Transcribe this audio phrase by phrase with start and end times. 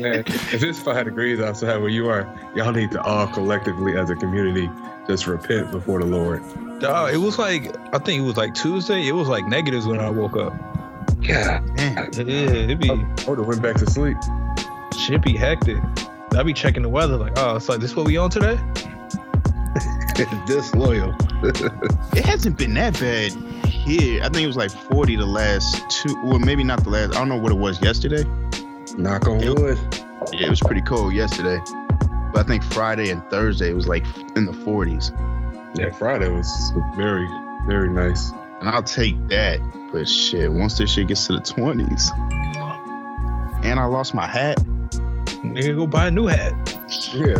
[0.00, 2.22] Man, if it's five degrees outside where you are,
[2.54, 4.70] y'all need to all collectively as a community
[5.06, 6.42] just repent before the Lord.
[6.80, 9.06] Dog, it was like I think it was like Tuesday.
[9.06, 10.52] It was like negatives when I woke up.
[11.20, 11.60] Yeah.
[11.76, 12.94] Man, Yeah, it'd be I
[13.28, 14.16] would have went back to sleep.
[14.98, 15.78] shit be hectic.
[16.36, 18.58] I'd be checking the weather like, oh, it's like this what we on today?
[20.46, 21.14] Disloyal.
[21.42, 23.32] it hasn't been that bad
[23.66, 24.22] here.
[24.22, 27.14] I think it was like 40 the last two, well, maybe not the last.
[27.14, 28.24] I don't know what it was yesterday.
[28.96, 29.78] Knock on It- wood.
[30.32, 31.60] Yeah, it was pretty cold yesterday.
[32.32, 34.04] But I think Friday and Thursday was like
[34.36, 35.12] in the 40s.
[35.78, 37.28] Yeah, Friday was very,
[37.66, 38.30] very nice.
[38.60, 39.60] And I'll take that.
[39.92, 42.10] But shit, once this shit gets to the 20s,
[43.64, 44.58] and I lost my hat.
[45.54, 46.52] Nigga, go buy a new hat.
[47.12, 47.34] Yeah.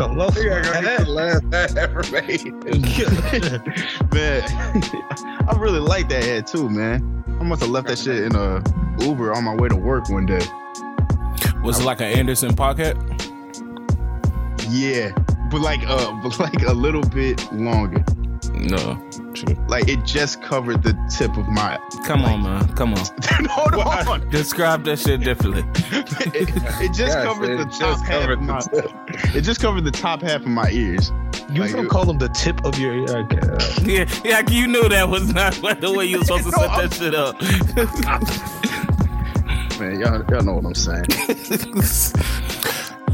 [0.00, 1.04] I lost Yeah, my I got hat.
[1.04, 2.52] the last hat ever made.
[4.14, 4.42] man,
[5.48, 7.24] I really like that hat too, man.
[7.40, 8.62] I must have left that shit in a
[9.04, 10.44] Uber on my way to work one day.
[11.62, 12.96] Was it like an Anderson pocket?
[14.70, 15.10] Yeah,
[15.50, 18.04] but like uh, but like a little bit longer.
[18.54, 18.96] No.
[19.34, 19.54] True.
[19.68, 21.78] Like it just covered the tip of my.
[22.06, 22.68] Come on, man.
[22.74, 23.04] Come on.
[23.50, 25.64] Hold on, Describe that shit differently.
[25.76, 26.48] it,
[26.80, 28.60] it just Yes, covered it the just top half covered of my.
[29.36, 31.10] It just covered the top half of my ears.
[31.52, 33.08] You Like, gonna call them the tip of your ear?
[33.24, 33.38] Okay.
[33.84, 36.70] yeah, yeah, you knew that was not the way you were supposed to No, set
[36.70, 37.40] I'm- that shit up.
[39.80, 41.04] Man, y'all, y'all know what I'm saying.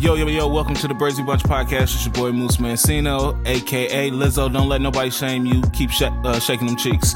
[0.01, 1.95] Yo, yo, yo, welcome to the Brazy Bunch podcast.
[1.95, 4.51] It's your boy Moose Mancino, aka Lizzo.
[4.51, 5.61] Don't let nobody shame you.
[5.75, 7.15] Keep sh- uh, shaking them cheeks.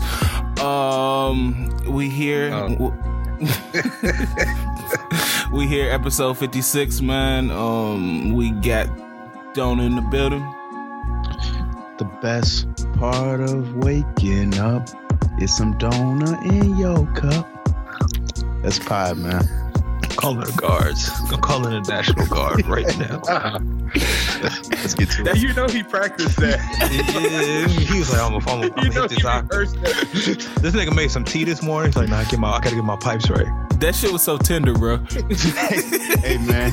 [0.61, 2.51] Um, we here.
[2.53, 2.93] Oh.
[5.55, 7.51] we here, episode 56, man.
[7.51, 8.87] Um, we got
[9.55, 10.43] Don in the building.
[11.97, 12.67] The best
[12.99, 14.91] part of waking up
[15.41, 17.49] is some donut in your cup.
[18.63, 19.64] That's pie, man.
[20.17, 21.11] Calling the guards.
[21.33, 23.21] I'm calling the National Guard right now.
[24.71, 25.39] Let's get to Now it.
[25.39, 26.59] you know he practiced that.
[26.81, 29.51] yeah, he was like, I'm gonna, I'm gonna, I'm you hit this octave.
[29.51, 30.63] rehearsed that.
[30.63, 31.89] This nigga made some tea this morning.
[31.91, 33.47] He's like, nah, I get my, I gotta get my pipes right.
[33.81, 34.99] That shit was so tender, bro.
[35.11, 36.71] hey, man.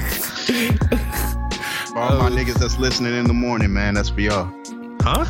[1.87, 4.45] For all my niggas that's listening in the morning, man, that's for y'all.
[5.01, 5.25] Huh?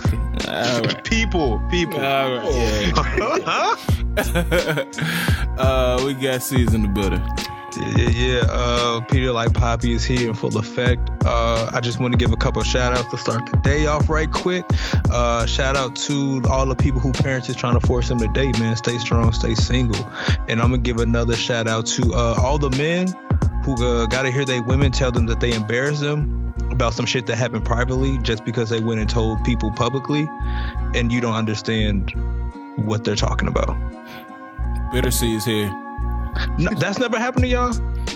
[0.47, 1.03] All right.
[1.03, 1.95] People, people.
[1.99, 2.53] All right.
[2.53, 2.91] Yeah.
[3.45, 4.85] huh?
[5.57, 7.21] uh, we got C's in the building.
[7.77, 8.43] Yeah.
[8.49, 11.09] Uh, Peter like Poppy is here in full effect.
[11.25, 14.09] Uh, I just want to give a couple shout outs to start the day off
[14.09, 14.65] right quick.
[15.09, 18.27] Uh, shout out to all the people who parents is trying to force them to
[18.29, 18.75] date, man.
[18.75, 20.05] Stay strong, stay single.
[20.47, 23.07] And I'm gonna give another shout out to uh, all the men
[23.63, 27.25] who uh, gotta hear their women tell them that they embarrass them about some shit
[27.27, 30.27] that happened privately just because they went and told people publicly,
[30.95, 32.11] and you don't understand
[32.77, 33.77] what they're talking about.
[34.91, 35.71] Bitter C is here.
[36.57, 37.73] No, that's never happened to y'all.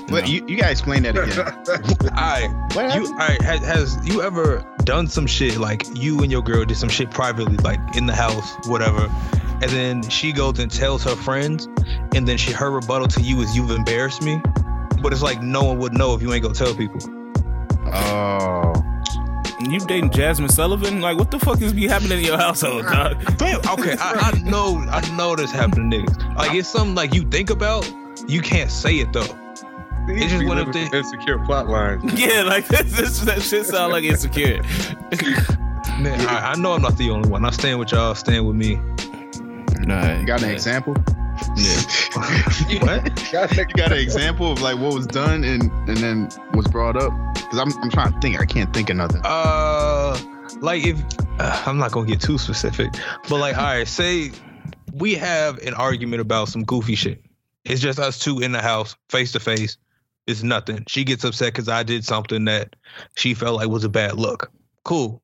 [0.07, 2.09] But you, you gotta explain that again.
[2.13, 3.07] I What You, happened?
[3.07, 6.77] all right, has, has you ever done some shit like you and your girl did
[6.77, 9.07] some shit privately, like in the house, whatever,
[9.61, 11.67] and then she goes and tells her friends,
[12.13, 14.39] and then she her rebuttal to you is you've embarrassed me,
[15.01, 16.99] but it's like no one would know if you ain't gonna tell people.
[17.87, 18.73] Oh.
[19.61, 20.99] You dating Jazmine Sullivan?
[21.01, 23.37] Like, what the fuck is be happening in your household, dog?
[23.37, 23.59] Damn.
[23.61, 26.35] Okay, I, I know, I know this happened to niggas.
[26.35, 27.89] Like it's something like you think about,
[28.27, 29.25] you can't say it though.
[30.07, 32.03] It's just one of the- insecure plot lines.
[32.19, 34.61] yeah, like this, this, that shit sound like insecure.
[35.99, 37.45] Man, I, I know I'm not the only one.
[37.45, 38.75] I stand with y'all, stand with me.
[39.85, 40.93] Nah, You got an example?
[41.55, 41.81] Yeah.
[42.81, 43.33] What?
[43.33, 47.13] You got an example of like what was done and and then was brought up?
[47.33, 48.39] Because I'm I'm trying to think.
[48.39, 49.21] I can't think of nothing.
[49.23, 50.17] Uh,
[50.61, 51.01] like if
[51.39, 52.93] uh, I'm not gonna get too specific,
[53.29, 54.31] but like, all right, say
[54.93, 57.21] we have an argument about some goofy shit.
[57.65, 59.77] It's just us two in the house, face to face.
[60.27, 60.85] It's nothing.
[60.87, 62.75] She gets upset because I did something that
[63.15, 64.51] she felt like was a bad look.
[64.83, 65.21] Cool.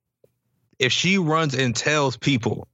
[0.79, 2.67] If she runs and tells people,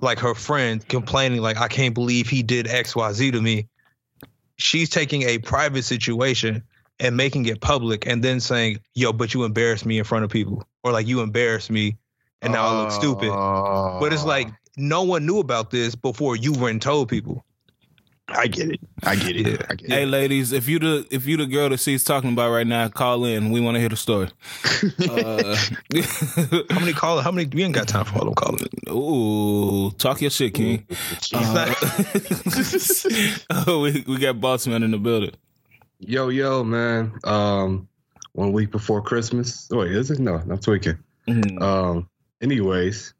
[0.00, 3.68] like her friend, complaining like I can't believe he did X Y Z to me,
[4.56, 6.62] she's taking a private situation
[6.98, 10.30] and making it public and then saying, yo, but you embarrassed me in front of
[10.30, 10.66] people.
[10.82, 11.96] Or like you embarrassed me
[12.42, 13.30] and now I look stupid.
[13.30, 17.44] But it's like no one knew about this before you went and told people.
[18.32, 18.80] I get it.
[19.02, 19.46] I get it.
[19.46, 19.66] Yeah.
[19.68, 20.06] I get Hey, it.
[20.06, 23.24] ladies, if you the if you the girl that she's talking about right now, call
[23.24, 23.50] in.
[23.50, 24.28] We want to hear the story.
[25.10, 25.56] Uh,
[26.70, 28.66] How many call how many we ain't got time for all them calling.
[28.88, 30.86] ooh, talk your shit, King.
[31.34, 31.74] Uh,
[33.66, 35.32] oh, we we got Bossman in the building.
[35.98, 37.12] Yo, yo, man.
[37.24, 37.88] Um,
[38.32, 39.68] one week before Christmas.
[39.72, 40.18] Oh, wait, is it?
[40.18, 40.98] No, I'm tweaking.
[41.28, 41.60] Mm.
[41.62, 42.08] Um,
[42.40, 43.12] anyways,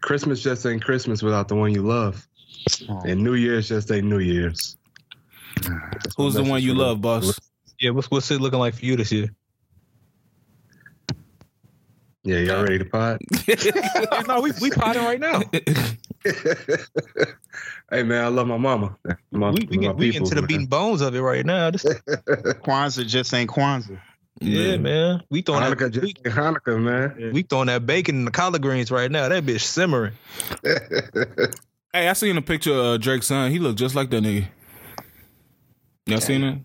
[0.00, 2.26] Christmas just ain't Christmas without the one you love,
[2.88, 4.76] and New Year's just ain't New Year's.
[6.16, 7.38] Who's the one you love, boss?
[7.80, 9.28] Yeah, what's what's it looking like for you this year?
[12.26, 13.20] Yeah, y'all ready to pot?
[14.26, 15.42] no, we we potting right now.
[17.90, 18.96] hey man, I love my mama.
[19.30, 20.48] My, We we, my get, we people, into the man.
[20.48, 21.70] beating bones of it right now.
[21.70, 24.00] This, Kwanzaa just ain't Kwanzaa.
[24.40, 25.22] yeah, man.
[25.28, 27.32] We throwing Hanukkah, that, just we, Hanukkah, man.
[27.34, 29.28] we throwing that bacon and the collard greens right now.
[29.28, 30.14] That bitch simmering.
[31.94, 33.52] Hey, I seen a picture of Drake's son.
[33.52, 34.46] He looked just like that nigga.
[36.06, 36.58] Y'all seen it?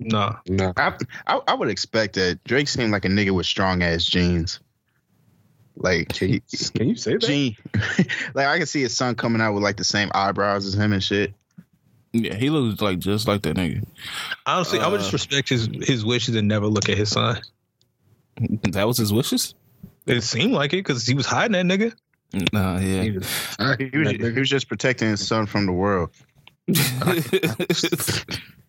[0.00, 0.92] No, no, I,
[1.28, 4.58] I I would expect that Drake seemed like a nigga with strong ass genes.
[5.76, 6.40] Like can you,
[6.74, 7.20] can you say that?
[7.22, 7.56] gene,
[8.34, 10.92] like I can see his son coming out with like the same eyebrows as him
[10.92, 11.32] and shit.
[12.12, 13.86] Yeah, he looks like just like that nigga.
[14.44, 17.40] Honestly, I would just Uh, respect his his wishes and never look at his son.
[18.72, 19.54] That was his wishes.
[20.06, 21.94] It seemed like it because he was hiding that nigga.
[22.52, 23.02] Nah, yeah.
[23.02, 23.48] He was,
[23.78, 26.10] he was just protecting his son from the world.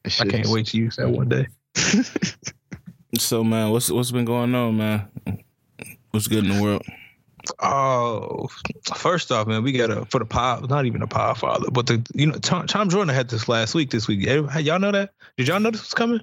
[0.06, 1.48] I can't wait to use that one day.
[3.18, 5.08] so man, what's what's been going on, man?
[6.12, 6.84] What's good in the world?
[7.60, 8.50] Oh,
[8.96, 11.88] first off, man, we got a for the pod, not even a pod father, but
[11.88, 13.92] the you know Tom, Tom Joyner had this last week.
[13.92, 15.12] This week, y'all know that?
[15.38, 16.22] Did y'all know this was coming?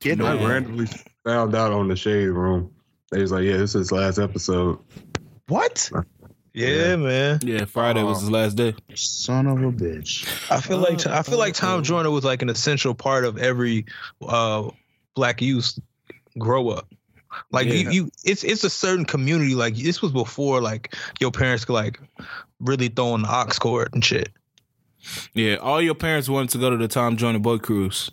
[0.00, 0.86] Get I randomly
[1.24, 2.72] found out on the shade room.
[3.10, 4.78] They was like, "Yeah, this is his last episode."
[5.48, 5.90] What?
[6.56, 6.96] Yeah, Yeah.
[6.96, 7.38] man.
[7.42, 8.74] Yeah, Friday was his last day.
[8.94, 10.26] Son of a bitch.
[10.50, 13.84] I feel like I feel like Tom Joyner was like an essential part of every
[14.26, 14.70] uh
[15.14, 15.78] black youth
[16.38, 16.88] grow up.
[17.52, 17.74] Like Yeah.
[17.74, 19.54] you, you, it's it's a certain community.
[19.54, 22.00] Like this was before like your parents could like
[22.58, 24.30] really throw on the aux cord and shit.
[25.34, 28.10] Yeah, all your parents wanted to go to the Tom Joyner boat cruise.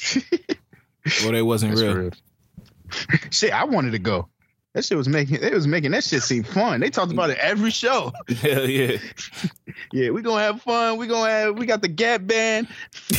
[1.22, 1.94] well, they wasn't That's real.
[1.94, 2.10] real.
[3.30, 4.28] Shit, I wanted to go.
[4.74, 6.80] That shit was making it was making that shit seem fun.
[6.80, 8.12] They talked about it every show.
[8.40, 8.98] Hell yeah.
[9.92, 10.98] Yeah, we gonna have fun.
[10.98, 12.68] We gonna have we got the Gap band.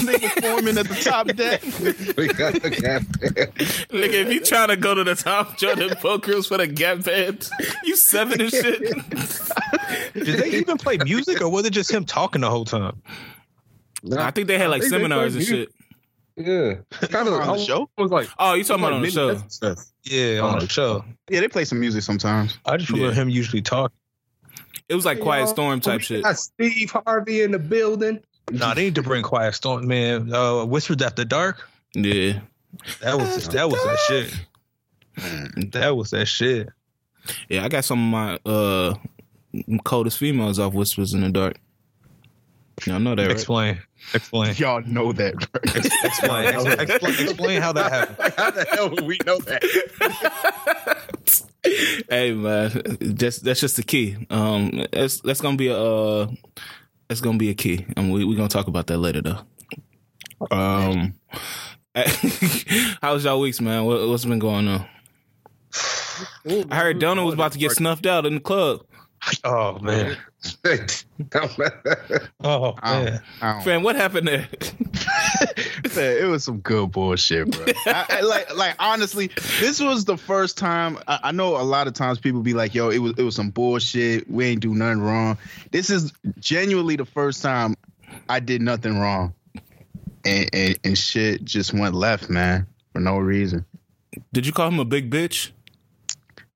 [0.06, 1.62] They performing at the top deck.
[2.18, 3.02] we got the gap.
[3.20, 3.54] Band.
[3.90, 7.04] Nigga, if you trying to go to the top, Joyner boat cruise for the Gap
[7.04, 7.50] Band,
[7.84, 8.82] you seven and shit.
[10.14, 13.02] Did they even play music or was it just him talking the whole time?
[14.18, 15.70] I think they had like They- they seminars and shit.
[16.40, 16.76] Yeah,
[17.10, 17.90] kind of On the show?
[17.98, 19.36] Was like Oh, you talking about on the show?
[19.36, 19.94] Fest.
[20.04, 20.60] Yeah, on Oh.
[20.62, 21.04] the show.
[21.30, 22.58] Yeah, they play some music sometimes.
[22.66, 23.22] I just remember Yeah.
[23.22, 23.92] him usually talk.
[24.88, 26.24] It was like Quiet Storm type shit.
[26.24, 28.22] Got Steve Harvey in the building.
[28.52, 30.34] Nah, they need to bring Quiet Storm, man.
[30.34, 31.68] Uh, Whispers After Dark.
[31.94, 32.40] Yeah.
[33.02, 35.72] That was that was that shit.
[35.74, 36.70] That was that shit.
[37.50, 38.94] Yeah, I got some of my uh
[39.84, 41.58] coldest females off Whispers in the Dark.
[42.86, 43.32] Y'all know that, right?
[43.32, 43.80] Explain.
[44.14, 44.56] Explain.
[44.56, 45.62] Y'all know that, bro.
[45.64, 46.46] Explain.
[46.80, 47.28] Ex- explain.
[47.28, 48.34] Explain how that happened.
[48.38, 49.64] How the hell would we know that?
[52.10, 54.26] hey man, that's that's just the key.
[54.30, 56.28] Um, that's that's gonna be a uh,
[57.08, 59.42] that's gonna be a key, and we we gonna talk about that later though.
[60.56, 61.16] Um,
[63.02, 63.86] how's y'all weeks, man?
[63.86, 64.86] What, what's been going on?
[66.46, 68.82] I heard Donna was about to get snuffed out in the club.
[69.44, 70.18] Oh man.
[72.42, 73.06] Oh I man.
[73.06, 74.48] don't- I don't- Fam, what happened there?
[75.96, 77.66] Man, it was some good bullshit, bro.
[77.86, 79.28] I, I, like, like honestly,
[79.60, 80.98] this was the first time.
[81.08, 83.36] I, I know a lot of times people be like, "Yo, it was it was
[83.36, 84.30] some bullshit.
[84.30, 85.38] We ain't do nothing wrong."
[85.72, 87.76] This is genuinely the first time
[88.30, 89.34] I did nothing wrong,
[90.26, 93.66] and and, and shit just went left, man, for no reason.
[94.34, 95.52] Did you call him a big bitch?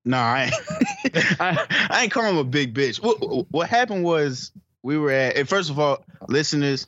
[0.06, 0.52] No, I,
[1.40, 3.02] I, I ain't call him a big bitch.
[3.02, 5.38] What what happened was we were at.
[5.38, 6.88] And first of all, listeners,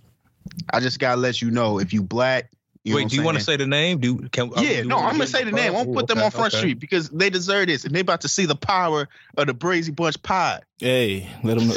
[0.71, 2.51] I just gotta let you know if you black.
[2.83, 3.99] You Wait, what do you want to say the name?
[3.99, 4.51] Do can?
[4.57, 5.71] Yeah, do no, I'm gonna say the in name.
[5.71, 6.57] I won't put them Okay, on Front okay.
[6.59, 9.07] Street because they deserve this, and they about to see the power
[9.37, 10.63] of the Brazy Bunch pod.
[10.79, 11.75] Hey, let them know.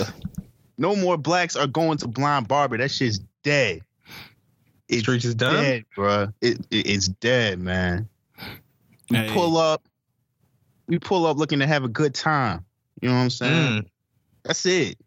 [0.76, 2.76] No more blacks are going to Blind Barber.
[2.76, 3.80] That shit's dead.
[4.88, 5.62] It's Streets is done.
[5.64, 6.28] dead, bro.
[6.42, 8.09] It, it- it's dead, man.
[9.11, 9.33] We Hey.
[9.33, 9.88] pull up.
[10.88, 12.64] We pull up looking to have a good time.
[13.00, 13.83] You know what I'm saying?
[13.83, 13.87] Mm.
[14.42, 14.99] That's it.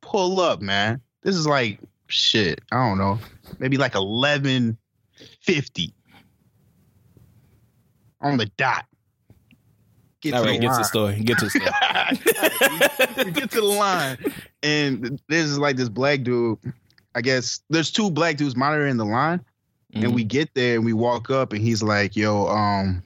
[0.00, 1.00] Pull up, man.
[1.22, 2.60] This is like shit.
[2.70, 3.18] I don't know.
[3.58, 4.76] Maybe like eleven
[5.40, 5.94] fifty
[8.20, 8.84] on the dot.
[10.20, 10.84] Get All to right, the get to the line.
[10.84, 11.20] story.
[11.22, 13.30] Get to the story.
[13.32, 14.18] get to the line,
[14.62, 16.58] and there's like this black dude.
[17.14, 19.44] I guess there's two black dudes monitoring the line,
[19.92, 23.02] and we get there and we walk up, and he's like, "Yo, um,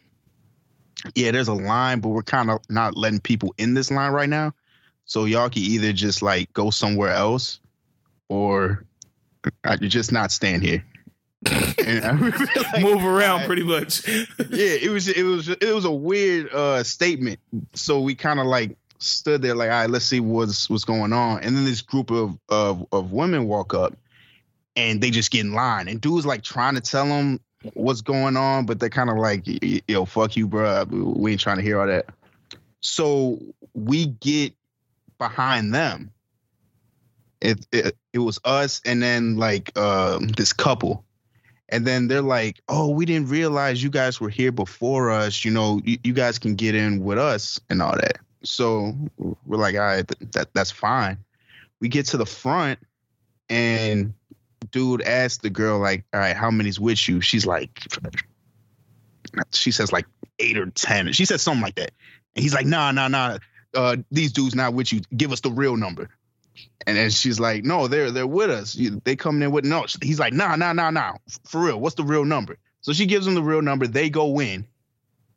[1.14, 4.28] yeah, there's a line, but we're kind of not letting people in this line right
[4.28, 4.52] now.
[5.04, 7.60] So y'all can either just like go somewhere else,
[8.28, 8.84] or
[9.64, 10.84] I just not stand here."
[11.86, 13.46] And I like, move around alright.
[13.46, 14.06] pretty much.
[14.06, 14.26] yeah,
[14.82, 17.38] it was it was it was a weird uh statement.
[17.72, 21.12] So we kind of like stood there like, all right, let's see what's what's going
[21.12, 21.42] on.
[21.42, 23.96] And then this group of of of women walk up
[24.76, 25.88] and they just get in line.
[25.88, 27.40] And dude's like trying to tell them
[27.74, 29.42] what's going on, but they're kind of like,
[29.88, 30.84] yo, fuck you, bro.
[30.84, 32.06] We ain't trying to hear all that.
[32.80, 33.38] So
[33.74, 34.54] we get
[35.18, 36.12] behind them.
[37.40, 41.04] It, it it was us and then like um, this couple,
[41.68, 45.44] and then they're like, "Oh, we didn't realize you guys were here before us.
[45.44, 48.92] You know, you, you guys can get in with us and all that." So
[49.46, 51.16] we're like, "All right, that that's fine."
[51.78, 52.80] We get to the front,
[53.48, 54.14] and
[54.70, 57.70] dude asked the girl like, "All right, how many's with you?" She's like,
[59.52, 60.06] she says like
[60.38, 61.12] eight or ten.
[61.12, 61.92] She said something like that,
[62.34, 63.38] and he's like, "Nah, nah, nah.
[63.74, 65.00] Uh, these dudes not with you.
[65.16, 66.08] Give us the real number."
[66.86, 68.78] And then she's like, "No, they're they're with us.
[69.04, 71.14] They coming in with no." He's like, "Nah, nah, nah, nah.
[71.44, 73.86] For real, what's the real number?" So she gives him the real number.
[73.86, 74.66] They go in.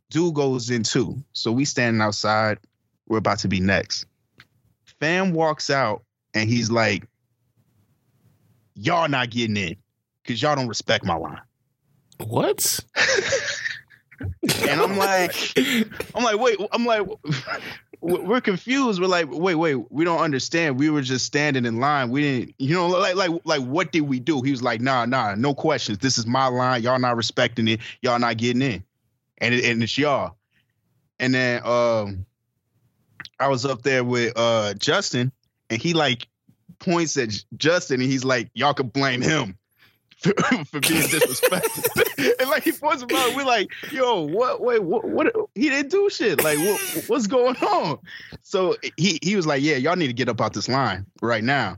[0.10, 1.24] Dude goes in too.
[1.34, 2.60] So we standing outside.
[3.08, 4.06] We're about to be next.
[5.00, 7.08] Fam walks out and he's like,
[8.76, 9.76] "Y'all not getting in
[10.24, 11.42] because y'all don't respect my line."
[12.28, 12.80] What?
[14.66, 15.36] and I'm like,
[16.16, 17.08] I'm like, wait, I'm like,
[18.02, 19.00] we're confused.
[19.02, 20.80] We're like, wait, wait, we don't understand.
[20.80, 22.10] We were just standing in line.
[22.10, 24.42] We didn't, you know, like, like, like, what did we do?
[24.42, 26.00] He was like, nah, nah, no questions.
[26.00, 26.82] This is my line.
[26.82, 27.80] Y'all not respecting it.
[28.02, 28.84] Y'all not getting in,
[29.38, 30.36] and it, and it's y'all.
[31.20, 32.26] And then um,
[33.40, 35.32] I was up there with uh Justin,
[35.70, 36.28] and he like
[36.82, 39.58] points at Justin, and he's like, y'all could blame him
[40.18, 40.34] for,
[40.66, 42.04] for being disrespectful.
[42.40, 44.62] and like he points him out, we're like, yo, what?
[44.62, 45.06] Wait, what?
[45.06, 46.44] what he didn't do shit.
[46.44, 48.00] Like, what, what's going on?
[48.42, 51.44] So he he was like, yeah, y'all need to get up out this line right
[51.44, 51.78] now.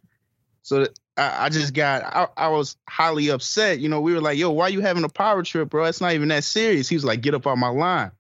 [0.64, 3.80] So I, I just got, I, I was highly upset.
[3.80, 5.86] You know, we were like, yo, why you having a power trip, bro?
[5.86, 6.90] It's not even that serious.
[6.90, 8.12] He was like, get up out my line.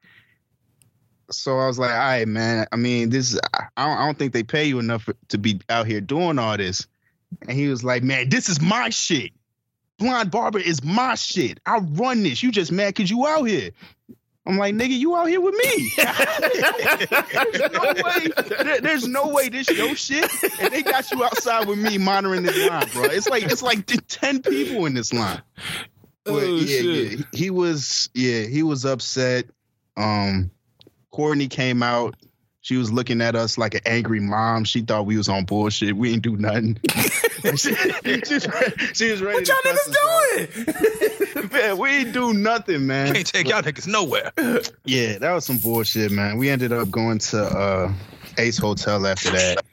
[1.33, 2.67] So I was like, all right, man.
[2.71, 5.59] I mean, this, I don't, I don't think they pay you enough for, to be
[5.69, 6.87] out here doing all this.
[7.41, 9.31] And he was like, man, this is my shit.
[9.97, 11.59] Blind Barber is my shit.
[11.65, 12.41] I run this.
[12.43, 13.71] You just mad because you out here.
[14.45, 15.91] I'm like, nigga, you out here with me.
[15.97, 18.27] there's no way.
[18.63, 20.29] There, there's no way this your shit.
[20.59, 23.03] And they got you outside with me monitoring this line, bro.
[23.05, 25.41] It's like it's like ten people in this line.
[26.25, 27.19] But Oh, yeah, shit.
[27.19, 29.45] yeah, he was yeah, he was upset.
[29.95, 30.51] Um,
[31.13, 32.15] Courtney came out.
[32.61, 34.63] She was looking at us like an angry mom.
[34.63, 35.95] She thought we was on bullshit.
[35.95, 36.79] We didn't do nothing.
[37.55, 38.39] she, she,
[38.93, 39.39] she was ready.
[39.39, 40.31] What y'all cuss us out.
[40.39, 41.49] niggas doing?
[41.51, 43.13] Man, we ain't do nothing, man.
[43.13, 44.31] Can't take y'all niggas nowhere.
[44.85, 46.37] Yeah, that was some bullshit, man.
[46.37, 47.93] We ended up going to uh,
[48.37, 49.63] Ace Hotel after that,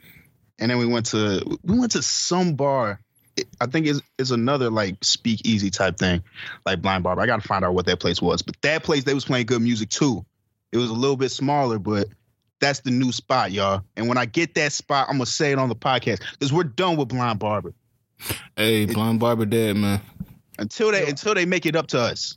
[0.59, 3.00] and then we went to we went to some bar.
[3.61, 6.23] I think it's, it's another like speakeasy type thing,
[6.66, 7.23] like Blind Barber.
[7.23, 9.47] I got to find out what that place was, but that place they was playing
[9.47, 10.26] good music too.
[10.72, 12.08] It was a little bit smaller, but
[12.60, 13.82] that's the new spot, y'all.
[13.96, 16.64] And when I get that spot, I'm gonna say it on the podcast because we're
[16.64, 17.74] done with Blind Barber
[18.56, 20.00] Hey, blind barber dead, man.
[20.58, 22.36] until they until they make it up to us.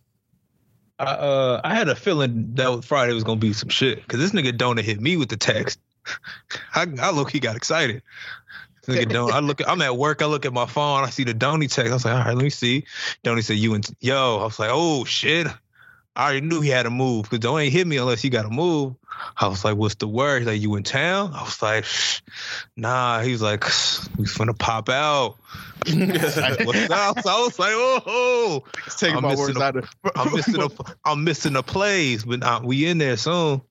[1.00, 4.32] I uh I had a feeling that Friday was gonna be some shit because this
[4.32, 5.80] nigga Donut hit me with the text.
[6.76, 8.02] I I look he got excited.
[8.86, 10.22] This nigga Don, I look I'm at work.
[10.22, 11.04] I look at my phone.
[11.04, 11.92] I see the Donny text.
[11.92, 12.86] I was like, all right, let me see.
[13.24, 14.40] Donny said you and yo.
[14.40, 15.48] I was like, oh shit.
[16.16, 18.46] I already knew he had to move because don't ain't hit me unless he got
[18.46, 18.96] a move.
[19.38, 20.40] I was like, what's the word?
[20.40, 21.34] He's like, you in town?
[21.34, 21.86] I was like,
[22.78, 23.22] nah.
[23.22, 23.64] He was like,
[24.18, 25.38] we finna pop out.
[25.86, 27.20] What's up?
[27.22, 28.64] So I was like, oh,
[28.98, 30.70] Taking I'm my missing words a- out of I'm missing a,
[31.04, 33.62] I'm missing a plays, but uh, we in there soon.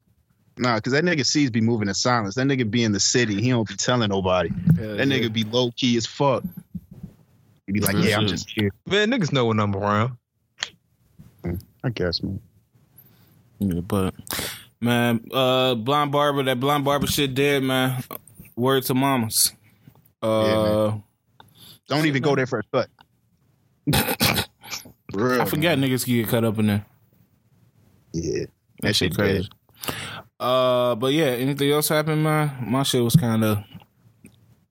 [0.58, 2.34] Nah, because that nigga sees be moving in silence.
[2.34, 3.40] That nigga be in the city.
[3.40, 4.50] He don't be telling nobody.
[4.50, 6.42] That nigga be low key as fuck.
[7.66, 8.70] He be like, yeah, I'm just here.
[8.86, 10.18] Man, niggas know when I'm around.
[11.84, 12.40] I guess, man.
[13.58, 14.14] Yeah, but
[14.80, 18.02] man, uh, blind barber, that blind barber shit dead, man.
[18.56, 19.52] Word to mamas.
[20.20, 20.98] Uh,
[21.88, 22.88] Don't even go there for a cut.
[25.12, 26.86] Real, I forgot niggas can get cut up in there.
[28.12, 28.44] Yeah.
[28.82, 29.48] That shit crazy.
[30.38, 32.64] Uh, but yeah, anything else happened, man?
[32.66, 33.58] My shit was kind of.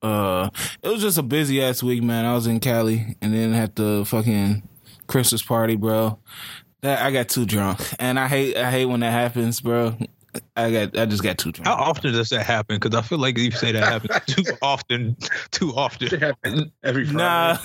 [0.02, 0.50] Uh,
[0.82, 2.24] it was just a busy ass week, man.
[2.24, 4.68] I was in Cali and then had the fucking
[5.06, 6.18] Christmas party, bro.
[6.82, 9.96] That I got too drunk, and I hate I hate when that happens, bro.
[10.56, 11.66] I got I just got too drunk.
[11.68, 12.76] How often does that happen?
[12.80, 15.16] Because I feel like you say that happens too often,
[15.52, 16.12] too often.
[16.12, 17.18] It happens every Friday.
[17.18, 17.58] Nah,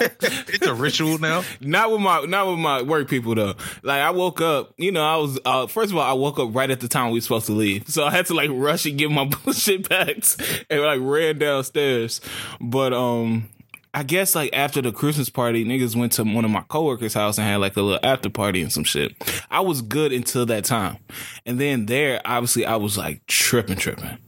[0.00, 1.42] It's a ritual now.
[1.60, 3.54] not with my not with my work people though.
[3.82, 6.54] Like I woke up, you know, I was uh, first of all I woke up
[6.54, 8.84] right at the time we were supposed to leave, so I had to like rush
[8.86, 12.20] and get my bullshit packed and like ran downstairs.
[12.60, 13.48] But um,
[13.94, 17.38] I guess like after the Christmas party, niggas went to one of my coworkers' house
[17.38, 19.14] and had like a little after party and some shit.
[19.50, 20.98] I was good until that time,
[21.46, 24.18] and then there, obviously, I was like tripping, tripping.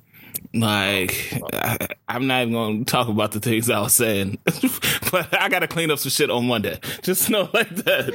[0.54, 4.38] Like, I, I'm not even going to talk about the things I was saying,
[5.10, 6.78] but I got to clean up some shit on Monday.
[7.02, 8.14] Just know like that.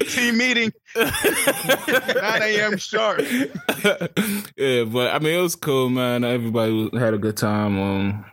[0.00, 0.72] Team meeting.
[0.96, 2.76] 9 a.m.
[2.76, 3.20] sharp.
[4.56, 6.24] yeah, but I mean, it was cool, man.
[6.24, 7.78] Everybody had a good time.
[7.78, 8.24] Um,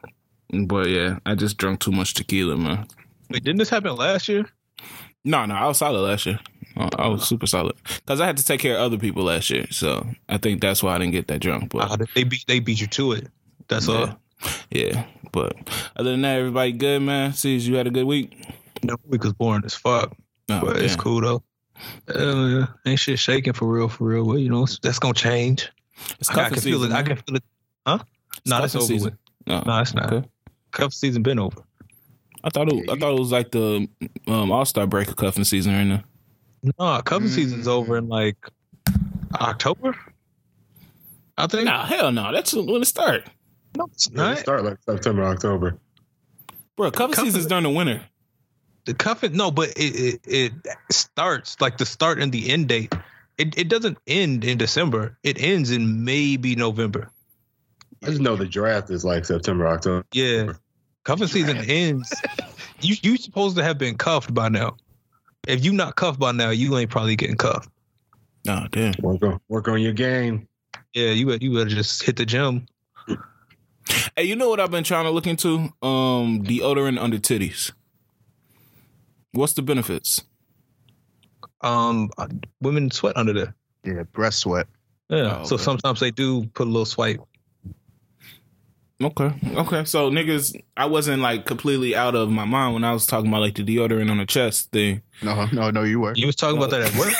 [0.54, 2.88] but yeah, I just drank too much tequila, man.
[3.30, 4.46] Wait, didn't this happen last year?
[5.26, 6.40] No, no, I was solid last year.
[6.78, 9.66] I was super solid because I had to take care of other people last year,
[9.72, 11.72] so I think that's why I didn't get that drunk.
[11.72, 13.28] But Ah, they beat they beat you to it.
[13.68, 14.20] That's all.
[14.70, 15.06] yeah, yeah.
[15.32, 15.56] But
[15.96, 17.34] other than that, everybody good, man.
[17.34, 18.38] Sees you had a good week.
[18.84, 20.16] The week was boring as fuck,
[20.50, 21.44] Oh, but it's cool though.
[22.08, 24.24] Uh, yeah, ain't shit shaking for real, for real.
[24.24, 25.72] Well, you know that's gonna change.
[26.20, 26.96] It's I, I can feel season, it.
[26.96, 27.44] I can feel it.
[27.88, 28.00] Huh?
[28.38, 29.12] It's No, that's over season.
[29.12, 29.48] with.
[29.48, 30.14] No, No, it's not.
[30.14, 30.28] Okay.
[30.72, 31.62] Cup season been over.
[32.44, 32.90] I thought it.
[32.90, 33.88] I thought it was like the
[34.28, 36.04] um, All Star break of cuffing season right now.
[36.80, 38.38] No, cuffing season's over in like
[39.36, 39.96] October.
[41.38, 41.66] I think.
[41.66, 42.32] Nah, hell no.
[42.32, 43.24] That's when it start,
[43.78, 44.38] No, it's Yeah, it not.
[44.40, 45.78] start like September, October.
[46.76, 46.92] bro.
[46.92, 48.02] Cuffing Cuffing- season's during the winter.
[48.86, 52.96] The cuffing, no, but it, it it starts like the start and the end date.
[53.38, 55.18] It it doesn't end in December.
[55.24, 57.12] It ends in maybe November.
[58.04, 60.06] I just know the draft is like September, October.
[60.14, 60.54] Yeah,
[61.04, 62.14] cuffing season ends.
[62.82, 64.78] You you supposed to have been cuffed by now.
[65.48, 67.70] If you not cuffed by now, you ain't probably getting cuffed.
[68.48, 68.94] Oh damn.
[69.02, 70.48] Work on, work on your game.
[70.94, 72.66] Yeah, you better- you better just hit the gym.
[74.16, 75.70] Hey, you know what I've been trying to look into?
[75.82, 77.72] Um, deodorant under titties.
[79.32, 80.22] What's the benefits?
[81.62, 82.28] Um, uh,
[82.62, 83.56] women sweat under there.
[83.84, 84.68] Yeah, breast sweat.
[85.10, 85.64] Yeah, Oh, so okay.
[85.64, 87.20] sometimes they do put a little swipe.
[89.02, 89.32] Okay.
[89.56, 89.86] Okay.
[89.86, 93.42] So niggas, I wasn't like completely out of my mind when I was talking about
[93.42, 95.04] like the deodorant on the chest thing.
[95.22, 96.14] No, no, no, you were.
[96.16, 97.14] You was talking about that at work.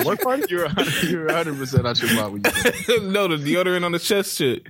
[0.04, 0.44] What party?
[0.48, 2.42] You're 100, you're 100% out your mind when
[2.88, 4.66] you no, the deodorant on the chest shit.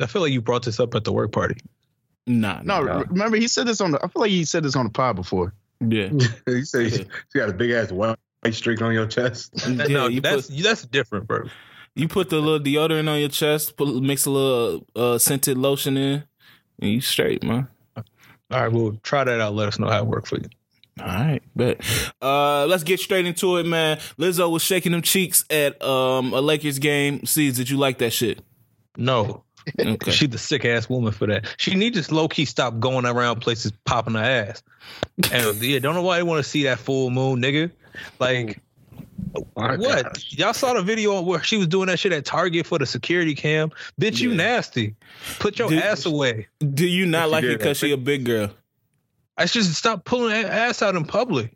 [0.00, 1.60] I feel like you brought this up at the work party.
[2.26, 2.60] Nah.
[2.62, 3.04] No, nah.
[3.08, 3.98] remember he said this on the.
[4.02, 5.54] I feel like he said this on the pod before.
[5.80, 6.10] Yeah.
[6.46, 8.16] you say you got a big ass white
[8.52, 9.52] streak on your chest.
[9.68, 9.86] yeah.
[9.86, 11.44] no, You that's put that's different, bro.
[11.94, 15.96] You put the little deodorant on your chest, put mix a little uh, scented lotion
[15.96, 16.24] in,
[16.80, 17.68] and you straight, man.
[17.96, 18.04] All
[18.50, 19.54] right, well, try that out.
[19.54, 20.48] Let us know how it worked for you.
[21.00, 21.80] All right, but
[22.22, 23.98] Uh, let's get straight into it, man.
[24.18, 27.24] Lizzo was shaking them cheeks at um a Lakers game.
[27.26, 28.40] Sees, did you like that shit?
[28.96, 29.42] No,
[29.80, 30.10] Okay.
[30.12, 31.52] she's the sick ass woman for that.
[31.56, 34.62] She need to low key stop going around places popping her ass.
[35.32, 37.70] And yeah, don't know why they want to see that full moon, nigga.
[38.20, 38.60] Like,
[39.56, 40.04] My what?
[40.04, 40.32] gosh.
[40.32, 43.34] Y'all saw the video where she was doing that shit at Target for the security
[43.34, 43.70] cam.
[44.00, 44.36] Bitch, you Yeah.
[44.36, 44.94] nasty.
[45.38, 46.46] Put your Did- ass away.
[46.74, 48.50] Do you not like it because she a big girl?
[49.36, 51.52] I should stop pulling that ass out in public.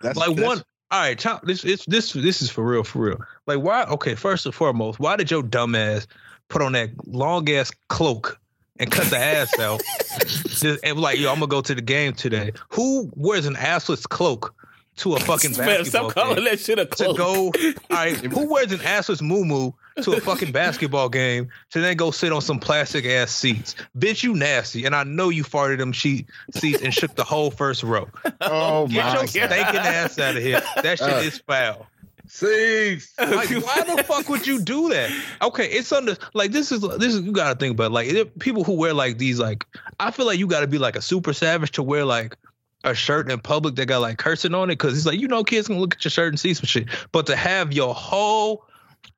[0.00, 2.98] That's like that's- one all right child, this it's this this is for real for
[3.06, 6.06] real like why okay first and foremost why did your dumb ass
[6.48, 8.38] put on that long ass cloak
[8.78, 9.80] and cut the ass out
[10.20, 14.06] Just- and like yo i'm gonna go to the game today who wears an assless
[14.08, 14.54] cloak
[14.96, 17.52] to a fucking Man, basketball stop calling game that shit a to go all
[17.90, 22.32] right who wears an assless moo to a fucking basketball game to then go sit
[22.32, 26.28] on some plastic ass seats bitch you nasty and i know you farted them sheet
[26.54, 28.08] seats and shook the whole first row
[28.40, 29.28] Oh Get my your god.
[29.28, 30.60] stinking ass out of here.
[30.82, 31.16] That shit Uh.
[31.18, 31.86] is foul.
[32.26, 33.12] Six.
[33.18, 35.10] Like, why the fuck would you do that?
[35.42, 38.72] Okay, it's under like this is this is you gotta think about like people who
[38.74, 39.64] wear like these like
[40.00, 42.36] I feel like you gotta be like a super savage to wear like
[42.84, 45.42] a shirt in public that got like cursing on it because it's like you know
[45.42, 48.64] kids can look at your shirt and see some shit, but to have your whole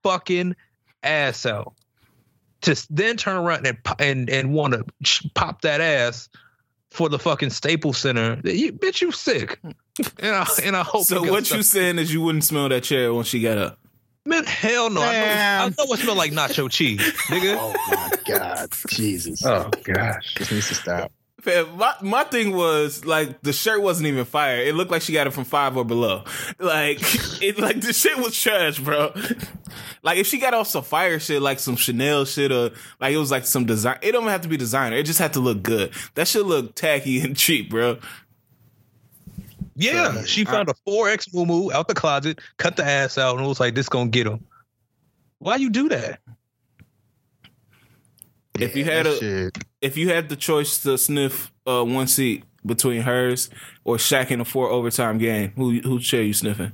[0.02, 0.56] fucking
[1.02, 1.74] ass out
[2.62, 6.28] to then turn around and and and want to pop that ass
[6.90, 9.60] for the fucking Staples Center, you, bitch, you sick.
[9.62, 12.84] And I, and I hope So what stuff- you saying is you wouldn't smell that
[12.84, 13.78] chair when she got up?
[14.24, 15.02] Man, hell no.
[15.02, 17.56] I know, I know it smell like nacho cheese, nigga.
[17.60, 19.44] Oh my god, Jesus!
[19.46, 20.34] Oh gosh.
[20.34, 21.12] This needs to stop.
[21.40, 24.56] Fam, My, my thing was like the shirt wasn't even fire.
[24.58, 26.24] It looked like she got it from five or below.
[26.58, 26.98] Like
[27.42, 29.12] it like the shit was trash, bro.
[30.02, 32.70] Like if she got off some fire shit, like some Chanel shit, or
[33.00, 33.98] like it was like some design.
[34.00, 34.96] It don't have to be designer.
[34.96, 35.92] It just had to look good.
[36.14, 37.98] That shit look tacky and cheap, bro.
[39.78, 43.48] Yeah, she found a 4X moo out the closet, cut the ass out, and it
[43.48, 44.42] was like, this gonna get him.
[45.38, 46.20] Why you do that?
[48.58, 49.58] If you had a- shit.
[49.86, 53.48] If you had the choice to sniff uh, one seat between hers
[53.84, 56.72] or Shaq in a four overtime game, who who chair you sniffing?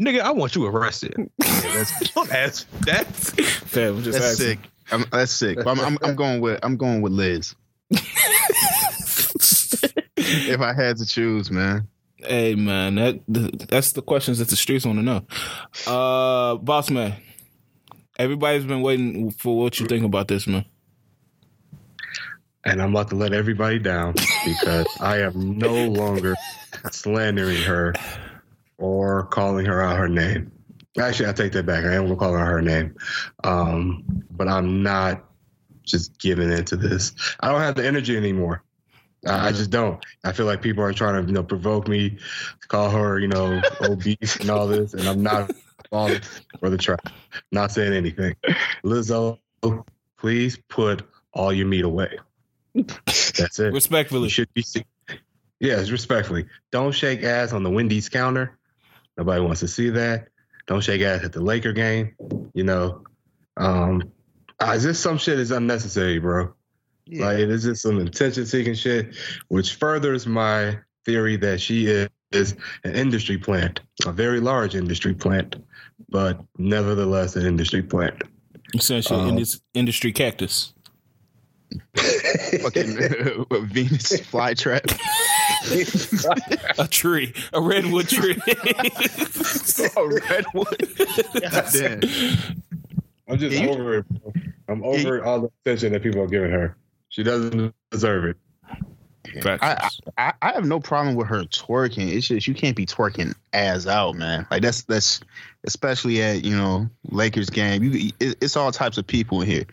[0.00, 1.14] Nigga, I want you arrested.
[1.16, 1.26] Yeah,
[1.62, 4.46] that's ask I'm just that's asking.
[4.46, 4.58] sick.
[4.90, 5.58] I'm, that's sick.
[5.66, 7.54] I'm, I'm I'm going with I'm going with Liz.
[10.16, 11.86] if I had to choose, man.
[12.16, 13.20] Hey man, that
[13.68, 15.26] that's the questions that the streets want to know.
[15.86, 17.14] Uh, boss man,
[18.18, 20.64] Everybody's been waiting for what you think about this, man.
[22.64, 26.34] And I'm about to let everybody down because I am no longer
[26.90, 27.94] slandering her
[28.78, 30.50] or calling her out her name.
[30.98, 31.84] Actually, I take that back.
[31.84, 32.94] I am gonna call her her name,
[33.42, 35.24] um, but I'm not
[35.82, 37.12] just giving into this.
[37.40, 38.62] I don't have the energy anymore.
[39.26, 40.04] I, I just don't.
[40.24, 42.18] I feel like people are trying to, you know, provoke me
[42.68, 45.50] call her, you know, obese and all this, and I'm not
[45.90, 46.20] falling
[46.60, 47.08] for the trap.
[47.52, 48.36] Not saying anything.
[48.84, 49.38] Lizzo,
[50.18, 52.18] please put all your meat away.
[52.74, 53.66] That's it.
[53.66, 54.28] You Respectfully.
[54.28, 54.64] should be.
[55.60, 56.46] Yes, respectfully.
[56.72, 58.58] Don't shake ass on the Wendy's counter.
[59.16, 60.28] Nobody wants to see that.
[60.66, 62.14] Don't shake ass at the Laker game.
[62.54, 63.04] You know,
[63.56, 64.10] um,
[64.58, 66.52] uh, just some shit is unnecessary, bro.
[67.06, 67.26] Yeah.
[67.26, 69.14] Like it is just some attention seeking shit,
[69.48, 75.14] which furthers my theory that she is, is an industry plant, a very large industry
[75.14, 75.56] plant,
[76.08, 78.22] but nevertheless an industry plant.
[78.74, 80.72] Essentially, in Um, this industry cactus.
[82.62, 82.98] Fucking
[83.50, 84.90] uh, Venus flytrap.
[86.78, 87.32] A tree.
[87.52, 88.36] A redwood tree.
[89.96, 90.94] a redwood.
[91.40, 92.00] God damn.
[93.28, 94.04] I'm just Yeah, you- over it.
[94.08, 94.32] bro.
[94.68, 96.76] I'm over all the attention that people are giving her.
[97.08, 98.36] She doesn't deserve it.
[99.46, 102.12] I, I I have no problem with her twerking.
[102.12, 104.46] It's just you can't be twerking ass out, man.
[104.50, 105.20] Like that's that's
[105.64, 107.82] especially at you know Lakers game.
[107.82, 109.64] You it, it's all types of people in here.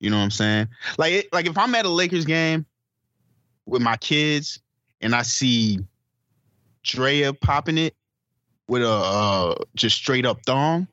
[0.00, 0.68] You know what I'm saying?
[0.98, 2.66] Like it, like if I'm at a Lakers game
[3.66, 4.60] with my kids
[5.00, 5.78] and I see
[6.82, 7.94] Drea popping it
[8.66, 10.88] with a uh, just straight up thong.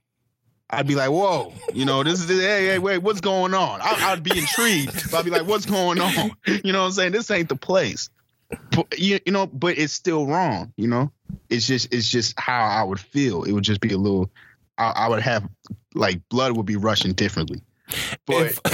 [0.69, 3.79] I'd be like, whoa, you know, this is, hey, hey, wait, what's going on?
[3.81, 5.09] I, I'd be intrigued.
[5.11, 6.31] But I'd be like, what's going on?
[6.63, 7.11] You know what I'm saying?
[7.13, 8.09] This ain't the place.
[8.71, 11.11] But, you, you know, but it's still wrong, you know?
[11.49, 13.43] It's just, it's just how I would feel.
[13.43, 14.29] It would just be a little,
[14.77, 15.47] I, I would have,
[15.93, 17.61] like, blood would be rushing differently.
[18.25, 18.59] But,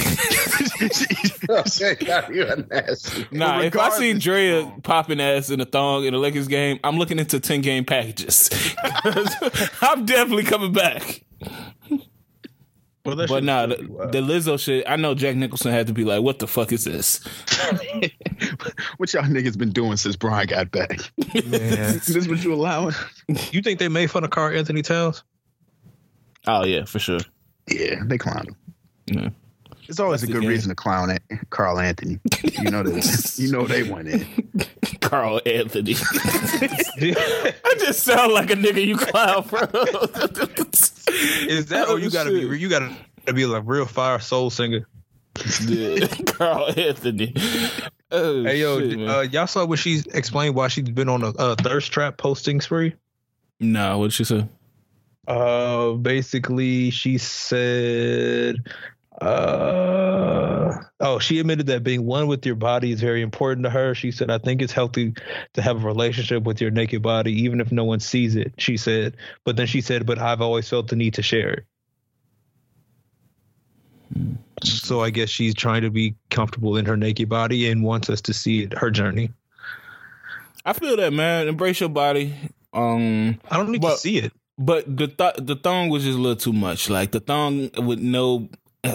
[3.30, 6.78] Nah, if I see regardless- Drea popping ass in a thong in a Lakers game,
[6.82, 8.50] I'm looking into 10 game packages.
[9.82, 11.22] I'm definitely coming back.
[13.04, 14.12] Well, But shit's nah, the, wild.
[14.12, 16.84] the Lizzo shit, I know Jack Nicholson had to be like, what the fuck is
[16.84, 17.22] this?
[18.96, 20.98] what y'all niggas been doing since Brian got back?
[21.46, 22.00] Man.
[22.06, 22.94] this what you allowing?
[23.50, 25.22] you think they made fun of Karl-Anthony Towns?
[26.46, 27.20] Oh, yeah, for sure.
[27.68, 28.56] Yeah, they clown him.
[29.06, 29.30] Yeah.
[29.86, 30.48] It's always That's a good game.
[30.50, 31.22] reason to clown it.
[31.50, 32.18] Karl-Anthony.
[32.62, 33.02] You know they
[33.36, 34.26] you know they went in.
[35.02, 35.94] Karl-Anthony.
[37.02, 39.60] I just sound like a nigga you clown, bro.
[41.48, 42.50] Is that Oh, or you gotta shit.
[42.50, 42.94] be you gotta
[43.34, 44.86] be like real fire soul singer?
[45.66, 46.06] Yeah.
[46.26, 47.34] Karl-Anthony.
[48.10, 51.28] Oh, Hey yo, shit, uh, y'all saw what she explained why she's been on a,
[51.38, 52.94] a thirst trap posting spree?
[53.60, 54.46] nah, what'd she say?
[55.26, 58.56] Uh, basically, she said,
[59.20, 63.94] uh, oh, she admitted that being one with your body is very important to her.
[63.94, 65.14] She said, I think it's healthy
[65.54, 68.54] to have a relationship with your naked body, even if no one sees it.
[68.58, 71.64] She said, but then she said, but I've always felt the need to share it.
[74.62, 78.20] So I guess she's trying to be comfortable in her naked body and wants us
[78.22, 79.30] to see it, her journey.
[80.64, 81.48] I feel that, man.
[81.48, 82.34] Embrace your body.
[82.72, 84.32] Um, I don't need But- to see it.
[84.56, 86.88] But the th- the thong was just a little too much.
[86.88, 88.48] Like the thong with no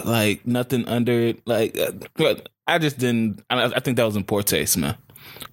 [0.04, 1.42] like nothing under it.
[1.46, 3.42] Like uh, but I just didn't.
[3.50, 4.96] I, I think that was in poor taste, man.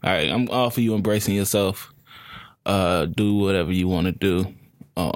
[0.03, 1.93] All right, I'm all for you embracing yourself.
[2.65, 4.53] Uh, do whatever you want to do.
[4.97, 5.13] Um,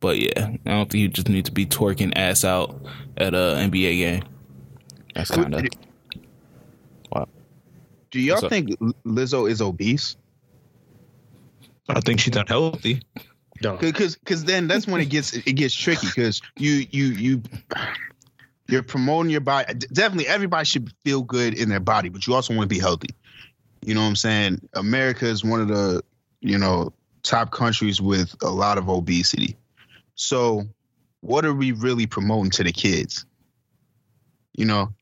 [0.00, 2.80] but yeah, I don't think you just need to be twerking ass out
[3.16, 4.22] at a NBA game.
[5.14, 5.66] That's kind of
[8.10, 8.70] Do y'all What's think
[9.04, 10.16] Lizzo is obese?
[11.88, 13.02] I think she's unhealthy.
[13.60, 13.80] Don't.
[13.80, 17.42] Because because then that's when it gets it gets tricky because you you you
[18.68, 19.74] you're promoting your body.
[19.74, 23.08] Definitely, everybody should feel good in their body, but you also want to be healthy.
[23.84, 24.68] You know what I'm saying?
[24.74, 26.02] America is one of the
[26.40, 29.56] you know top countries with a lot of obesity.
[30.14, 30.64] So,
[31.20, 33.24] what are we really promoting to the kids?
[34.56, 34.92] You know,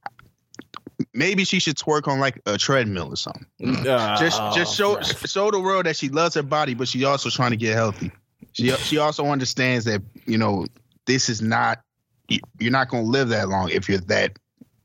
[1.13, 3.47] maybe she should twerk on like a treadmill or something.
[3.61, 4.19] Mm.
[4.19, 7.31] just oh, just show show the world that she loves her body, but she's also
[7.31, 8.13] trying to get healthy.
[8.53, 10.67] She she also understands that you know
[11.07, 11.81] this is not
[12.29, 14.39] you're not gonna live that long if you're that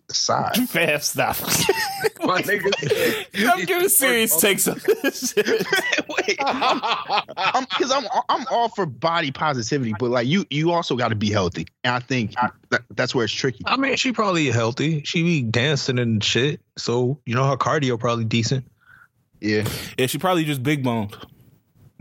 [0.09, 0.57] size.
[0.69, 1.37] Fast stop.
[2.23, 5.45] My nigga I'm giving serious takes on this shit.
[5.47, 11.09] Wait, I'm because I'm I'm all for body positivity, but like you you also got
[11.09, 12.35] to be healthy, and I think
[12.69, 13.63] that, that's where it's tricky.
[13.65, 15.01] I mean, she probably healthy.
[15.03, 16.61] She be dancing and shit.
[16.77, 18.65] So, you know, her cardio probably decent.
[19.39, 21.15] Yeah, Yeah, she probably just big boned.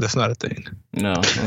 [0.01, 0.65] That's not a thing.
[0.95, 1.13] No.
[1.13, 1.37] Okay.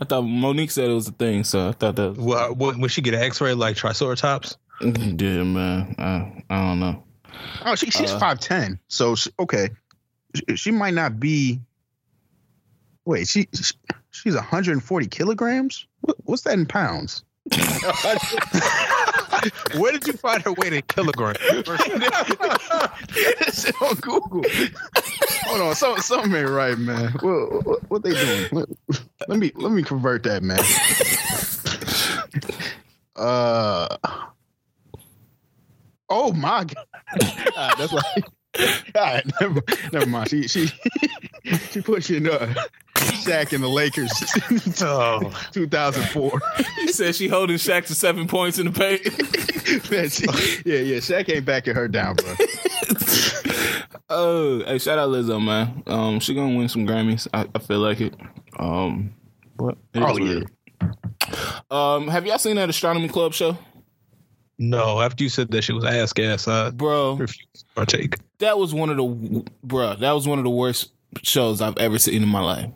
[0.00, 2.10] I thought Mo'Nique said it was a thing, so I thought that.
[2.10, 5.94] Was, Well, when when she get an X-ray like Triceratops, yeah, man.
[5.98, 7.02] I, I don't know.
[7.64, 8.78] Oh, she, she's Uh, five ten.
[8.88, 9.70] So she, okay,
[10.34, 11.60] she, she might not be.
[13.04, 13.74] Wait, she, she
[14.10, 15.86] she's 140 kilograms.
[16.00, 17.22] What, what's that in pounds?
[19.76, 21.38] where did you find her weight in kilograms?
[23.10, 24.44] It's on Google.
[25.44, 27.12] Hold on, some, something ain't right, man.
[27.20, 28.46] What, what, what they doing?
[28.52, 28.68] Let,
[29.28, 30.60] let me let me convert that, man.
[33.16, 33.96] Uh.
[36.08, 36.86] Oh my god.
[37.54, 38.24] God, that's like.
[38.94, 40.30] God, never, never mind.
[40.30, 40.70] She she
[41.70, 42.52] she pushing uh
[42.96, 44.10] Shaq and the Lakers
[44.82, 46.40] oh, 2004.
[46.76, 49.04] He said she holding Shaq to seven points in the paint.
[49.90, 50.24] Man, she,
[50.64, 50.98] yeah, yeah.
[50.98, 52.34] Shaq ain't backing her down, bro.
[54.08, 55.82] Oh, hey, shout out Lizzo, man.
[55.88, 57.26] Um, she gonna win some Grammys.
[57.34, 58.14] I, I feel like it.
[58.56, 59.12] Um,
[59.56, 59.76] what?
[59.94, 60.92] it is Oh, yeah.
[61.72, 63.58] Um, have y'all seen that astronomy club show,
[64.58, 65.00] no!
[65.00, 67.14] After you said that shit was ass gas, I bro?
[67.14, 68.16] refused to partake.
[68.38, 69.96] That was one of the, bro.
[69.96, 72.70] That was one of the worst shows I've ever seen in my life.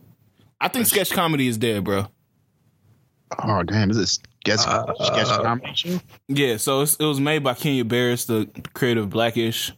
[0.61, 2.07] I think sketch comedy is dead, bro.
[3.39, 6.01] Oh damn, is this sketch Uh, sketch comedy show?
[6.29, 9.73] Yeah, so it's, it was made by Kenya Barris, the creator of Blackish.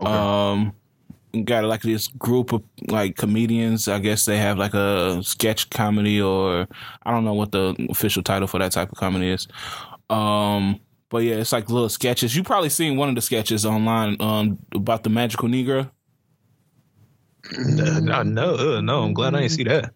[0.00, 0.74] Um,
[1.44, 3.88] got like this group of like comedians.
[3.88, 6.66] I guess they have like a sketch comedy, or
[7.02, 9.48] I don't know what the official title for that type of comedy is.
[10.08, 12.36] Um, but yeah, it's like little sketches.
[12.36, 15.90] You probably seen one of the sketches online um, about the magical Negro.
[17.58, 19.02] No, know, uh, no.
[19.02, 19.92] I'm glad I didn't see that.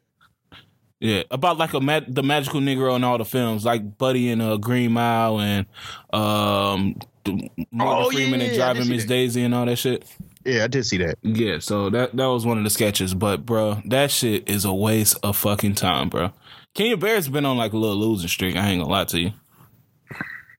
[1.05, 4.41] Yeah, about like a ma- the magical Negro in all the films, like Buddy in
[4.41, 5.67] a Green Mile and
[6.15, 6.95] um,
[7.27, 9.05] Morgan Oh, Freeman yeah, and Driving Miss.
[9.05, 10.03] Daisy and all that shit.
[10.47, 11.19] Yeah, I did see that.
[11.23, 14.73] Yeah, so that that was one of the sketches, but bro, that shit is a
[14.73, 16.33] waste of fucking time, bro.
[16.73, 18.57] Kenya Barris's been on like a little losing streak.
[18.57, 19.33] I ain't gonna lie to you.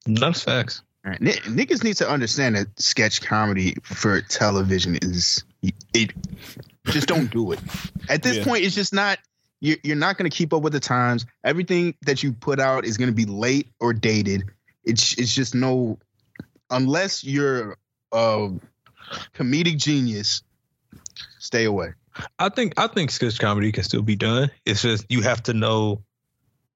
[0.06, 0.84] That's facts.
[1.06, 1.22] All right.
[1.22, 5.44] N- niggas need to understand that sketch comedy for television is
[5.96, 6.14] it.
[6.86, 7.60] Just don't do it.
[8.10, 8.44] At this Yeah.
[8.44, 9.18] point, it's just not.
[9.62, 11.26] You're, you're not going to keep up with the times.
[11.44, 14.44] Everything that you put out is going to be late or dated.
[14.84, 15.98] It's it's just no.
[16.70, 17.78] Unless you're
[18.12, 18.52] a
[19.34, 20.42] comedic genius,
[21.40, 21.94] stay away.
[22.40, 24.52] I think I think sketch comedy can still be done.
[24.66, 26.04] It's just you have to know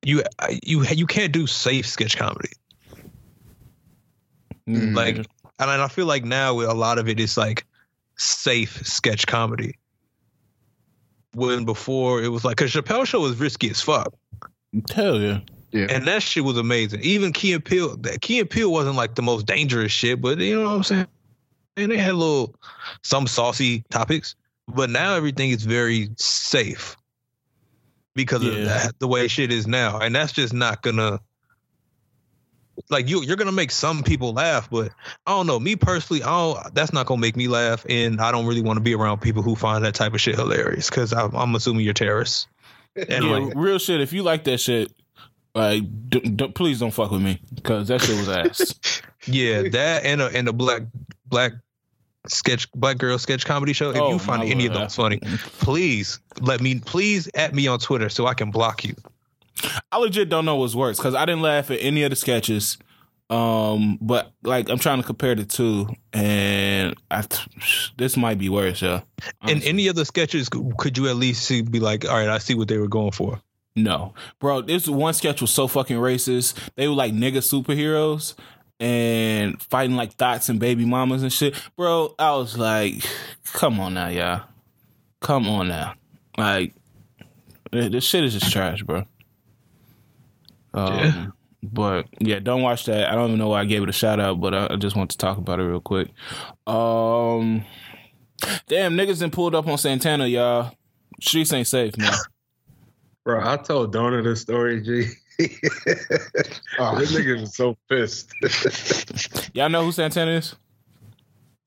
[0.03, 0.23] you
[0.63, 2.51] you you can't do safe sketch comedy.
[4.67, 4.95] Mm.
[4.95, 7.65] Like, and I feel like now a lot of it is like
[8.17, 9.75] safe sketch comedy.
[11.33, 14.13] When before it was like, cause Chappelle show was risky as fuck,
[14.93, 15.39] hell yeah,
[15.71, 15.87] Yeah.
[15.89, 17.01] and that shit was amazing.
[17.01, 20.39] Even Key and Peele, that Key and Peele wasn't like the most dangerous shit, but
[20.39, 21.07] you know what I'm saying.
[21.77, 22.55] And they had little
[23.03, 24.35] some saucy topics,
[24.67, 26.97] but now everything is very safe
[28.15, 31.19] because of that, the way shit is now, and that's just not gonna.
[32.89, 34.91] Like you, you're gonna make some people laugh, but
[35.25, 35.59] I don't know.
[35.59, 36.73] Me personally, I don't.
[36.75, 39.41] That's not gonna make me laugh, and I don't really want to be around people
[39.43, 42.47] who find that type of shit hilarious because I'm, I'm assuming you're terrorists.
[42.95, 44.01] And yeah, like, real shit.
[44.01, 44.91] If you like that shit,
[45.55, 49.01] like, d- d- please don't fuck with me because that shit was ass.
[49.27, 50.81] yeah, that and a and a black
[51.27, 51.53] black
[52.27, 53.91] sketch black girl sketch comedy show.
[53.91, 55.19] If Oh, you find my any of those funny,
[55.59, 58.95] please let me please at me on Twitter so I can block you.
[59.91, 62.77] I legit don't know what's worse because I didn't laugh at any of the sketches.
[63.29, 67.23] Um, but like I'm trying to compare the two, and I
[67.97, 69.01] this might be worse, yeah.
[69.47, 72.39] In any of the sketches, could you at least see, be like, all right, I
[72.39, 73.39] see what they were going for.
[73.75, 74.61] No, bro.
[74.61, 76.57] This one sketch was so fucking racist.
[76.75, 78.33] They were like nigga superheroes
[78.79, 81.61] and fighting like thoughts and baby mamas and shit.
[81.77, 83.03] Bro, I was like,
[83.53, 84.41] come on now, y'all.
[85.21, 85.95] Come on now.
[86.37, 86.73] Like,
[87.71, 89.05] this shit is just trash, bro.
[90.87, 91.25] Um, Yeah.
[91.61, 93.09] But yeah, don't watch that.
[93.11, 94.95] I don't even know why I gave it a shout out, but I, I just
[94.95, 96.07] want to talk about it real quick.
[96.65, 97.65] Um,
[98.67, 100.71] damn, niggas done pulled up on Santana, y'all.
[101.21, 102.13] Streets ain't safe, man.
[103.25, 105.07] Bro, I told Donna this story, G.
[106.79, 106.97] Oh.
[106.97, 108.33] this nigga is so pissed.
[109.53, 110.55] Y'all know who Santana is?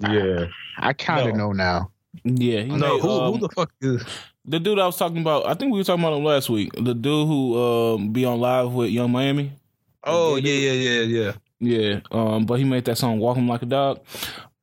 [0.00, 0.46] yeah.
[0.78, 1.46] I kind of No.
[1.48, 1.90] know now.
[2.24, 4.04] Yeah, he No, made, who, um, who the fuck is?
[4.44, 5.46] The dude I was talking about?
[5.46, 6.72] I think we were talking about him last week.
[6.74, 9.52] The dude who um, be on live with Yung Miami.
[10.04, 11.32] Oh yeah, yeah, yeah, yeah.
[11.64, 14.00] Yeah, um, but he made that song "Walk Him Like a Dog."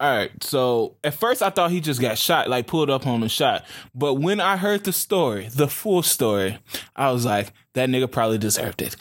[0.01, 3.21] All right, so at first I thought he just got shot, like pulled up on
[3.21, 3.65] and shot.
[3.95, 6.57] But when I heard the story, the full story,
[6.95, 8.95] I was like, that nigga probably deserved it.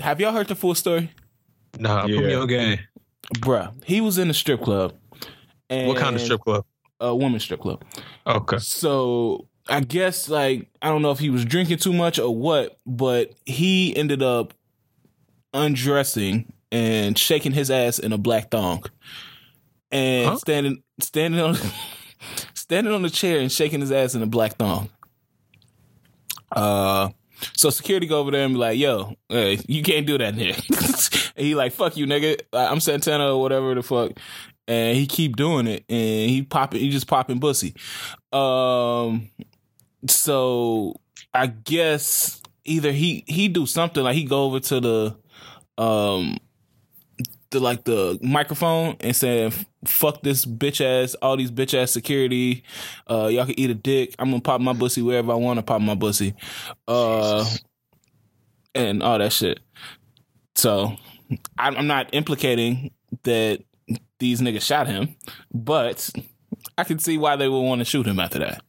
[0.00, 1.10] Have y'all heard the full story?
[1.78, 2.38] Nah, put me Yeah.
[2.38, 2.78] on game.
[3.36, 4.94] Bruh, he was in a strip club.
[5.70, 6.64] And What kind of strip club?
[7.00, 7.82] a women's strip club.
[8.26, 8.58] Okay.
[8.58, 12.78] So I guess like I don't know if he was drinking too much or what,
[12.86, 14.54] but he ended up
[15.52, 18.84] undressing and shaking his ass in a black thong,
[19.90, 20.36] and Huh?
[20.36, 21.56] standing standing on
[22.54, 24.90] standing on the chair and shaking his ass in a black thong.
[26.52, 27.10] Uh,
[27.56, 30.40] so security go over there and be like, "Yo, hey, you can't do that in
[30.40, 30.56] here."
[31.36, 32.40] and he like, "Fuck you, nigga.
[32.52, 34.12] I'm Santana or whatever the fuck."
[34.66, 37.74] And he keep doing it, and he popping, he just popping pussy.
[38.32, 39.28] Um,
[40.08, 40.94] so
[41.32, 45.16] I guess either he he do something like he go over to the
[45.82, 46.38] um
[47.50, 49.52] the like the microphone and saying
[49.86, 52.64] fuck this bitch ass all these bitch ass security
[53.08, 54.14] uh y'all can eat a dick.
[54.18, 56.34] I'm gonna pop my pussy wherever i want to pop my pussy.
[56.88, 57.48] Uh
[58.74, 59.60] and all that shit.
[60.54, 60.96] So
[61.58, 63.62] i'm I'm not implicating that
[64.18, 65.14] these niggas shot him
[65.52, 66.10] but
[66.78, 68.62] i can see why they would want to shoot him after that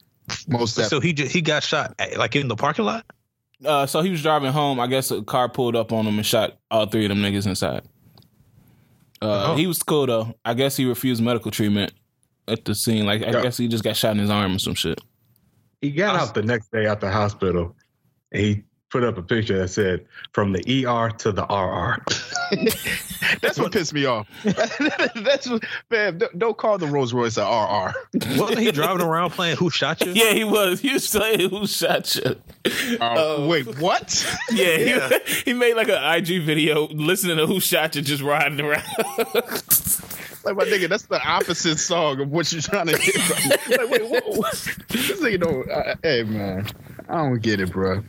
[0.48, 0.88] Most definitely.
[0.88, 3.04] So he just, he got shot at, like in the parking lot.
[3.64, 4.78] Uh, so he was driving home.
[4.80, 7.46] I guess a car pulled up on him and shot all three of them niggas
[7.46, 7.82] inside.
[9.22, 9.56] Uh, Oh.
[9.56, 10.34] He was cool though.
[10.44, 11.92] I guess he refused medical treatment
[12.48, 13.06] at the scene.
[13.06, 13.42] Like I Yeah.
[13.42, 15.00] guess he just got shot in his arm or some shit.
[15.80, 17.74] He got out the next day at the hospital,
[18.32, 22.02] and he put up a picture that said "From the ER to the RR."
[23.40, 24.28] That's what pissed me off.
[24.44, 26.18] That's what, man.
[26.18, 27.92] Don't, don't call the Rolls Royce a RR.
[28.38, 30.12] Wasn't he driving around playing Who Shot You?
[30.12, 30.80] Yeah, he was.
[30.80, 32.36] He was saying who shot you.
[33.00, 33.48] Uh, Oh.
[33.48, 34.24] Wait, what?
[34.50, 35.18] Yeah, Yeah.
[35.26, 38.84] He, he made like an IG video listening to who shot you, just riding around.
[40.44, 43.80] Like my nigga, that's the opposite song of what you're trying to get.
[43.80, 44.52] Like, wait, what, what?
[44.88, 45.68] This nigga don't.
[45.70, 46.66] Uh, hey, man,
[47.08, 48.04] I don't get it, bro.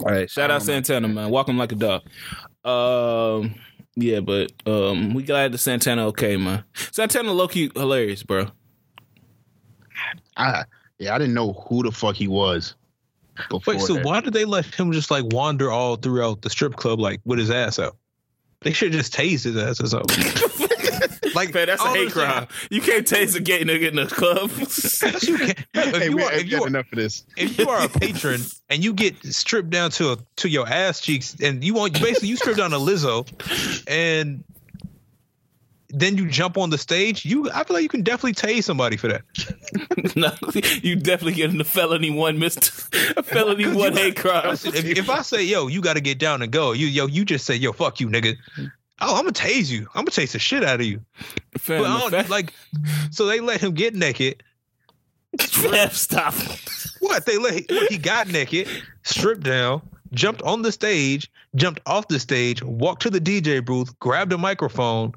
[0.00, 1.30] All right, shout out Santana, man.
[1.30, 2.02] Walk him like a dog.
[2.64, 3.54] Um,
[3.96, 6.64] yeah, but um, we glad that Santana okay, man.
[6.92, 8.46] Santana low key hilarious, bro.
[10.36, 10.64] I
[10.98, 12.74] yeah, I didn't know who the fuck he was.
[13.50, 14.04] Before Wait, so that.
[14.04, 17.38] why did they let him just like wander all throughout the strip club like with
[17.38, 17.96] his ass out?
[18.60, 20.67] They should just tase his ass or something.
[21.34, 22.48] like Man, that's a I don't hate understand.
[22.48, 22.68] crime.
[22.70, 24.50] You can't taste a gay nigga in the club.
[25.22, 25.64] You can.
[25.74, 27.24] If Hey, you we are, if you are, enough of this.
[27.36, 31.00] if you are a patron and you get stripped down to a, to your ass
[31.00, 33.26] cheeks and you want basically you strip down to Lizzo
[33.88, 34.44] and
[35.90, 38.98] then you jump on the stage, you I feel like you can definitely tase somebody
[38.98, 39.22] for that.
[40.16, 40.32] no,
[40.82, 42.70] you definitely getting a felony one, Mister.
[43.16, 44.50] A felony one hate crime.
[44.64, 47.24] If, if I say yo, you got to get down and go, you yo, you
[47.24, 48.36] just say yo, fuck you, nigga.
[49.00, 49.82] Oh, I'm gonna tase you.
[49.94, 51.00] I'm gonna tase the shit out of you.
[51.56, 52.52] Fam, But I the don't, fact- like,
[53.10, 54.42] so they let him get naked.
[55.40, 56.34] Fam, stop.
[57.00, 58.66] What they let he got naked,
[59.04, 59.82] stripped down,
[60.12, 64.38] jumped on the stage, jumped off the stage, walked to the DJ booth, grabbed a
[64.38, 65.12] microphone.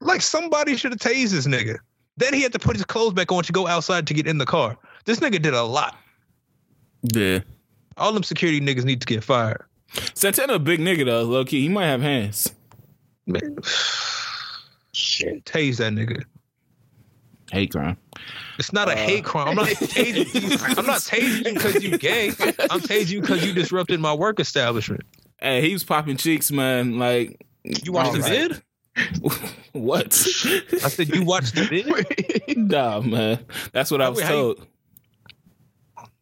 [0.00, 1.78] Like somebody should have tased this nigga.
[2.16, 4.38] Then he had to put his clothes back on to go outside to get in
[4.38, 4.76] the car.
[5.06, 5.96] This nigga did a lot.
[7.14, 7.40] Yeah,
[7.96, 9.62] All them security niggas need to get fired.
[10.14, 11.22] Santana a big nigga though.
[11.22, 12.52] Low key, he might have hands.
[13.26, 13.56] Man.
[14.92, 15.44] Shit.
[15.44, 16.24] Tase that nigga.
[17.50, 17.96] Hate crime.
[18.58, 19.48] It's not a hate crime.
[19.48, 20.74] I'm not tasing you.
[20.78, 22.28] I'm not tasing you because you gay.
[22.28, 25.02] I'm tasing you because you disrupted my work establishment.
[25.40, 26.98] Hey, he was popping cheeks, man.
[26.98, 28.62] Like, You watched the vid?
[29.72, 30.06] what?
[30.06, 31.64] I said you watched the
[32.46, 32.56] vid.
[32.70, 33.44] nah, man.
[33.72, 34.66] That's what I was Wait, how you- told.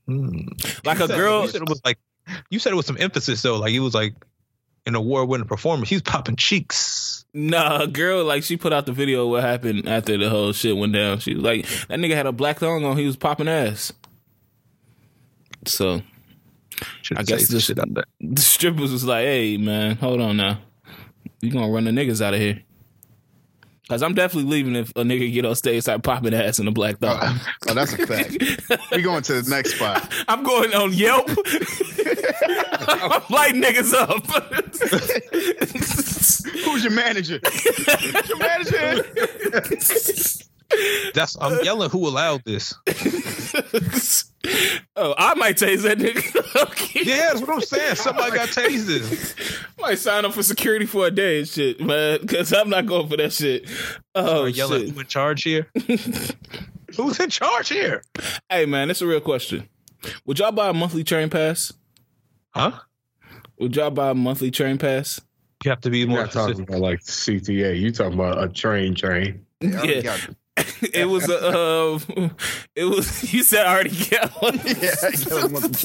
[0.09, 0.39] Hmm.
[0.85, 1.45] Like You a said- girl.
[1.45, 1.99] It was like
[2.51, 3.59] you said it with some emphasis though.
[3.59, 4.15] Like it was like
[4.87, 5.89] an award-winning performance.
[5.89, 7.25] He's popping cheeks.
[7.35, 10.77] Nah, girl, like she put out the video of what happened after the whole shit
[10.77, 11.19] went down.
[11.21, 13.93] She was like, that nigga had a black thong on, he was popping ass.
[15.67, 16.03] So
[17.03, 20.59] Should I guess this- the strippers was like, hey man, hold on now.
[21.41, 22.63] You gonna run the niggas out of here.
[23.93, 26.67] Cause I'm definitely leaving if a nigga get on stage and start popping ass in
[26.67, 27.19] a black thong.
[27.21, 28.31] Oh, oh that's a fact.
[28.91, 30.11] we going to the next spot.
[30.29, 31.29] I'm going on Yelp.
[32.89, 34.25] I'm lighting niggas up.
[36.65, 37.39] Who's your manager?
[38.29, 39.05] Your manager?
[41.13, 41.91] That's I'm yelling.
[41.91, 42.73] Who allowed this?
[44.97, 46.63] oh, I might tase that nigga.
[46.63, 47.01] okay.
[47.05, 47.97] Yeah, that's what I'm saying.
[47.97, 49.35] Somebody got tased.
[49.83, 52.21] Might sign up for security for a day and shit, man.
[52.23, 53.69] Because I'm not going for that shit.
[54.15, 54.87] Oh, Or yelling.
[54.87, 54.95] shit.
[54.95, 55.67] Who in charge here?
[56.97, 58.03] Who's in charge here?
[58.49, 59.69] Hey, man, it's a real question.
[60.27, 61.73] Would y'all buy a monthly train pass?
[62.51, 62.73] Huh?
[63.59, 65.21] Would y'all buy a monthly train pass?
[65.65, 67.79] You have to be You're more not talking about like CTA.
[67.79, 69.47] You talking about a train train.
[69.61, 70.17] They already Yeah.
[70.63, 71.39] Got it was a.
[71.49, 71.99] Uh,
[72.77, 73.33] it was.
[73.33, 74.55] You said I already got one.
[74.65, 75.77] yeah, I got him on the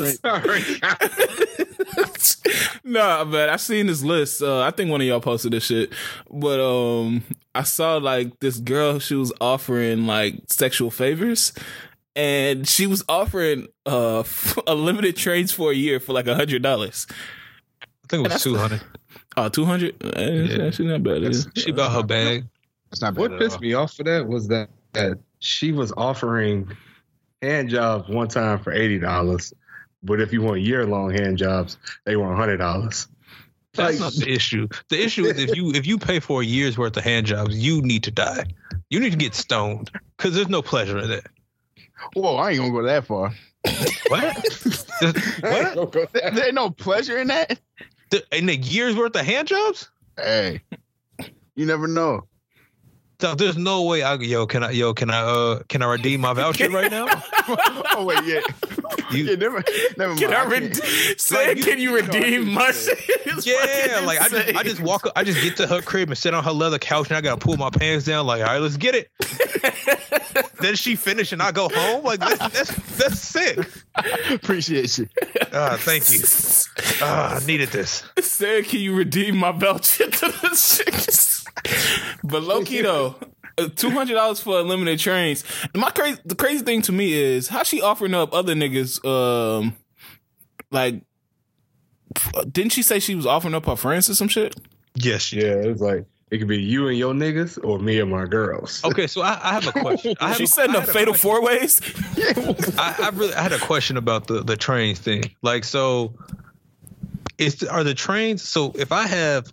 [2.83, 2.83] train.
[2.83, 4.41] nah, but I seen this list.
[4.41, 5.91] Uh, I think one of y'all posted this shit,
[6.29, 7.23] but um,
[7.55, 8.99] I saw like this girl.
[8.99, 11.53] She was offering like sexual favors,
[12.15, 14.23] and she was offering uh
[14.67, 17.07] unlimited trains for a year for like a hundred dollars.
[17.81, 18.81] I think it was two hundred.
[19.35, 20.03] Oh, 200?
[20.03, 20.65] Uh, Yeah.
[20.65, 21.31] Actually, not bad.
[21.55, 22.47] She got her bag.
[22.89, 23.61] That's not bad What pissed all.
[23.61, 26.69] me off for that was that, that she was offering
[27.41, 29.53] hand jobs one time for eighty dollars,
[30.03, 33.07] but if you want year long hand jobs, they want hundred dollars.
[33.73, 34.67] That's Like- not the issue.
[34.89, 37.55] The issue is if you if you pay for a year's worth of hand jobs,
[37.57, 38.45] you need to die.
[38.89, 41.27] You need to get stoned because there's no pleasure in that.
[42.13, 43.33] Whoa, I ain't gonna go that far.
[44.07, 44.37] What?
[45.41, 45.91] what?
[46.13, 47.59] There, there ain't no pleasure in that.
[48.09, 49.89] The- In a year's worth of hand jobs?
[50.15, 50.61] Hey,
[51.55, 52.23] you never know.
[53.19, 56.21] So there's no way I yo can I yo can I uh can I redeem
[56.21, 57.07] my voucher right now?
[57.95, 58.41] oh wait, yeah,
[59.11, 59.63] You- yeah, never,
[59.97, 60.19] never mind.
[60.19, 60.73] Can I I re-
[61.17, 62.99] say, Like, you- can you redeem my shit?
[63.45, 66.17] Yeah, like I just I just walk up, I just get to her crib and
[66.17, 68.61] sit on her leather couch and I gotta pull my pants down like all right
[68.61, 69.09] let's get it.
[70.61, 73.67] then she finish and I go home like that's that's, that's sick.
[74.31, 75.07] Appreciate you.
[75.53, 76.19] Ah, thank you.
[77.01, 78.03] Ah, I needed this.
[78.21, 81.36] Say, can you redeem my voucher to the shit?
[82.23, 83.15] but low key though,
[83.57, 85.43] uh, two hundred dollars for unlimited trains.
[85.75, 89.03] My crazy, the crazy thing to me is how she offering up other niggas.
[89.05, 89.75] Um,
[90.71, 91.01] like,
[92.51, 94.55] didn't she say she was offering up her friends or some shit?
[94.95, 95.31] Yes.
[95.31, 98.83] Yeah, it's like it could be you and your niggas or me and my girls.
[98.83, 100.15] Okay, so I, I have a question.
[100.19, 101.81] I have She a, said I no had a fatal four ways.
[102.77, 105.33] I, I really I had a question about the the trains thing.
[105.41, 106.13] Like, so
[107.37, 108.41] is are the trains?
[108.47, 109.51] So if I have,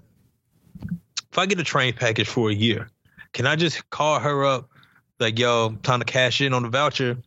[1.34, 2.88] if I get a train package for a year,
[3.32, 4.70] can I just call her up,
[5.18, 7.18] like, yo, time to cash in on the voucher?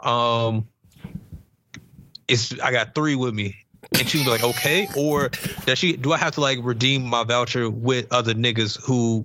[0.00, 0.68] Um,
[2.28, 3.56] it's I got three with me,
[3.98, 5.30] and she was like, okay, or
[5.66, 5.96] does she?
[5.96, 9.24] Do I have to like redeem my voucher with other niggas who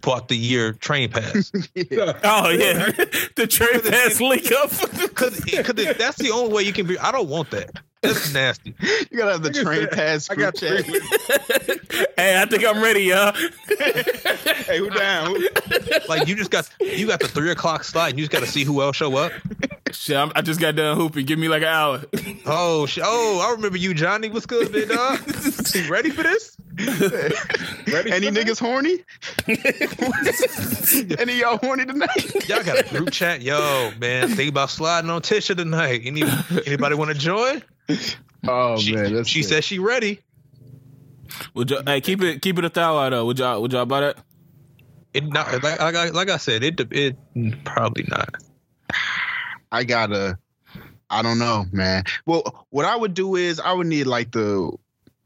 [0.00, 1.50] bought the year train pass?
[1.74, 2.92] Oh yeah,
[3.34, 4.70] the train pass link up.
[5.44, 6.96] Because that's the only way you can be.
[6.98, 7.80] I don't want that.
[8.02, 8.74] That's nasty.
[9.12, 10.84] You gotta have the train pass I group got chat.
[12.16, 13.32] hey, I think I'm ready, y'all.
[13.68, 15.36] hey, who down?
[16.08, 18.10] Like you just got you got the three o'clock slot.
[18.10, 19.30] And you just got to see who else show up.
[19.92, 21.26] Shit, I'm, I just got done hooping.
[21.26, 22.02] Give me like an hour.
[22.44, 24.30] Oh, sh- oh, I remember you, Johnny.
[24.30, 25.20] What's good, big dog?
[25.74, 26.56] you ready for this?
[27.86, 29.04] ready Any niggas horny?
[31.20, 32.48] Any of y'all horny tonight?
[32.48, 34.28] Y'all got a group chat, yo, man.
[34.30, 36.00] Think about sliding on Tisha tonight.
[36.04, 36.24] Any
[36.66, 37.62] anybody want to join?
[38.48, 39.52] Oh She, man, that's she sick.
[39.52, 40.18] said she ready.
[41.54, 43.24] Would y'all, hey, keep it keep it a thou though.
[43.26, 44.16] Would y'all would y'all buy that?
[45.14, 47.16] It not like, like, I- like I said, it it
[47.64, 48.34] probably not.
[49.70, 50.38] I gotta.
[51.08, 52.04] I don't know, man.
[52.26, 54.72] Well, what I would do is I would need like the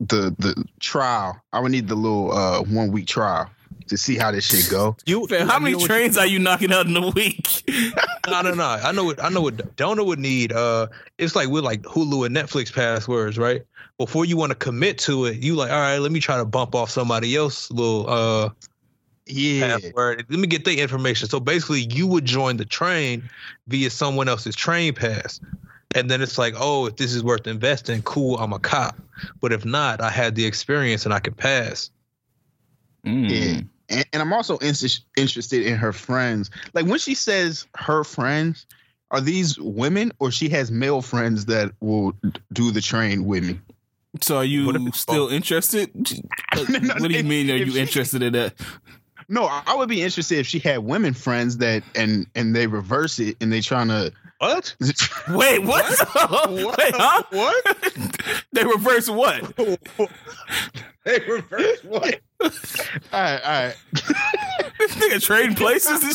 [0.01, 1.41] the the trial.
[1.53, 3.49] I would need the little uh one week trial
[3.89, 4.97] to see how this shit go.
[5.07, 7.63] You Fam, how you many know what- trains are you knocking out in a week?
[8.29, 8.65] No, no, no.
[8.65, 10.53] I know what I know what Donor would need.
[10.53, 10.89] Uh,
[11.19, 13.63] it's like with like Hulu and Netflix passwords, right?
[13.99, 16.45] Before you want to commit to it, you like, all right, let me try to
[16.45, 18.51] bump off somebody else little uh
[19.27, 20.27] Yeah, password.
[20.29, 21.29] Let me get the information.
[21.29, 23.29] So basically, you would join the train
[23.69, 25.41] via someone else's train pass,
[25.95, 28.97] and then it's like, oh, if this is worth investing, cool, I'm a cop.
[29.41, 31.91] But if not, I had the experience and I can pass.
[33.07, 33.31] Mm.
[33.31, 33.61] yeah.
[33.89, 36.51] And, and I'm also inter- interested in her friends.
[36.75, 38.67] Like when she says her friends,
[39.13, 42.13] are these women or she has male friends that will
[42.53, 43.61] do the train with me?
[44.21, 45.91] So are you What if- still interested?
[46.57, 46.67] what
[47.09, 47.51] do you mean?
[47.51, 48.55] Are you she- interested in that?
[49.29, 52.67] No, I I would be interested if she had women friends that and and they
[52.67, 54.13] reverse it and they trying to.
[54.39, 54.77] What?
[55.31, 55.85] Wait, what?
[56.51, 57.23] Wait, huh?
[57.31, 57.77] What?
[58.53, 59.55] They reverse what?
[61.05, 62.21] They reverse what?
[62.41, 62.51] all
[63.13, 63.77] right, all right.
[64.79, 66.15] This nigga trading places and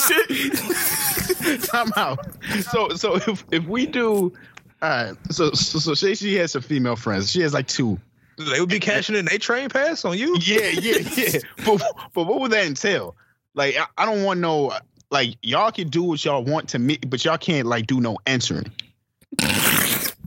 [1.40, 1.64] shit.
[1.66, 2.20] Time out.
[2.72, 4.34] So so if if we do,
[4.82, 5.14] all right.
[5.30, 7.30] So so, so say she has some female friends.
[7.30, 8.00] She has like two.
[8.38, 10.36] They would be cashing in a train pass on you?
[10.40, 11.40] Yeah, yeah, yeah.
[11.66, 11.82] but
[12.14, 13.16] but what would that entail?
[13.54, 14.74] Like I, I don't want no.
[15.12, 18.18] Like y'all can do what y'all want to me, but y'all can't like do no
[18.26, 18.72] answering.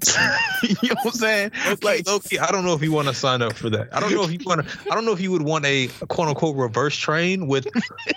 [0.63, 1.51] you know what I'm saying?
[1.83, 3.89] Like, Loki, I don't know if you want to sign up for that.
[3.95, 4.79] I don't know if you want to.
[4.91, 7.67] I don't know if you would want a quote unquote reverse train with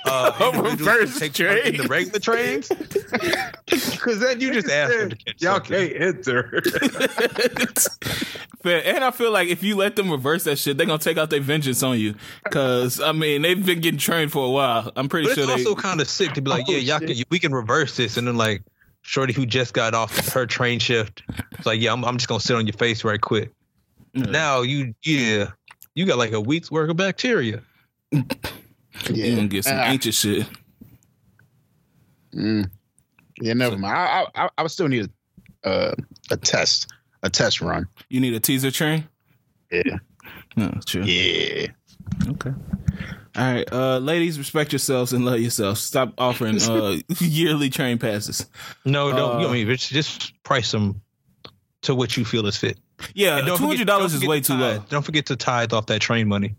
[0.06, 1.78] uh, A individuals reverse who take part in train.
[1.82, 2.72] the regular trains.
[3.98, 5.90] Because then you just ask them to catch Y'all something.
[5.90, 6.62] can't enter.
[8.64, 8.82] Fair.
[8.86, 11.30] And I feel like if you let them reverse that shit, they're gonna take out
[11.30, 12.16] their vengeance on you.
[12.52, 14.92] Cause I mean, they've been getting trained for a while.
[14.96, 15.70] I'm pretty But sure it's they.
[15.70, 18.18] also kind of sick to be like, Oh, yeah, y'all can, we can reverse this,
[18.18, 18.64] and then like
[19.08, 22.42] Shorty who just got off her train shift, it's like, yeah, I'm, I'm just gonna
[22.42, 23.52] sit on your face right quick.
[24.14, 25.52] Now you, yeah,
[25.96, 27.62] you got like a week's worth of bacteria.
[28.12, 28.24] you
[29.10, 29.86] gonna get some Ah.
[29.92, 30.46] ancient shit.
[32.36, 32.70] Mm.
[33.40, 33.96] Yeah, never mind.
[33.98, 35.10] I, I, I- I would still need
[35.64, 35.96] a, uh,
[36.32, 36.88] a test,
[37.24, 37.88] a test run.
[38.10, 39.08] You need a teaser train.
[39.72, 40.00] Yeah,
[40.58, 41.04] No, true.
[41.04, 41.68] yeah.
[42.28, 42.52] Okay.
[43.38, 45.80] All right, uh, ladies, respect yourselves and love yourselves.
[45.80, 48.48] Stop offering uh, yearly train passes.
[48.84, 49.42] No, don't.
[49.42, 51.02] you Uh, know, just just price them
[51.84, 52.80] to what you feel is fit.
[53.14, 54.84] Yeah, And two don't forget- hundred dollars is way to too low.
[54.90, 56.56] Don't forget to tithe off that train money.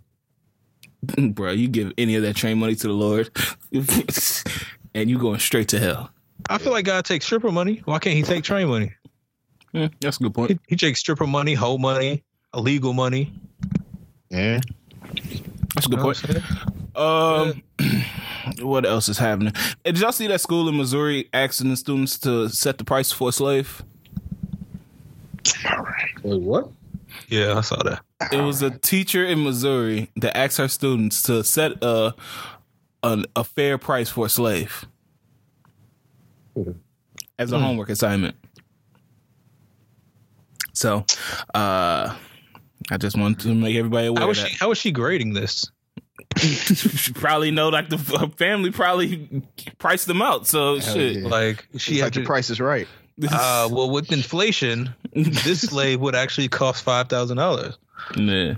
[1.33, 1.51] bro.
[1.51, 3.31] You give any of that train money to the Lord,
[4.95, 6.11] and you going straight to hell.
[6.49, 7.83] I feel like God takes stripper money.
[7.87, 8.93] Why can't He take train money?
[9.73, 10.53] Hmm, that's a good point.
[10.53, 12.23] He, he takes stripper money, hoe money,
[12.55, 13.33] illegal money.
[14.31, 14.61] Yeah.
[15.75, 16.45] That's a good You know point.
[16.95, 17.53] what I'm?
[17.81, 18.03] Um,
[18.67, 19.53] what else is happening?
[19.85, 23.13] Hey, Did y'all see that school in Missouri asking the students to set the price
[23.13, 23.83] for a slave?
[25.71, 26.11] All right.
[26.25, 26.71] Wait, what?
[27.29, 28.03] Yeah, I saw that.
[28.33, 32.15] It was a teacher in Missouri that asked her students to set a
[33.03, 34.87] a, a fair price for a slave
[37.39, 38.35] as a homework assignment.
[40.73, 41.05] So,
[41.55, 42.17] uh,
[42.91, 44.23] I just wanted to make everybody aware.
[44.23, 44.51] How of is that.
[44.51, 44.57] she?
[44.59, 45.71] How is she grading this?
[46.39, 49.43] She probably know like the her family probably
[49.79, 50.47] priced them out.
[50.47, 51.17] So shit.
[51.23, 51.29] yeah.
[51.29, 52.27] Like she It's had like the to.
[52.27, 52.87] price is right.
[53.31, 57.77] Uh, well, with inflation, this slave would actually cost five thousand dollars.
[58.17, 58.55] Yeah,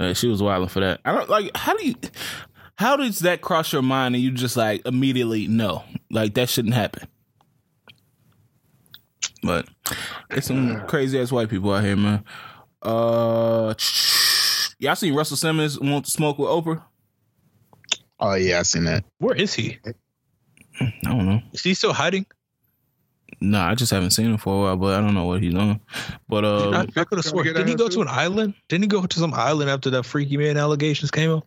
[0.00, 1.00] Uh, she was wilding for that.
[1.04, 1.56] I don't like.
[1.56, 1.94] How do you?
[2.76, 6.74] How does that cross your mind and you just like immediately no, like that shouldn't
[6.74, 7.06] happen?
[9.42, 9.68] But
[10.30, 12.24] it's some crazy ass white people out here, man.
[12.82, 13.74] Uh,
[14.78, 16.82] y'all seen Russell Simmons want to smoke with Oprah?
[18.18, 19.04] Oh yeah, I seen that.
[19.18, 19.78] Where is he?
[19.84, 21.40] I don't know.
[21.52, 22.26] Is he still hiding?
[23.40, 25.54] No, I just haven't seen him for a while, but I don't know what he's
[25.54, 25.80] on.
[26.28, 27.46] But uh, I, I could have sworn.
[27.46, 27.96] Didn't he go too?
[27.96, 28.54] to an island?
[28.68, 31.46] Didn't he go to some island after that freaky man allegations came up?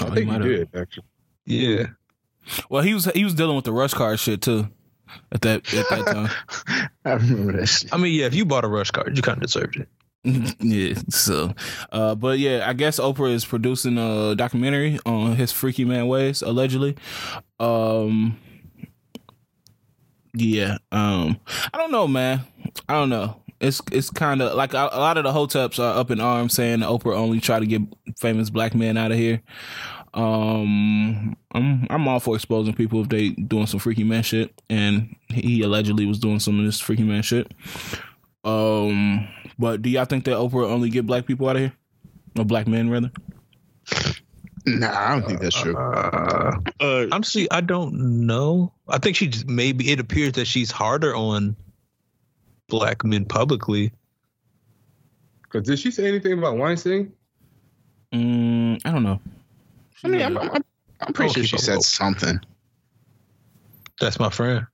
[0.00, 0.72] oh, I he think might you have.
[0.72, 1.04] did actually.
[1.44, 1.86] Yeah.
[2.70, 4.68] Well, he was he was dealing with the RushCard shit too
[5.32, 6.90] at that at that time.
[7.04, 7.92] I remember that shit.
[7.92, 8.26] I mean, yeah.
[8.26, 9.88] If you bought a RushCard, you kind of deserved it.
[10.60, 10.94] yeah.
[11.08, 11.54] So,
[11.92, 16.42] uh, but yeah, I guess Oprah is producing a documentary on his freaky man ways,
[16.42, 16.96] allegedly.
[17.60, 18.38] Um,
[20.34, 20.78] yeah.
[20.92, 21.38] Um,
[21.72, 22.42] I don't know, man.
[22.88, 23.42] I don't know.
[23.60, 26.54] It's it's kind of like a, a lot of the hoteps are up in arms
[26.54, 27.82] saying Oprah only try to get
[28.16, 29.42] famous black men out of here.
[30.14, 35.16] Um, I'm I'm all for exposing people if they doing some freaky man shit, and
[35.28, 37.52] he allegedly was doing some of this freaky man shit.
[38.44, 39.28] Um,
[39.58, 41.72] but do y'all think that Oprah only get black people out of here,
[42.38, 43.10] or black men rather?
[44.66, 45.76] Nah, I don't think that's true.
[45.76, 48.72] Uh, Uh, honestly, I don't know.
[48.88, 51.56] I think she maybe it appears that she's harder on
[52.68, 53.92] black men publicly.
[55.42, 57.12] Because did she say anything about Weinstein?
[58.12, 59.20] Mm, I don't know.
[60.04, 60.64] I mean, I'm, I'm,
[61.00, 61.82] I'm pretty sure she said going.
[61.82, 62.40] something.
[64.00, 64.66] That's my friend.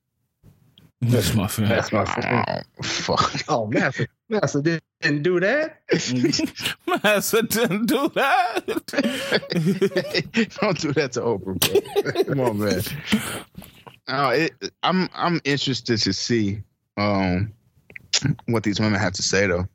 [1.10, 1.70] That's my friend.
[1.70, 2.44] That's my friend.
[2.48, 3.32] Oh, fuck.
[3.48, 5.80] Oh, Massa, Massa didn't do that.
[7.04, 8.64] I said didn't do that.
[10.60, 12.24] Don't do that to Oprah, bro.
[12.24, 12.82] Come on, man.
[14.08, 14.52] Oh, it,
[14.82, 16.62] I'm I'm interested to see
[16.96, 17.52] um
[18.46, 19.66] what these women have to say though,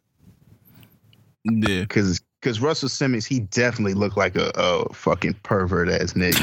[1.46, 1.82] yeah.
[1.82, 6.36] because because Russell Simmons he definitely looked like a, a fucking pervert ass nigga.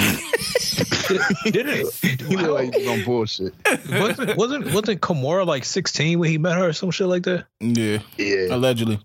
[1.53, 1.93] Didn't
[2.27, 3.55] he looked like he was on bullshit.
[3.91, 7.47] wasn't wasn't wasn't Kimora like sixteen when he met her or some shit like that?
[7.61, 7.99] Yeah.
[8.19, 9.01] Yeah, Allegedly.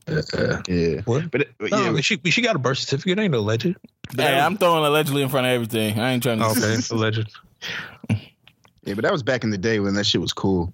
[0.67, 1.01] yeah.
[1.05, 1.31] What?
[1.31, 3.19] But, but No, yeah, I she she got a birth certificate.
[3.19, 3.77] Ain't no legend.
[4.15, 5.99] Hey, I'm throwing allegedly in front of everything.
[5.99, 6.45] I ain't trying to.
[6.45, 7.31] Okay, alleged.
[8.09, 10.73] yeah, but that was back in the day when that shit was cool.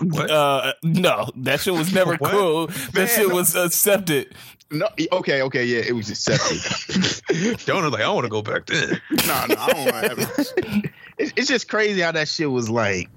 [0.00, 0.30] What?
[0.30, 2.66] Uh, no, that shit was never cool.
[2.68, 3.08] That Man.
[3.08, 4.34] shit was accepted.
[4.70, 7.58] No, okay, okay, yeah, it was accepted.
[7.66, 9.00] Donald like I want to go back then.
[9.26, 10.84] no, no, I don't want to have
[11.18, 13.08] it's, it's just crazy how that shit was like.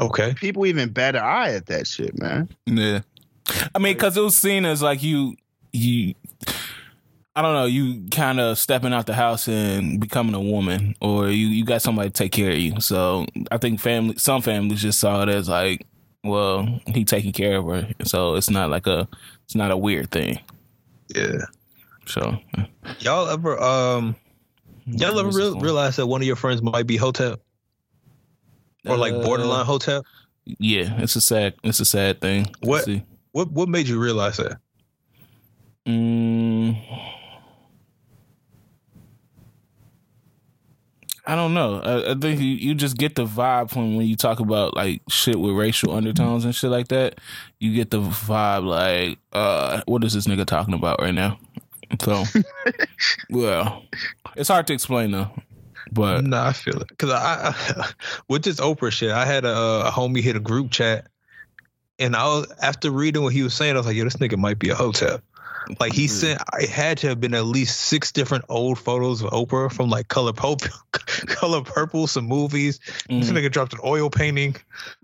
[0.00, 0.34] Okay.
[0.34, 2.48] People even bat an eye at that shit, man.
[2.66, 3.00] Yeah.
[3.74, 5.36] I mean, because it was seen as like you,
[5.72, 6.14] you,
[7.34, 11.28] I don't know, you kind of stepping out the house and becoming a woman, or
[11.28, 12.80] you, you got somebody to take care of you.
[12.80, 15.86] So I think family, some families just saw it as like,
[16.24, 19.08] well, he taking care of her, so it's not like a
[19.44, 20.40] it's not a weird thing.
[21.14, 21.38] Yeah.
[22.06, 22.38] So
[23.00, 24.16] Y'all ever um
[24.86, 27.40] y'all ever What's real, realize that one of your friends might be hotep
[28.86, 30.04] or like Uh, borderline hotep?
[30.44, 32.46] Yeah, it's a sad it's a sad thing.
[32.60, 33.02] What- see.
[33.32, 34.58] What what made you realize that?
[35.86, 36.76] Mm,
[41.28, 41.82] I don't know.
[41.82, 45.02] I, I think you, you just get the vibe from when you talk about like
[45.10, 47.20] shit with racial undertones and shit like that.
[47.60, 51.38] You get the vibe like, uh, what is this nigga talking about right now?
[52.00, 52.24] So,
[53.30, 53.82] well,
[54.36, 55.30] it's hard to explain though.
[55.92, 57.90] But No, I feel it because I, I
[58.28, 61.08] with this Oprah shit, I had a, a homie hit a group chat,
[61.98, 64.38] and I was after reading what he was saying, I was like, "Yo, this nigga
[64.38, 65.22] might be a Hotep."
[65.80, 69.30] Like he sent, it had to have been at least six different old photos of
[69.30, 72.80] Oprah from like Color Purple, Color Purple, some movies.
[73.08, 74.56] This mm, nigga dropped an oil painting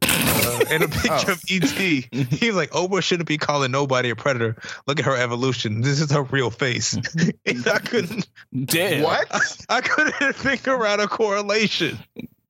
[0.03, 1.65] uh, and a picture of ET.
[2.35, 4.57] He was like, Oprah shouldn't be calling nobody a predator.
[4.87, 5.81] Look at her evolution.
[5.81, 6.95] This is her real face.
[6.95, 8.29] and I couldn't,
[8.65, 9.03] damn.
[9.03, 9.27] What?
[9.69, 11.99] I couldn't figure out a correlation.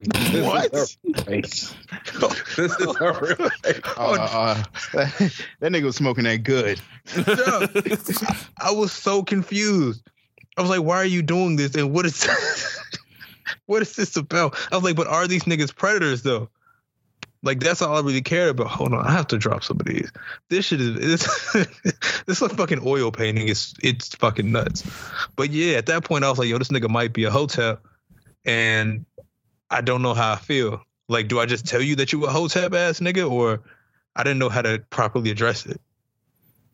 [0.01, 0.73] What?
[0.73, 0.99] This
[2.57, 3.81] is her real face.
[3.97, 6.81] Uh, uh, that nigga was smoking that good.
[8.59, 10.03] I was so confused.
[10.57, 11.75] I was like, why are you doing this?
[11.75, 12.27] And what is
[13.67, 14.57] what is this about?
[14.71, 16.49] I was like, but are these niggas predators though?
[17.43, 18.69] Like that's all I really cared about.
[18.69, 20.11] Hold on, I have to drop some of these.
[20.49, 21.53] This shit is this
[22.27, 24.83] this like fucking oil painting is it's fucking nuts.
[25.37, 27.85] But yeah, at that point I was like, yo, this nigga might be a hotep.
[28.47, 29.05] And
[29.71, 30.81] I don't know how I feel.
[31.09, 33.61] Like, do I just tell you that you a hotep ass nigga or
[34.17, 35.81] I didn't know how to properly address it.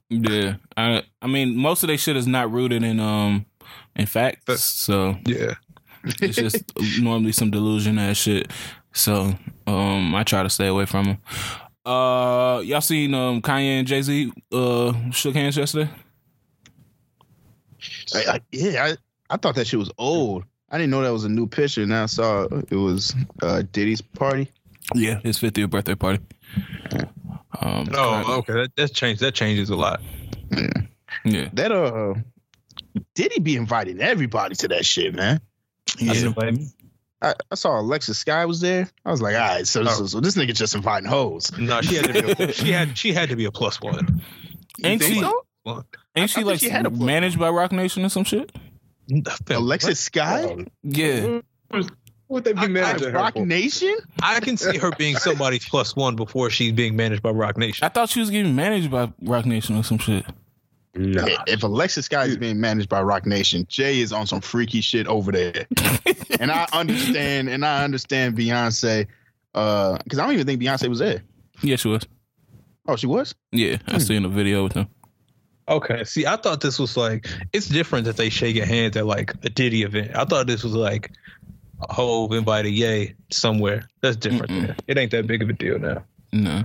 [0.08, 3.46] Yeah, I I mean most of their shit is not rooted in um
[3.96, 5.54] in facts, But- so Yeah.
[6.04, 6.64] it's just
[7.00, 8.50] normally some delusion ass shit.
[8.92, 9.34] So
[9.66, 11.18] um I try to stay away from them.
[11.86, 15.90] Uh, y'all seen um Kanye and Jay Z uh shook hands yesterday?
[18.14, 18.96] I, I, yeah, I,
[19.34, 20.44] I thought that shit was old.
[20.70, 21.84] I didn't know that was a new picture.
[21.86, 24.50] Now I saw it was uh, Diddy's party.
[24.94, 26.20] Yeah, his 50th birthday party.
[27.60, 28.52] Um, Oh, okay.
[28.54, 29.20] That that changed.
[29.20, 30.00] That changes a lot.
[31.24, 31.48] yeah.
[31.52, 32.14] That uh,
[33.14, 35.40] Diddy be inviting everybody to that shit, man.
[36.00, 36.66] I didn't invite me.
[37.22, 38.88] I, I saw Alexis Skyy was there.
[39.04, 39.86] I was like, all right, so, Oh.
[39.86, 41.52] so, so this nigga just inviting hoes.
[41.58, 42.44] No, she had to be.
[42.44, 42.96] A, she had.
[42.96, 44.22] She had to be a plus one.
[44.82, 45.44] Ain't she so?
[46.16, 47.04] Ain't she I thought like she had a plan.
[47.06, 48.50] managed by Roc Nation or some shit?
[49.48, 50.68] Alexis Skyy?
[50.82, 51.40] Yeah.
[52.28, 53.36] What they be I- I- Rock?
[53.36, 53.96] Nation?
[54.22, 57.84] I can see her being somebody's plus one before she's being managed by Roc Nation.
[57.84, 60.24] I thought she was getting managed by Roc Nation or some shit.
[60.94, 61.24] No.
[61.46, 65.06] If Alexis Skyy is being managed by Roc Nation, Jay is on some freaky shit
[65.06, 65.66] over there.
[66.40, 69.06] and I understand, and I understand Beyonce,
[69.54, 71.22] uh, because I don't even think Beyonce was there.
[71.62, 72.06] Yeah, she was.
[72.86, 73.34] Oh, she was?
[73.52, 74.88] Yeah, I seen a video with them.
[75.70, 76.02] Okay.
[76.04, 79.34] See, I thought this was like it's different that they shake your hands at like
[79.44, 80.16] a Diddy event.
[80.16, 81.12] I thought this was like
[81.88, 83.88] a whole invited Ye somewhere.
[84.00, 84.50] That's different.
[84.50, 84.66] Mm-mm.
[84.66, 84.76] There.
[84.88, 86.04] It ain't that big of a deal now.
[86.32, 86.64] No.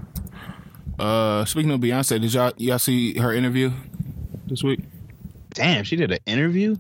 [0.98, 3.72] Uh, speaking of Beyonce, did y'all y'all see her interview
[4.48, 4.80] this week?
[5.52, 6.76] Damn, she did an interview?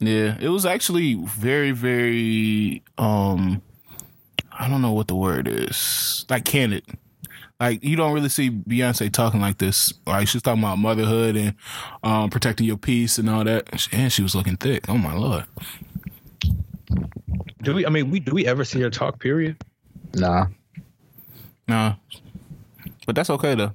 [0.00, 3.62] Yeah, it was actually very, very um
[4.52, 6.26] I don't know what the word is.
[6.28, 6.84] Like candid.
[7.60, 9.92] Like you don't really see Beyonce talking like this.
[10.06, 11.54] Like she's talking about motherhood and
[12.02, 13.88] um protecting your peace and all that.
[13.92, 14.88] And she was looking thick.
[14.88, 15.44] Oh my lord.
[17.62, 17.84] Do we?
[17.84, 19.20] I mean, we do we ever see her talk?
[19.20, 19.56] Period.
[20.14, 20.46] Nah.
[21.68, 21.94] Nah.
[23.06, 23.72] But that's okay though.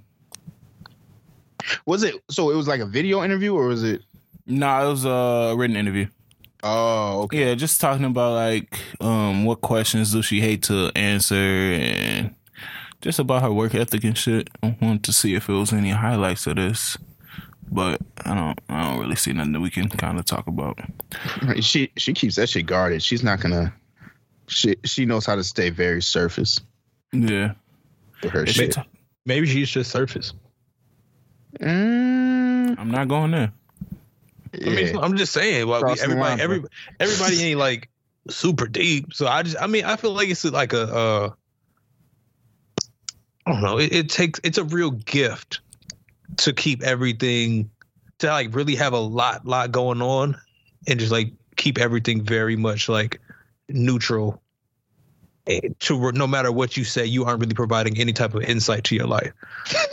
[1.85, 4.01] Was it so it was like a video interview or was it
[4.47, 6.07] Nah, it was a written interview.
[6.61, 7.49] Oh, okay.
[7.49, 12.35] Yeah, just talking about like um what questions do she hate to answer and
[13.05, 14.49] just about her work ethic and shit.
[14.63, 16.97] I wanted to see if it was any highlights of this.
[17.71, 20.79] But I don't I don't really see nothing that we can kind of talk about.
[21.61, 23.01] She she keeps that shit guarded.
[23.03, 23.73] She's not gonna
[24.47, 26.61] she she knows how to stay very surface
[27.11, 27.53] Yeah.
[28.23, 28.75] with her Maybe, shit.
[29.25, 30.33] maybe she's just surface.
[31.59, 33.51] Mm, I'm not going there.
[34.53, 34.99] I mean, yeah.
[34.99, 35.67] I'm just saying.
[35.67, 36.43] Like, we, everybody, line, bro.
[36.43, 36.63] every,
[36.99, 37.89] everybody ain't like
[38.29, 39.13] super deep.
[39.13, 41.29] So I just, I mean, I feel like it's like a, uh,
[43.45, 43.77] I don't know.
[43.77, 45.59] It, it takes, it's a real gift
[46.37, 47.69] to keep everything,
[48.19, 50.35] to like really have a lot, lot going on,
[50.87, 53.21] and just like keep everything very much like
[53.69, 54.41] neutral.
[55.47, 58.83] Eh, To no matter what you say, you aren't really providing any type of insight
[58.85, 59.31] to your life.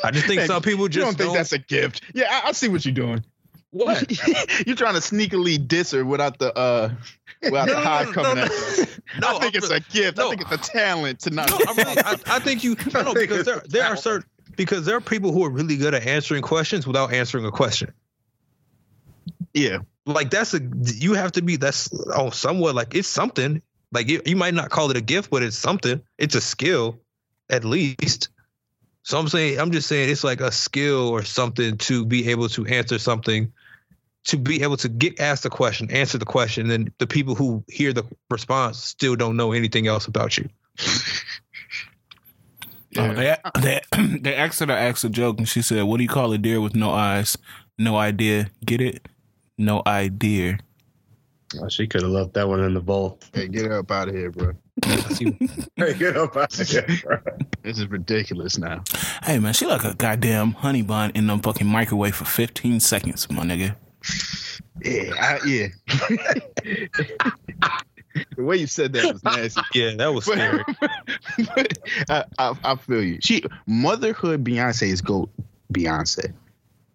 [0.02, 2.02] I just think some people you just don't think that's a gift.
[2.14, 3.22] Yeah, I, I see what you're doing.
[3.70, 4.10] what.
[4.66, 6.90] you're trying to sneakily diss her without the uh
[7.42, 8.50] without No, the high no, coming no, at.
[9.20, 10.18] No, I think I'm it's a gift.
[10.18, 11.50] I think it's a talent to not.
[11.50, 12.76] No, I really, I, I think you.
[12.94, 15.94] No, no, because there, there are certain, because there are people who are really good
[15.94, 17.92] at answering questions without answering a question.
[19.54, 19.78] Yeah.
[20.04, 23.62] Like that's a you have to be that's oh somewhat like it's something.
[23.92, 26.00] Like you, you might not call it a gift, but it's something.
[26.18, 26.98] It's a skill,
[27.50, 28.30] at least.
[29.02, 32.48] So I'm saying I'm just saying it's like a skill or something to be able
[32.50, 33.52] to answer something,
[34.24, 37.34] to be able to get asked a question, answer the question, and then the people
[37.34, 40.48] who hear the response still don't know anything else about you.
[42.96, 43.80] Oh, they, they
[44.20, 46.38] they asked her to ask a joke, and she said, "What do you call a
[46.38, 47.38] deer with no eyes?
[47.78, 48.50] No idea.
[48.64, 49.08] Get it?
[49.56, 50.58] No idea."
[51.60, 53.18] Oh, she could have left that one in the bowl.
[53.32, 54.52] Hey, get up out of here, bro.
[55.76, 57.18] Hey, get up out of here, bro.
[57.62, 58.82] This is ridiculous now.
[59.22, 63.30] Hey man, she like a goddamn honey bun in the fucking microwave for 15 seconds,
[63.30, 63.76] my nigga.
[64.84, 65.68] Yeah, I, yeah.
[68.36, 69.60] the way you said that was nasty.
[69.74, 70.62] Yeah, that was scary.
[71.54, 71.78] But
[72.10, 73.18] I, I, I feel you.
[73.20, 75.30] She motherhood Beyonce is goat
[75.72, 76.32] Beyonce.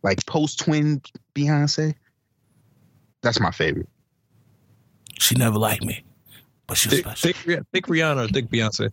[0.04, 1.02] Like post twin
[1.36, 1.96] Beyonce.
[3.22, 3.90] That's my favorite.
[5.20, 6.04] She never liked me,
[6.68, 7.28] but she was Thick, special.
[7.34, 8.92] thick, Rih- thick Rihanna or thick Beyonce?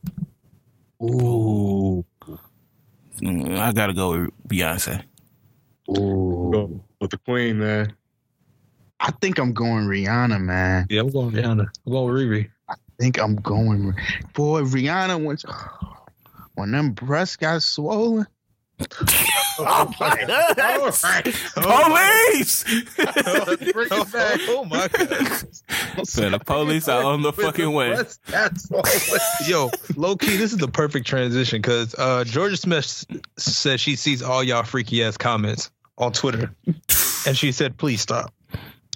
[1.02, 2.04] Ooh.
[3.20, 5.02] Mm, I gotta go with Beyonce.
[5.90, 6.50] Ooh.
[6.52, 7.92] Go with the queen, man.
[9.04, 10.86] I think I'm going Rihanna, man.
[10.88, 11.68] Yeah, I'm going Rihanna.
[11.86, 12.48] I'm going Riri.
[12.70, 13.94] I think I'm going.
[14.32, 15.44] Boy, Rihanna once
[16.54, 18.26] when them breasts got swollen.
[19.56, 20.56] Oh my god!
[21.54, 22.64] Police!
[24.48, 26.08] oh my god.
[26.08, 27.94] so the police are on the fucking way.
[28.26, 28.68] That's.
[29.46, 33.06] Yo, low key, this is the perfect transition because uh, Jorja Smith
[33.38, 36.52] says she sees all y'all freaky ass comments on Twitter,
[37.28, 38.34] and she said, "Please stop."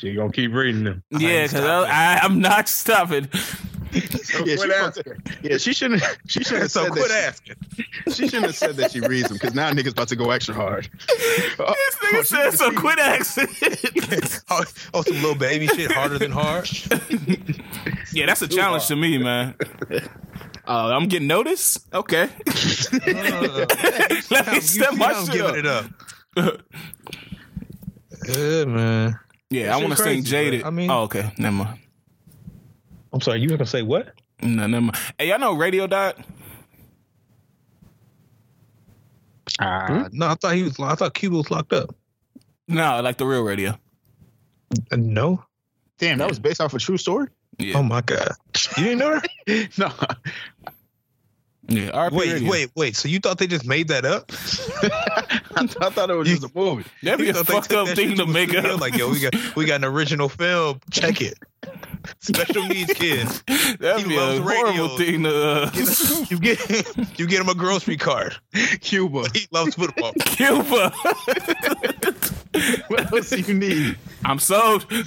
[0.01, 1.03] She gonna keep reading them.
[1.11, 3.29] Yeah, because I, I'm not stopping.
[3.33, 5.13] So Yeah, quit she asking.
[5.43, 6.03] Yeah, she shouldn't.
[6.27, 7.25] She shouldn't have So said quit that.
[7.29, 7.57] asking.
[7.75, 10.31] She, she shouldn't have said that she reads them because now niggas about to go
[10.31, 10.89] extra hard.
[11.61, 12.71] Oh, This nigga oh, said she- so.
[12.71, 13.49] she- Quit asking.
[14.51, 16.69] oh, oh, some little baby shit harder than hard.
[18.13, 19.55] yeah, that's a challenge to me, man.
[20.67, 21.87] Uh, I'm getting noticed.
[21.93, 22.29] Okay,
[24.31, 25.87] let me step my I'm shit giving it up.
[28.29, 29.19] Yeah, man.
[29.51, 31.79] Yeah, I want to sing "Jaded." I mean- oh, okay, never mind.
[33.13, 33.41] I'm sorry.
[33.41, 34.13] You were gonna say what?
[34.43, 34.97] No, never mind.
[35.19, 36.15] Hey, y'all know Radio died?
[39.61, 40.79] Ah, No, I thought he was.
[40.79, 41.95] I thought Cuba was locked up.
[42.69, 43.71] No, like the real radio.
[44.93, 45.43] Uh, no.
[45.99, 47.29] damn, that was based off a true story.
[47.59, 47.79] Yeah.
[47.79, 48.33] Oh my god.
[48.77, 49.69] You didn't know that?
[49.79, 49.91] No,
[51.69, 52.51] Yeah, RP Wait, radio.
[52.51, 52.97] wait, wait.
[52.97, 54.31] So you thought they just made that up?
[55.59, 56.85] I, I thought it was just a movie.
[57.03, 58.75] That'd be You a fucked up thing to make studio?
[58.75, 58.81] up.
[58.81, 60.81] Like, yo, we got we got an original film.
[60.91, 61.35] Check it.
[62.21, 63.43] Special needs kids.
[63.81, 64.89] That'd he be a horrible radio.
[64.97, 65.71] thing to uh,
[66.31, 68.37] You get you get him a grocery card.
[68.81, 69.27] Cuba.
[69.35, 70.13] He loves football.
[70.25, 70.93] Cuba.
[72.89, 73.99] What else do you need?
[74.25, 74.87] I'm sold.
[74.91, 74.99] no,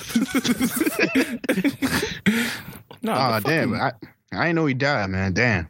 [3.04, 3.72] the damn.
[3.72, 3.92] fucking I
[4.34, 5.34] I didn't know he died, man.
[5.34, 5.66] Damn.
[5.66, 5.70] RP,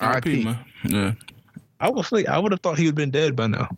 [0.00, 0.44] R.I.P.
[0.44, 0.58] man.
[0.84, 1.12] Yeah.
[1.80, 3.68] I was like, I would have thought he would have been dead by now.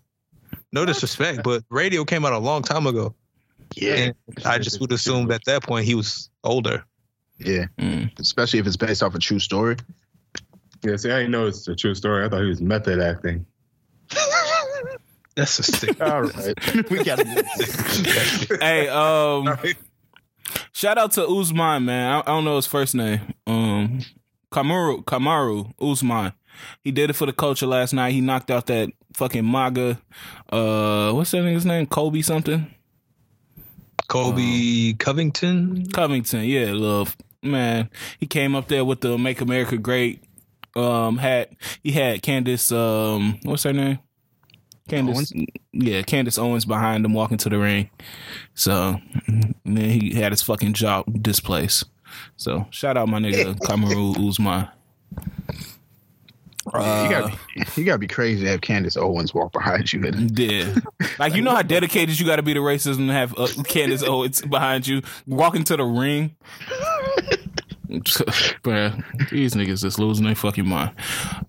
[0.75, 3.14] No disrespect, but radio came out a long time ago.
[3.77, 3.95] Yeah.
[3.95, 4.14] And
[4.45, 6.85] I just would assume at that point he was older.
[7.39, 7.66] Yeah.
[7.79, 8.18] Mm.
[8.18, 9.77] Especially if it's based off a true story.
[10.83, 12.25] Yeah, see, I didn't know it's a true story.
[12.25, 13.47] I thought he was method acting.
[15.37, 16.01] That's a sick.
[16.03, 16.91] All right.
[16.91, 19.57] we got to hey, um,
[20.72, 22.14] shout out to Usman, man.
[22.14, 23.20] I, I don't know his first name.
[23.47, 24.01] Um,
[24.51, 26.33] Kamaru, Kamaru Usman.
[26.82, 28.12] He did it for the culture last night.
[28.12, 29.98] He knocked out that fucking MAGA.
[30.50, 31.86] Uh, what's that nigga's name?
[31.86, 32.72] Colby something.
[34.09, 35.90] Colby Covington.
[35.90, 37.90] Covington, yeah, love man.
[38.18, 40.22] He came up there with the "Make America Great"
[40.76, 41.52] um hat.
[41.82, 43.98] He had Candace, um, what's her name?
[44.88, 45.32] Candace,
[45.72, 47.88] yeah, Candace Owens behind him walking to the ring.
[48.55, 51.84] So and then he had his fucking jaw displaced.
[52.36, 54.16] So shout out my nigga Kamaru
[56.66, 60.02] You, gotta be, you gotta be crazy to have Candace Owens walk behind you.
[60.34, 60.74] Yeah,
[61.18, 64.02] like you know how dedicated you got to be to racism to have uh, Candace
[64.02, 66.34] Owens behind you walking to the ring.
[68.64, 70.93] Man, these niggas just losing their fucking mind.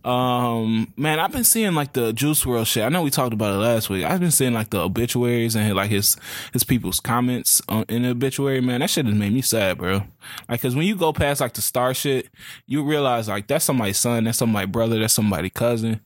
[0.03, 2.83] Um, man, I've been seeing like the Juice WRLD shit.
[2.83, 4.03] I know we talked about it last week.
[4.03, 6.17] I've been seeing like the obituaries and like his
[6.51, 8.59] his people's comments on, in the obituary.
[8.59, 10.03] Man, that shit has made me sad, bro.
[10.49, 12.27] Like, cause when you go past like the star shit,
[12.65, 16.01] you realize like that's somebody's son, that's somebody's brother, that's somebody's cousin,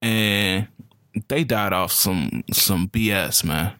[0.00, 0.68] and
[1.28, 3.74] they died off some some BS, man.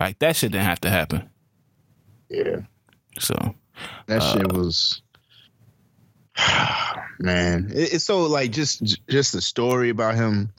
[0.00, 1.28] Like that shit didn't have to happen.
[2.30, 2.60] Yeah.
[3.18, 3.54] So
[4.06, 5.02] That shit was
[7.18, 7.70] man.
[7.74, 10.50] It, it's so like just just the story about him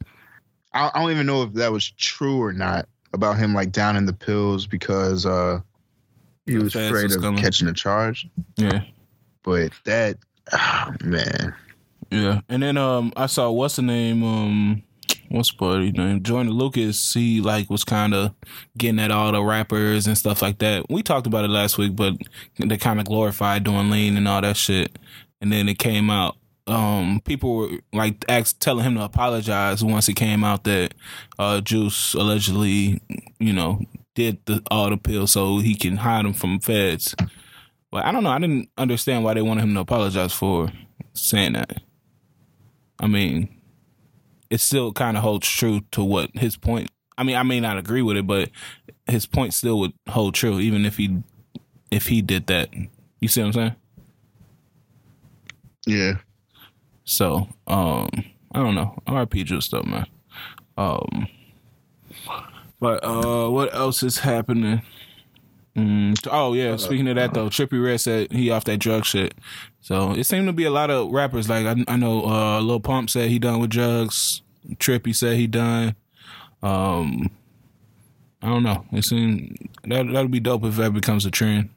[0.74, 3.96] I, I don't even know if that was true or not about him like down
[3.96, 5.62] in the pills because uh
[6.46, 7.42] he was afraid of coming.
[7.42, 8.28] catching a charge.
[8.56, 8.84] Yeah.
[9.44, 10.18] But that,
[10.52, 11.56] ah, man,
[12.12, 14.84] Yeah, and then um, I saw what's the name um,
[15.36, 17.14] what's buddy name Jordan Lucas.
[17.14, 18.34] He like was kind of
[18.78, 20.86] getting at all the rappers and stuff like that.
[20.90, 22.14] We talked about it last week, but
[22.58, 24.98] they kind of glorified doing lean and all that shit.
[25.42, 26.38] And then it came out.
[26.68, 30.94] Um, people were like ask, telling him to apologize once it came out that
[31.38, 33.02] uh, Juice allegedly,
[33.40, 33.82] you know,
[34.16, 37.14] did the all the pills so he can hide them from feds.
[37.92, 38.32] But I don't know.
[38.32, 40.72] I didn't understand why they wanted him to apologize for
[41.14, 41.82] saying that.
[43.00, 43.55] I mean,
[44.50, 46.90] it still kind of holds true to what his point.
[47.18, 48.50] I mean, I may not agree with it, but
[49.08, 51.24] his point still would hold true, even if he
[51.92, 52.70] if he did that.
[53.20, 53.76] You see what I'm saying?
[55.88, 56.14] yeah,
[57.04, 58.10] So, um,
[58.54, 58.98] I don't know.
[59.08, 60.06] RP just stuff, man.
[60.78, 61.28] Um,
[62.80, 64.82] but uh, what else is happening?
[65.76, 69.34] Mm, oh yeah, speaking of that though, Trippie Redd said he off that drug shit.
[69.82, 71.50] So it seemed to be a lot of rappers.
[71.50, 74.42] Like I, I know, uh, Lil Pump said he done with drugs.
[74.76, 75.96] Trippy said he done.
[76.64, 77.30] Um,
[78.42, 78.86] I don't know.
[78.94, 81.70] It seemed that that'll be dope if that becomes a trend.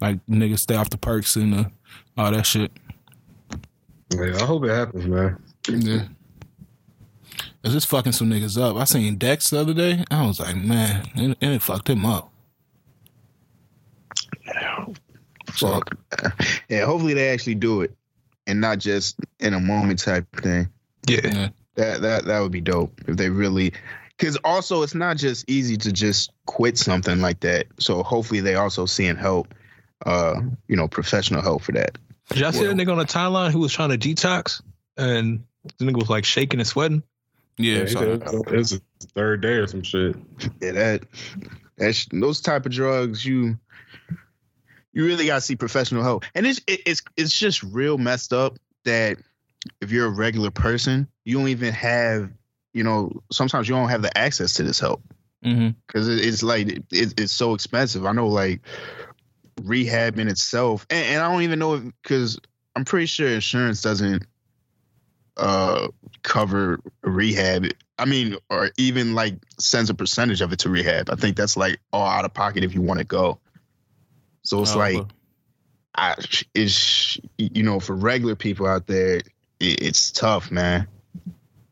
[0.00, 1.64] Like niggas stay off the perks and uh,
[2.16, 2.72] all that shit.
[4.10, 5.42] Yeah, I hope it happens, man.
[5.68, 6.04] Yeah.
[7.62, 8.76] It's just fucking some niggas up.
[8.76, 10.04] I seen Dex the other day.
[10.10, 12.30] I was like, man, it, it fucked him up.
[15.56, 15.96] Fuck.
[16.68, 17.94] Yeah, hopefully they actually do it
[18.46, 20.68] and not just in a moment type thing.
[21.06, 21.20] Yeah.
[21.24, 21.48] Yeah.
[21.76, 23.72] That that that would be dope if they really.
[24.16, 27.66] Because also, it's not just easy to just quit something like that.
[27.80, 29.52] So hopefully, they also seeing help,
[30.06, 31.98] uh, you know, professional help for that.
[32.28, 34.62] Did y'all see that nigga on the timeline who was trying to detox
[34.96, 35.44] and
[35.78, 37.02] the nigga was like shaking and sweating?
[37.58, 37.78] Yeah.
[37.78, 38.22] Yeah, he so- said
[38.54, 38.80] it's his
[39.14, 40.16] third day or some shit.
[40.60, 41.02] Yeah, that
[41.76, 43.58] that's those type of drugs you
[44.94, 48.58] you really gotta see professional help, and it's it, it's it's just real messed up
[48.84, 49.18] that
[49.80, 52.30] if you're a regular person, you don't even have
[52.72, 55.02] you know sometimes you don't have the access to this help
[55.86, 58.06] because it, it's like it, it's so expensive.
[58.06, 58.60] I know like
[59.62, 62.38] rehab in itself, and, and I don't even know because
[62.76, 64.24] I'm pretty sure insurance doesn't
[65.36, 65.88] uh
[66.22, 67.66] cover rehab.
[67.98, 71.10] I mean, or even like sends a percentage of it to rehab.
[71.10, 73.40] I think that's like all out of pocket if you want to go.
[74.44, 75.10] So it's Oh, like okay.
[75.96, 76.14] I
[76.54, 79.24] it's you know for regular people out there, it,
[79.60, 80.86] it's tough, man.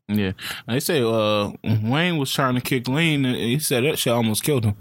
[0.08, 0.32] yeah.
[0.68, 1.50] They say uh,
[1.82, 4.76] Wayne was trying to kick lean, and he said that shit almost killed him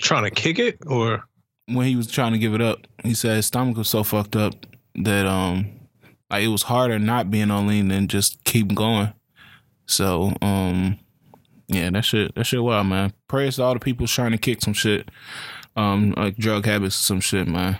[0.00, 1.24] Trying to kick it or
[1.66, 2.86] when he was trying to give it up.
[3.02, 4.66] He said his stomach was so fucked up
[4.96, 5.70] that um,
[6.30, 9.12] like it was harder not being on lean than just keep going.
[9.86, 10.98] So um,
[11.68, 13.12] yeah, that shit that shit wild, man.
[13.28, 15.08] Praise to all the people trying to kick some shit,
[15.76, 17.78] um, like drug habits, or some shit, man.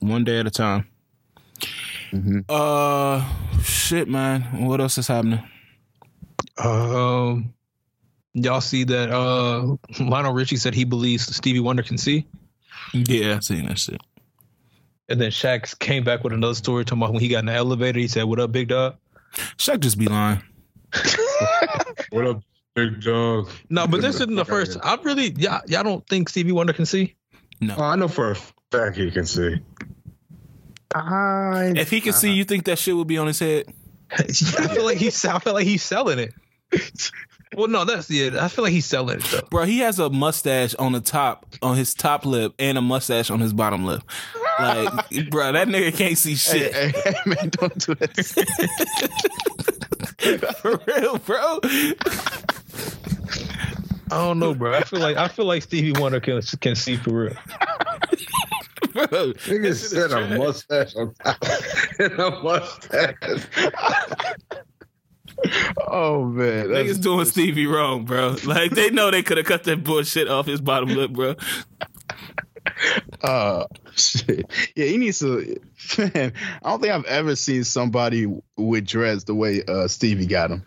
[0.00, 0.86] One day at a time.
[2.12, 2.44] Mhm.
[2.48, 3.24] Uh,
[3.62, 4.42] shit, man.
[4.66, 5.42] What else is happening?
[6.58, 7.52] um
[8.32, 12.26] y'all see that uh Lionel Richie said he believes Stevie Wonder can see?
[12.94, 14.00] Yeah, I seen that shit.
[15.08, 17.52] And then Shaq came back with another story talking about when he got in the
[17.52, 18.96] elevator, he said, What up, big dog?
[19.58, 20.42] Shaq just be lying.
[22.10, 22.40] What up,
[22.74, 23.50] big dog?
[23.68, 24.78] No, but this isn't the first.
[24.82, 27.14] I really y'all, y'all don't think Stevie Wonder can see?
[27.62, 28.36] Oh, I know for a
[28.70, 29.56] fact he can see.
[30.94, 33.66] I If he can see, you think that shit would be on his head?
[34.10, 36.32] I feel like he's I feel like he's selling it.
[37.54, 38.44] Well, no, that's yeah.
[38.44, 39.40] I feel like he's selling it though.
[39.50, 43.30] Bro, he has a mustache on the top, on his top lip, and a mustache
[43.30, 44.02] on his bottom lip.
[44.58, 44.88] Like,
[45.30, 46.74] bro, that nigga can't see shit.
[46.74, 48.16] Hey, hey, hey, man, don't do that.
[50.60, 51.60] For real, bro.
[54.10, 54.74] I don't know, bro.
[54.74, 57.34] I feel like I feel like Stevie Wonder can can see for real.
[58.92, 59.06] bro.
[59.34, 61.36] Nigga said a mustache on top
[61.98, 63.14] and a mustache.
[65.88, 68.36] oh man, that's- Niggas doing Stevie wrong, bro.
[68.44, 71.34] Like, they know they could have cut that bullshit off his bottom lip, bro.
[73.22, 73.64] Uh,
[73.96, 74.50] shit.
[74.74, 75.60] Yeah, he needs to.
[75.98, 76.32] Man,
[76.62, 78.26] I don't think I've ever seen somebody
[78.56, 80.64] with dreads the way uh, Stevie got him.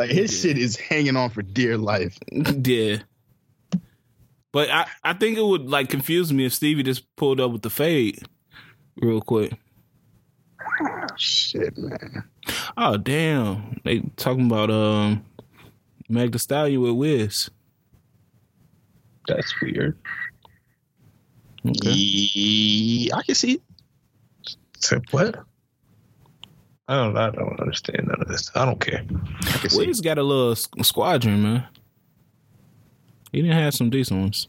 [0.00, 2.18] Like his shit is hanging on for dear life.
[2.32, 3.00] Yeah.
[4.50, 7.60] But I, I think it would like confuse me if Stevie just pulled up with
[7.60, 8.22] the fade
[8.96, 9.52] real quick.
[11.18, 12.24] Shit, man.
[12.78, 13.78] Oh damn.
[13.84, 15.22] They talking about um
[16.08, 17.50] Meg the Stallion with Wiz.
[19.28, 19.98] That's weird.
[21.68, 21.90] Okay.
[21.90, 23.52] Yeah, I can see.
[23.52, 23.62] it.
[24.78, 25.44] Said what?
[26.90, 27.16] I don't.
[27.16, 28.50] I don't understand none of this.
[28.56, 29.04] I don't care.
[29.42, 29.86] I can see.
[29.86, 31.66] Wiz got a little squadron, man.
[33.30, 34.48] He didn't have some decent ones.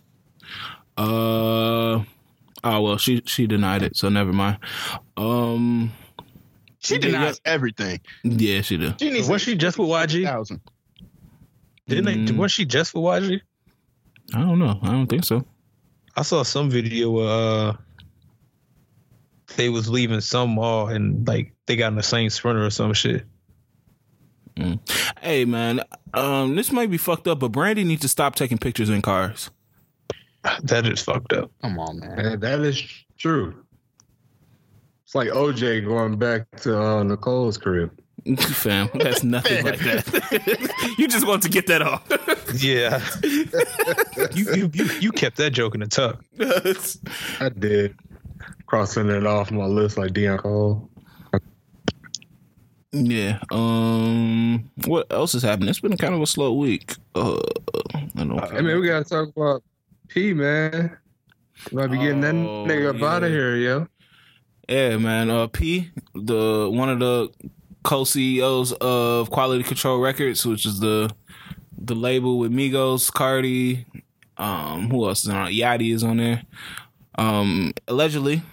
[0.98, 2.02] Uh
[2.64, 4.58] oh well, she she denied it, so never mind.
[5.18, 5.94] Um,
[6.80, 8.00] She denies everything.
[8.24, 9.00] yeah, she did.
[9.00, 10.24] She Was she just with YG?
[10.24, 10.60] 1,000.
[11.88, 12.16] Didn't they?
[12.16, 12.38] Mm.
[12.38, 13.40] Was she just with YG?
[14.34, 14.80] I don't know.
[14.82, 15.46] I don't think so.
[16.18, 17.76] I saw some video uh,
[19.56, 22.94] they was leaving some mall and like they got in the same sprinter or some
[22.94, 23.26] shit.
[25.22, 25.82] Hey man,
[26.14, 29.50] um, this might be fucked up, but Brandy needs to stop taking pictures in cars.
[30.64, 31.52] That is fucked up.
[31.62, 32.20] Come on, man.
[32.20, 32.84] And that is
[33.18, 33.64] true.
[35.06, 37.92] It's like OJ going back to uh, Nicole's crib.
[38.38, 40.96] Fam, that's nothing like that.
[40.98, 42.04] you just want to get that off.
[42.58, 43.02] Yeah,
[44.34, 46.22] you, you you you kept that joke in the tuck.
[47.40, 47.96] I did.
[48.72, 50.90] Crossing it off my list like Deon Cole.
[52.94, 53.38] yeah.
[53.52, 54.72] Um.
[54.86, 55.68] What else is happening?
[55.68, 56.96] It's been kind of a slow week.
[57.14, 57.38] Uh.
[57.94, 58.40] I don't.
[58.40, 59.62] I mean, we gotta talk about
[60.08, 60.98] P, man.
[61.74, 63.88] Might be getting that Oh, nigga up out of here, yo.
[64.70, 65.30] Yeah, man.
[65.30, 67.30] Uh, P, the one of the
[67.84, 71.14] co-CEOs of Quality Control Records, which is the
[71.78, 73.86] the label with Migos, Cardi,
[74.38, 75.52] um, who else is on?
[75.52, 76.44] Yachty is on there.
[77.16, 78.44] Um, allegedly,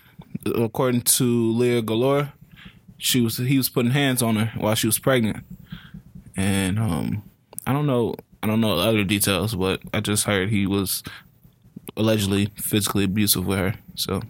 [0.57, 2.32] according to Lira Galore,
[2.96, 5.44] she was he was putting hands on her while she was pregnant,
[6.36, 7.22] and um,
[7.66, 11.03] I don't know, I don't know other details, but I just heard he was
[11.96, 13.74] allegedly physically abusive with her.
[13.94, 14.22] So.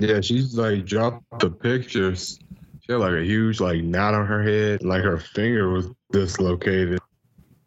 [0.00, 2.38] Yeah, she's like dropped the pictures.
[2.82, 7.00] She had like a huge like knot on her head, like her finger was dislocated.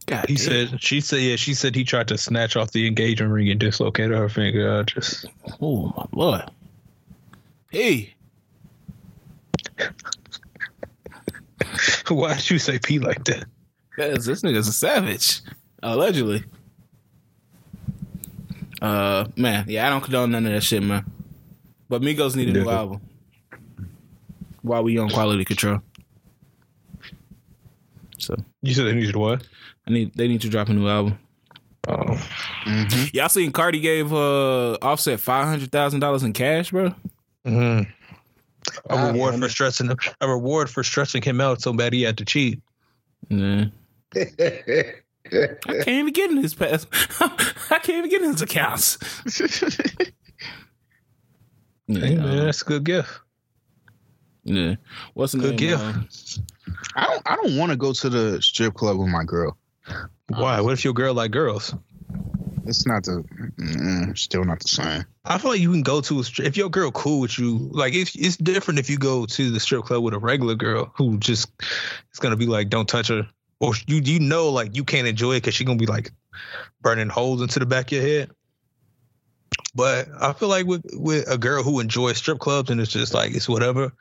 [0.07, 0.70] God He damn.
[0.70, 3.59] said she said yeah she said he tried to snatch off the engagement ring and
[3.59, 4.80] dislocated her finger.
[4.80, 5.26] I just
[5.62, 6.49] Oh my lord.
[7.72, 8.13] Hey.
[12.09, 13.45] why did you say P like that?
[13.95, 15.41] Cause this nigga's a savage.
[15.82, 16.43] Allegedly.
[18.82, 21.09] Uh man, yeah, I don't condone none of that shit, man.
[21.88, 23.01] But Migos need a new album.
[24.61, 25.80] While we on quality control.
[28.17, 29.47] So You said they needed what?
[29.88, 31.17] I need they need to drop a new album.
[31.88, 32.15] Oh,
[32.63, 36.93] hmm Y'all seen Cardi gave uh offset five hundred thousand dollars in cash, bro?
[37.46, 37.88] Mhm.
[38.89, 39.42] A Ah, reward man.
[39.42, 39.98] for stressing him.
[40.22, 42.62] A reward for stressing him out so bad he had to cheat.
[43.30, 43.66] Yeah.
[44.16, 44.94] I
[45.66, 46.86] can't even get in his pass.
[47.20, 48.98] I can't even get in his accounts.
[51.88, 53.10] Hey, man, that's a good gift.
[54.46, 54.76] yeah.
[55.14, 55.58] What's the Good name?
[55.58, 55.84] gift.
[55.84, 56.08] um,
[56.96, 57.22] I don't.
[57.26, 59.58] I don't want to go to the strip club with my girl.
[60.30, 60.62] Why?
[60.62, 61.76] What if your girl like girls?
[62.66, 63.24] It's not the.
[63.57, 65.05] Mm, still not the same.
[65.26, 67.70] I feel like you can go to a strip if your girl cool with you.
[67.72, 70.91] Like it's it's different if you go to the strip club with a regular girl
[70.95, 71.49] who just
[72.14, 73.28] is gonna be like, don't touch her,
[73.59, 76.12] or you you know like you can't enjoy it because she's gonna be like
[76.82, 78.32] burning holes into the back of your head.
[79.74, 83.14] But I feel like with with a girl who enjoys strip clubs and it's just
[83.14, 83.93] like it's whatever,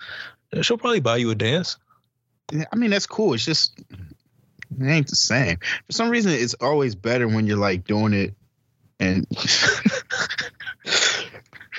[0.63, 1.79] she'll probably buy you a dance.
[2.53, 3.35] Yeah, I mean, that's cool.
[3.35, 5.59] It's just it ain't the same.
[5.87, 8.35] For some reason, it's always better when you're like doing it
[9.01, 9.27] and.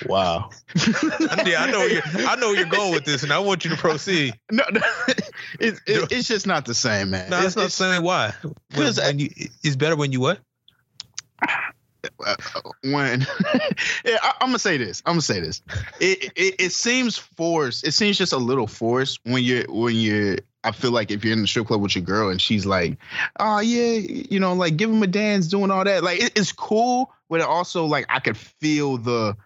[0.06, 0.50] wow.
[1.46, 3.76] yeah, I know you're I know you're going with this, and I want you to
[3.76, 4.34] proceed.
[4.50, 4.80] No, no
[5.60, 7.30] it's it, it's just not the same, man.
[7.30, 8.34] No, it's, that's not it's, saying why.
[8.42, 8.54] When,
[8.86, 9.30] 'Cause I- when you,
[9.62, 10.40] it's better when you what?
[12.82, 13.20] when
[14.04, 15.02] yeah, I, I'm gonna say this.
[15.06, 15.62] I'm gonna say this.
[16.00, 17.86] It, it it seems forced.
[17.86, 20.38] It seems just a little forced when you're when you're.
[20.64, 22.96] I feel like if you're in the strip club with your girl and she's like,
[23.40, 23.94] "Oh yeah,
[24.30, 27.40] you know, like give him a dance, doing all that." Like it, it's cool, but
[27.40, 29.36] it also like I could feel the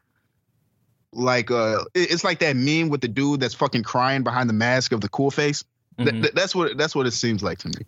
[1.12, 4.54] like uh it- it's like that meme with the dude that's fucking crying behind the
[4.54, 5.64] mask of the cool face.
[5.98, 6.20] Th- mhm.
[6.22, 7.86] th- that's what that's what it seems like to me.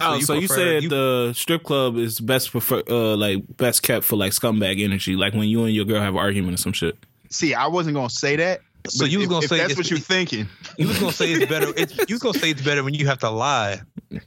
[0.00, 3.82] Oh, you so you, said you- the strip club is best prefer uh like best
[3.82, 6.58] kept for like scumbag energy, like when you and your girl have an argument or
[6.58, 6.96] some shit.
[7.30, 8.60] See, I wasn't gonna say that.
[8.86, 10.46] So but you was gonna if say that's what you're thinking.
[10.76, 11.72] You was gonna say it's better.
[11.76, 13.80] It's, you was gonna say it's better when you have to lie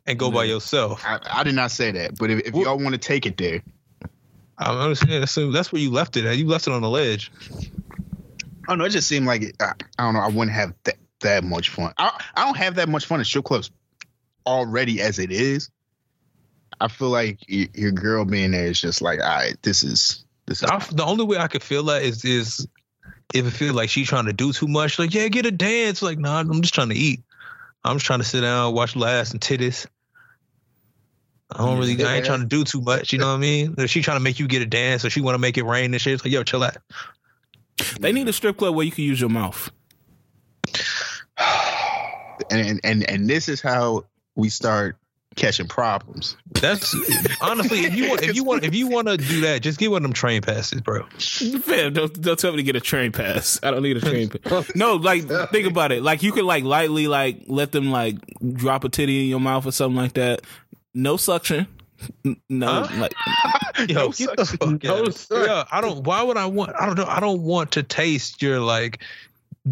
[0.08, 1.04] and go by yourself.
[1.06, 3.38] I, I did not say that, but if, if Well- y'all want to take it
[3.38, 3.62] there,
[4.58, 5.22] I understand.
[5.22, 6.26] That's, that's where you left it.
[6.26, 6.38] at.
[6.38, 7.32] You left it on the ledge.
[7.52, 8.86] I don't know.
[8.86, 10.22] It just seemed like it, I, I don't know.
[10.22, 11.94] I wouldn't have that that much fun.
[12.00, 13.70] I I don't have that much fun at strip clubs
[14.48, 15.70] already as it is.
[16.80, 20.64] I feel like your girl being there is just like, all right, this is this.
[20.64, 22.68] Is, I, the only way I could feel that is is
[23.34, 25.00] if it feels like she's trying to do too much.
[25.00, 26.02] Like, yeah, get a dance.
[26.02, 27.22] Like, nah, I'm just trying to eat.
[27.84, 29.86] I'm just trying to sit down, watch last and titties.
[31.52, 32.04] I don't really.
[32.04, 33.14] I ain't trying to do too much.
[33.14, 33.76] You know what I mean?
[33.78, 35.64] If she trying to make you get a dance, or she want to make it
[35.64, 36.78] rain and shit, it's like, yo, chill out.
[38.00, 39.72] They need a strip club where you can use your mouth.
[42.52, 44.06] and and and this is how
[44.36, 44.98] we start
[45.38, 46.36] catching problems.
[46.52, 46.94] That's
[47.42, 49.90] honestly, if you want, if you want, if you want to do that, just get
[49.92, 51.04] one of them train passes, bro.
[51.62, 53.60] Fam, don't, don't tell me to get a train pass.
[53.64, 54.70] I don't need a train pass.
[54.76, 56.04] No, like think about it.
[56.04, 58.18] Like you could like lightly like let them like
[58.54, 60.42] drop a titty in your mouth or something like that.
[60.94, 61.68] No suction.
[62.50, 63.00] No, Huh?
[63.00, 63.14] like
[63.90, 65.14] Yo, No get the fuck No out.
[65.14, 65.46] suction.
[65.48, 66.04] Yeah, I don't.
[66.04, 66.72] Why would I want?
[66.80, 67.06] I don't know.
[67.06, 69.04] I don't want to taste your like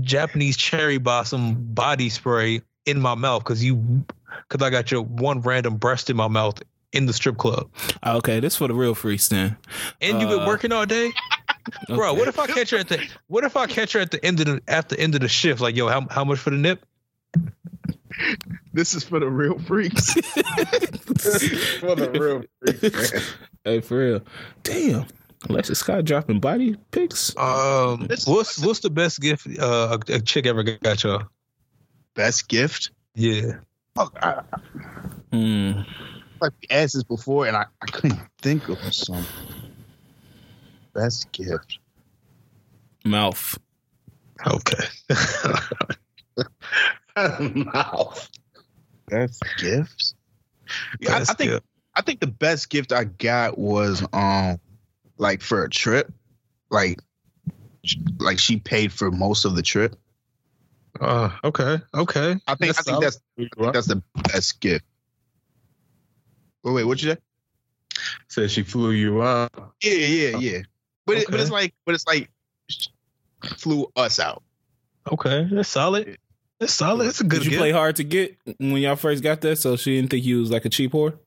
[0.02, 4.06] Japanese cherry blossom body spray in my mouth because you
[4.48, 6.62] because I got your one random breast in my mouth
[6.92, 7.70] in the strip club,
[8.06, 9.58] okay, this for the real freaks then.
[10.02, 11.12] and you've been Uh, working all day.
[11.90, 14.24] Bro, what if I catch her at the what if I catch her at the
[14.24, 15.60] end of the at the end of the shift?
[15.62, 16.86] Like, yo, how, how much for the nip?
[18.72, 20.14] This is for the real freaks.
[21.80, 23.22] For the real freak, man.
[23.64, 24.22] Hey, for real.
[24.64, 25.06] Damn.
[25.50, 27.36] Alexis Skyy dropping body pics.
[27.38, 31.24] Um, what's what's the best gift uh, a, a chick ever got y'all?
[32.16, 32.92] Best gift.
[33.16, 33.58] Yeah,
[33.96, 34.42] Fuck, I,
[35.32, 35.82] Hmm.
[36.42, 39.26] like we asked this before, and I, I couldn't think of some
[40.94, 41.80] best gift.
[43.06, 43.58] Mouth.
[44.46, 44.86] okay.
[47.64, 48.30] Mouth.
[49.08, 50.16] Best gifts.
[51.00, 51.66] Yeah, I, I think gift.
[51.96, 54.60] I think the best gift I got was um
[55.18, 56.12] like for a trip,
[56.70, 57.00] like
[58.20, 59.96] like she paid for most of the trip.
[61.00, 62.38] Uh, okay, okay.
[62.48, 63.20] I think I think that's
[63.74, 64.86] that's the best gift.
[66.64, 67.18] Wait, wait, what you say?
[68.28, 69.52] Said she flew you out.
[69.84, 70.60] Yeah, yeah, yeah.
[71.06, 72.30] But it, but it's like but it's like
[72.70, 72.88] sh-
[73.58, 74.44] flew us out.
[75.12, 76.18] Okay, that's solid.
[76.60, 77.06] That's solid.
[77.06, 77.60] That's a good Did you gift.
[77.60, 79.56] play hard to get when y'all first got there?
[79.56, 81.18] So she didn't think you was like a cheap whore?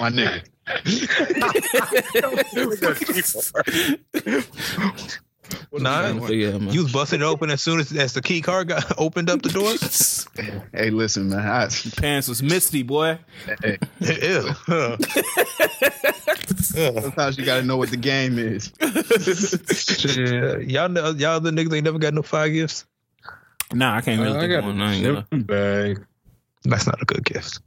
[0.00, 0.42] My nigga.
[5.72, 6.72] Nah, yeah, man.
[6.72, 9.42] you was busting it open as soon as, as the key card got opened up
[9.42, 9.74] the door.
[10.72, 11.40] Hey, listen, man.
[11.40, 13.18] I, Pants was misty, boy.
[13.62, 14.54] hey, Ew.
[16.56, 18.72] Sometimes you gotta know what the game is.
[19.76, 20.68] Shit.
[20.68, 22.86] Y'all know, y'all the niggas ain't never got no fire gifts.
[23.72, 24.80] Nah, I can't really I think got of one.
[24.80, 26.06] I ain't gonna- a bag.
[26.64, 27.60] That's not a good gift.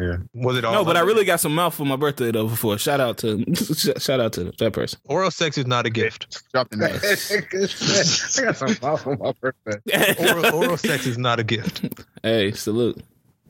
[0.00, 0.16] Yeah.
[0.34, 0.72] Was it all?
[0.72, 2.46] No, but I really got some mouth for my birthday though.
[2.48, 3.44] Before shout out to
[4.00, 4.98] shout out to that person.
[5.04, 6.42] oral sex is not a gift.
[6.52, 6.76] Drop the
[8.38, 8.40] name.
[8.42, 10.14] I got some mouth on my birthday.
[10.30, 11.84] Oral, oral sex is not a gift.
[12.22, 13.02] hey, salute.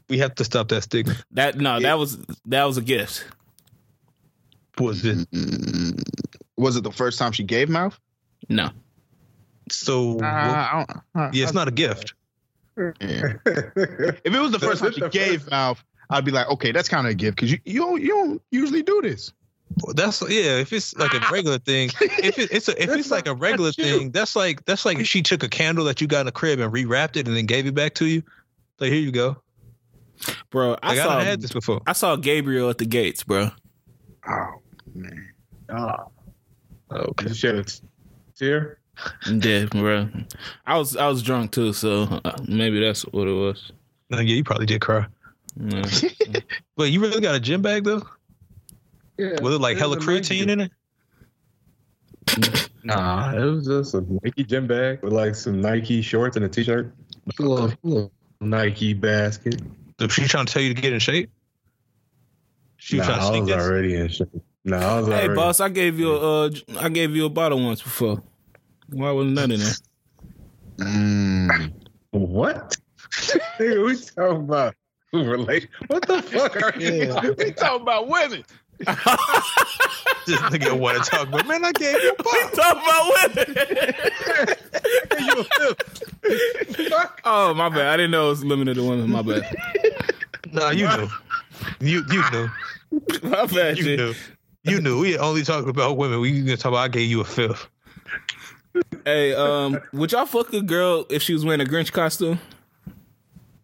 [0.09, 1.15] We have to stop that stigma.
[1.33, 3.25] That no, that was that was a gift.
[4.79, 6.03] Was it Mm,
[6.57, 7.99] Was it the first time she gave mouth?
[8.49, 8.71] No,
[9.71, 10.19] so?
[10.21, 12.15] Uh, I don't, I- yeah, it's not a gift.
[12.77, 13.35] yeah.
[13.45, 17.07] If it was the first time she gave mouth, I'd be like, okay, that's kind
[17.07, 19.33] of a gift because you you don't, you don't usually do this.
[19.83, 20.59] Well, That's yeah.
[20.59, 23.71] If it's like a regular thing, if it, it's a, if it's like a regular
[23.73, 26.33] thing, that's like that's like if she took a candle that you got in the
[26.33, 28.23] crib and rewrapped it and then gave it back to you.
[28.81, 29.37] Like here you go.
[30.51, 30.77] bro.
[30.83, 31.81] I Like I, saw done had this before.
[31.87, 33.51] I saw Gabriel at the gates, bro.
[34.29, 34.47] Oh
[34.93, 35.33] man.
[35.69, 36.11] Oh.
[36.91, 37.29] Okay.
[37.29, 37.65] You shed a
[38.37, 38.79] tear?
[39.31, 40.09] Yeah, bro.
[40.67, 43.71] I was I was drunk too, so uh, maybe that's what it was.
[44.11, 45.07] No, yeah, you probably did cry.
[45.61, 46.41] Yeah.
[46.77, 48.03] But you really got a gym bag though?
[49.19, 49.41] Yeah.
[49.43, 50.73] Was it like hella creatine in it?
[52.85, 56.49] Nah, it was just a Nike gym bag with like some Nike shorts and a
[56.49, 56.95] t-shirt.
[57.39, 59.61] A little, little Nike basket.
[59.99, 61.31] If she trying to tell you to get in shape?
[62.77, 63.67] She was nah, trying to I sneak was this?
[63.67, 64.43] already in shape.
[64.65, 65.35] Nah, I was hey, already.
[65.35, 68.23] boss, I gave you a uh, I gave you a bottle once before.
[68.89, 69.75] Why wasn't that in there?
[70.79, 71.73] Mm.
[72.13, 72.77] What?
[73.57, 74.75] what are we talking about
[75.19, 75.69] relate?
[75.89, 77.35] What the fuck are you?
[77.37, 78.45] we talking about women.
[80.27, 82.51] This nigga want to talk about, man, I gave you a bottle.
[82.51, 83.57] Talk about women.
[87.25, 87.87] oh my bad.
[87.87, 89.11] I didn't know it was limited to women.
[89.11, 89.43] My bad.
[90.53, 91.09] Nah, you knew.
[91.81, 92.51] You you knew.
[93.23, 93.79] My bad.
[93.79, 93.97] You G.
[93.97, 94.15] knew.
[94.65, 95.01] You knew.
[95.01, 96.21] We only talking about women.
[96.21, 97.67] We gonna talk about I gave you a fifth.
[99.05, 102.39] Hey, um, would y'all fuck a girl if she was wearing a Grinch costume?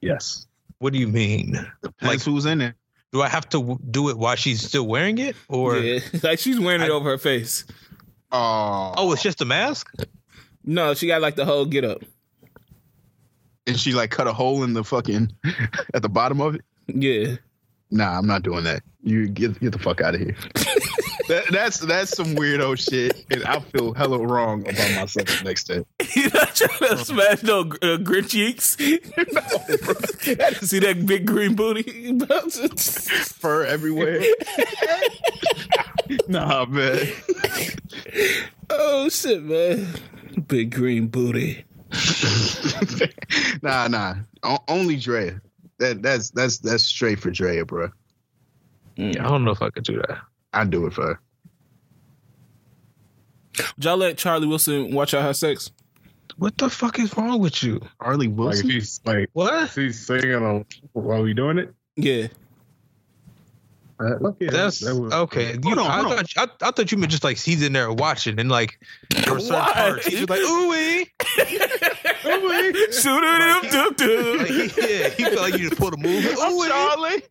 [0.01, 0.46] Yes.
[0.79, 1.59] What do you mean?
[2.03, 2.75] Like who's in there?
[3.13, 6.39] Do I have to w- do it while she's still wearing it, or yeah, like
[6.39, 7.65] she's wearing it over her face.
[8.33, 9.91] Oh, oh, it's just a mask?
[10.65, 12.03] No, she got like the whole get up.
[13.67, 15.33] and she like cut a hole in the fucking
[15.95, 16.63] at the bottom of it.
[16.89, 17.37] Yeah.
[17.91, 18.83] Nah, I'm not doing that.
[19.03, 20.37] You get get the fuck out of here.
[21.29, 25.65] that, that's that's some weirdo shit, and I feel hella wrong about myself the next
[25.65, 25.85] day.
[26.15, 28.77] You're not trying to smash no uh, Grinch cheeks?
[28.81, 32.19] I see that big green booty.
[33.41, 34.23] Fur everywhere.
[36.29, 37.09] nah, man.
[38.71, 39.89] oh shit, man!
[40.47, 41.65] Big green booty.
[43.63, 44.15] nah, nah.
[44.43, 45.41] O- only Drea.
[45.79, 47.91] That that's that's that's straight for Drea, bro.
[48.99, 50.19] I don't know if I could do that.
[50.57, 51.21] I do it for her.
[53.77, 55.71] Would y'all let Charlie Wilson watch out have sex?
[56.39, 57.81] What the fuck is wrong with you?
[58.01, 58.71] Harley Like if Wilson.
[58.71, 59.71] he's like What?
[59.71, 61.73] she's singing on while we doing it.
[61.97, 62.27] Yeah.
[63.99, 65.55] Uh, look, yeah, That's that was- okay.
[65.55, 67.73] You, Hold on, I, hold thought, I, I thought you meant just like he's in
[67.73, 68.79] there watching and like
[69.25, 69.73] for certain Why?
[69.73, 71.11] parts he's like ooh wee.
[72.93, 74.65] Shoot it up, Like, doo he,
[75.01, 76.25] yeah, he felt like you just pulled a move.
[76.27, 76.69] Ooh wee.
[76.69, 77.23] Charlie.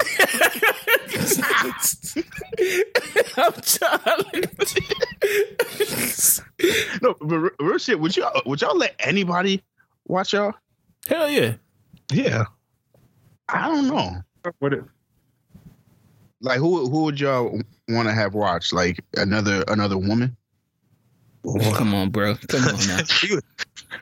[3.37, 4.43] I'm Charlie.
[7.01, 7.99] No, but re- real shit.
[7.99, 9.63] Would y'all would y'all let anybody
[10.07, 10.53] watch y'all?
[11.07, 11.55] Hell yeah.
[12.11, 12.45] Yeah.
[13.49, 14.21] I don't know.
[14.59, 14.83] What it,
[16.45, 17.59] Like who who would y'all
[17.89, 18.71] want to have watch?
[18.71, 20.37] Like another another woman?
[21.43, 22.35] Come on, bro.
[22.47, 22.99] Come on now.
[23.23, 23.41] You-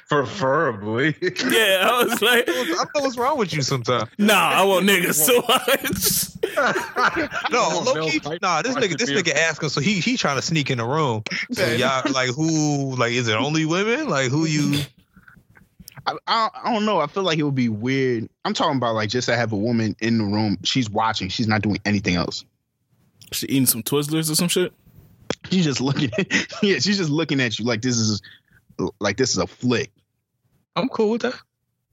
[0.10, 1.15] preferably.
[1.22, 4.10] yeah, I was like, I know what's wrong with you sometimes.
[4.18, 6.30] nah, I want niggas to watch.
[7.52, 8.61] No, Come on, low key, nah.
[8.61, 9.22] This nigga, this video.
[9.24, 11.24] nigga asking, so he he trying to sneak in the room.
[11.52, 12.95] So y'all like who?
[12.95, 14.07] Like is it only women?
[14.10, 14.82] Like who you?
[16.05, 16.99] I, I I don't know.
[16.99, 18.30] I feel like it would be weird.
[18.45, 20.57] I'm talking about like just to have a woman in the room.
[20.63, 21.30] She's watching.
[21.30, 22.45] She's not doing anything else.
[23.31, 24.73] She eating some Twizzlers or some shit.
[25.49, 26.31] She's just looking at
[26.63, 26.80] yeah.
[26.80, 28.21] She's just looking at you like this is
[28.99, 29.91] like this is a flick.
[30.75, 31.35] I'm cool with that.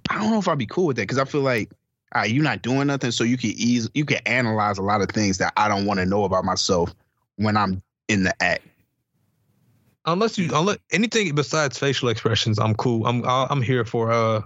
[0.08, 1.70] I don't know if I'd be cool with that because I feel like
[2.14, 5.00] all right, you're not doing nothing, so you can ease you can analyze a lot
[5.00, 6.92] of things that I don't want to know about myself
[7.36, 8.66] when I'm in the act.
[10.06, 13.06] Unless you, unless anything besides facial expressions, I'm cool.
[13.06, 14.43] I'm I'm here for uh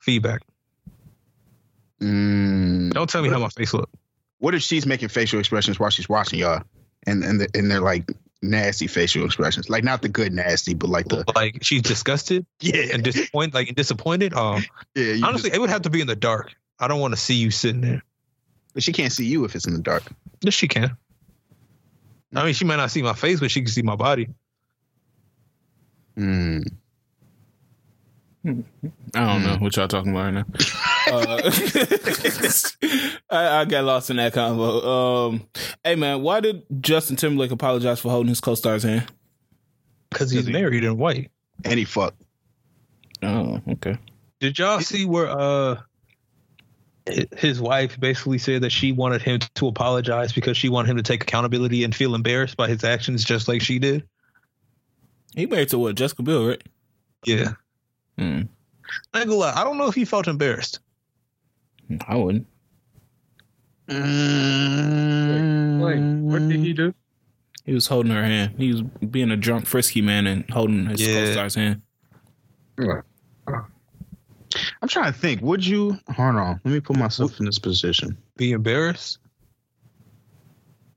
[0.00, 0.40] feedback.
[2.00, 3.90] Mm, Don't tell me how my face look.
[4.38, 6.62] what if she's making facial expressions while she's watching y'all,
[7.06, 8.10] and and, the, and they're like
[8.42, 12.86] nasty facial expressions, like not the good nasty, but like the Like she's disgusted yeah
[12.94, 14.32] and disappointed, like disappointed.
[14.32, 15.12] Um, yeah.
[15.12, 16.54] you honestly, just- it would have to be in the dark.
[16.78, 18.02] I don't want to see you sitting there.
[18.72, 20.04] but she can't see you if it's in the dark.
[20.40, 20.96] Yes, she can.
[22.34, 24.28] I mean, she might not see my face, but she can see my body.
[26.20, 26.64] Mm.
[28.44, 28.52] I
[29.14, 30.44] don't know what y'all talking about right now.
[31.10, 31.50] Uh,
[33.30, 35.28] I, I got lost in that combo.
[35.28, 35.46] Um,
[35.84, 39.06] hey man, why did Justin Timberlake apologize for holding his co-star's hand?
[40.10, 41.30] Because he's he- married and white.
[41.64, 42.14] And he fuck.
[43.22, 43.98] Oh, okay.
[44.40, 45.80] Did y'all see where uh
[47.36, 51.02] his wife basically said that she wanted him to apologize because she wanted him to
[51.02, 54.06] take accountability and feel embarrassed by his actions just like she did?
[55.34, 55.94] He married to what?
[55.94, 56.62] Jessica Biel, right?
[57.24, 57.52] Yeah.
[58.18, 58.42] Hmm.
[59.14, 60.80] I ain't gonna lie, I don't know if he felt embarrassed.
[62.08, 62.46] I wouldn't.
[63.88, 65.80] Mm.
[65.80, 65.98] Like,
[66.32, 66.94] what did he do?
[67.64, 68.54] He was holding her hand.
[68.56, 71.24] He was being a drunk, frisky man and holding his Yeah.
[71.26, 71.82] co-star's hand.
[74.82, 75.42] I'm trying to think.
[75.42, 76.60] Would you hold on?
[76.64, 78.16] Let me put myself in this position.
[78.36, 79.18] Be embarrassed?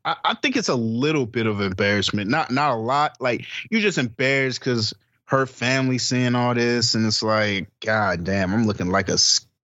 [0.06, 2.30] I, I think it's a little bit of embarrassment.
[2.30, 3.18] Not not a lot.
[3.20, 4.94] Like you're just embarrassed because
[5.26, 9.18] her family seeing all this, and it's like, God damn, I'm looking like a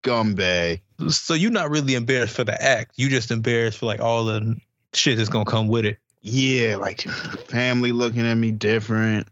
[0.04, 0.82] scumbag.
[1.10, 2.94] So you're not really embarrassed for the act.
[2.98, 4.58] You just embarrassed for like all the
[4.94, 5.98] shit that's gonna come with it.
[6.22, 9.28] Yeah, like family looking at me different.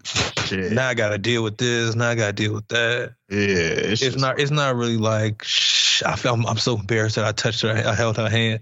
[0.45, 0.71] Shit.
[0.71, 1.95] Now I gotta deal with this.
[1.95, 3.13] Now I gotta deal with that.
[3.29, 4.39] yeah, it's, It's just- not.
[4.39, 5.43] It's not really like.
[5.43, 6.33] Shh, I feel.
[6.33, 7.71] I'm, I'm so embarrassed that I touched her.
[7.71, 8.61] I held her hand.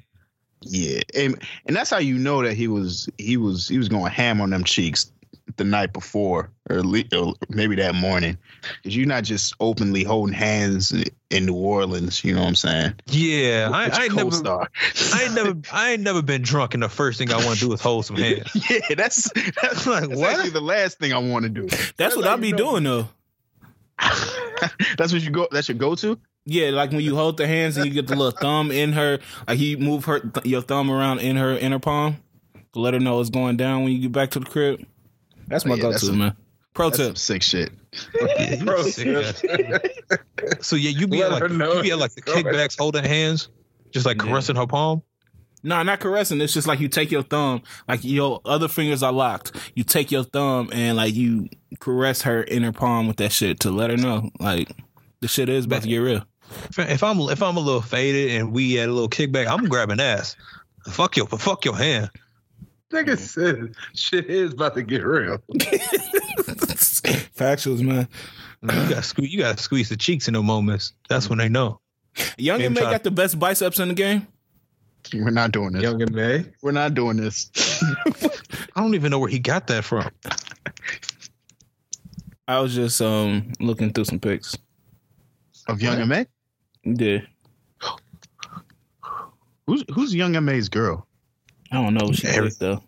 [0.66, 4.12] Yeah, and and that's how you know that he was he was he was going
[4.12, 5.12] ham on them cheeks
[5.58, 8.38] the night before or, le- or maybe that morning,
[8.82, 10.92] because you're not just openly holding hands
[11.30, 12.24] in New Orleans.
[12.24, 12.96] You know what I'm saying?
[13.06, 14.30] Yeah, I, With I your ain't never.
[14.32, 14.70] co-star.
[15.14, 15.56] I ain't never.
[15.72, 18.06] I ain't never been drunk, and the first thing I want to do is hold
[18.06, 18.50] some hands.
[18.70, 19.32] yeah, that's
[19.62, 20.34] that's Like, that's what?
[20.34, 21.68] actually the last thing I want to do.
[21.98, 22.58] That's, what how I be know.
[22.58, 23.08] doing though.
[24.98, 25.48] that's what you go.
[25.52, 26.20] That's your go-to.
[26.46, 29.20] Yeah, like when you hold the hands and you get the little thumb in her,
[29.48, 32.18] like you move her th- your thumb around in her inner palm
[32.74, 34.86] to let her know it's going down when you get back to the crib.
[35.48, 36.36] That's my Oh, yeah, go that's to, some- man.
[36.76, 37.18] Pro That's some tip.
[37.18, 37.72] sick shit.
[38.38, 40.04] Yeah, you sick.
[40.62, 42.44] So yeah, you be at like you be at like the it's going.
[42.46, 43.48] kickbacks, holding hands,
[43.92, 44.30] just like Yeah.
[44.30, 45.02] caressing her palm.
[45.64, 46.40] No, not caressing.
[46.42, 49.54] It's just like you take your thumb, like your other fingers are locked.
[49.74, 51.48] You take your thumb and like you
[51.80, 54.70] caress her inner palm with that shit to let her know, like
[55.22, 56.24] the shit is about to get real.
[56.70, 59.66] If- If I'm if I'm a little faded and we at a little kickback, I'm
[59.68, 60.36] grabbing ass.
[60.90, 62.10] Fuck your fuck your hand.
[62.92, 65.38] Nigga said shit is about to get real.
[67.36, 68.08] Factuals, man.
[68.62, 70.94] You got squeeze you got to squeeze the cheeks in those moments.
[71.10, 71.80] That's when they know.
[72.38, 74.28] Young M.A try- got the best biceps in the game.
[75.14, 75.84] We're not doing this.
[75.84, 76.46] Young M.A.
[76.64, 77.52] We're not doing this.
[78.76, 80.10] I don't even know where he got that from.
[82.48, 84.58] I was just um looking through some pics.
[85.68, 86.26] of Young M.A.
[86.86, 87.20] Yeah.
[89.68, 91.08] Who's who's Young M.A's girl?
[91.72, 92.84] I don't know what she Every- is though.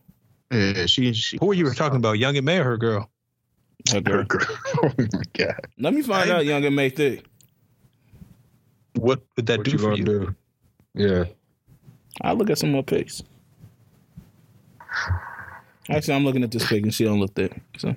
[0.52, 1.38] Yeah, she she.
[1.42, 3.10] Who are you talking about, Young M.A or her girl?
[3.92, 4.18] Her girl.
[4.20, 4.48] Her girl.
[4.84, 5.60] oh my god.
[5.78, 6.36] Let me find Hey.
[6.36, 7.26] out Young M.A thick.
[8.96, 10.04] What would that What do you for you?
[10.06, 10.36] do?
[10.94, 11.26] Yeah.
[12.22, 13.24] I'll look at some more pics.
[15.90, 17.54] Actually, I'm looking at this pic and she don't look thick.
[17.78, 17.90] So,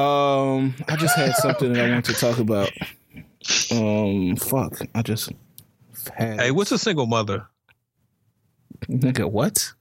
[0.00, 2.70] um, I just had something that I want to talk about.
[3.70, 5.30] Um, fuck, I just
[6.14, 6.40] had.
[6.40, 7.46] Hey, what's a single mother?
[8.88, 9.30] nigga?
[9.30, 9.72] What?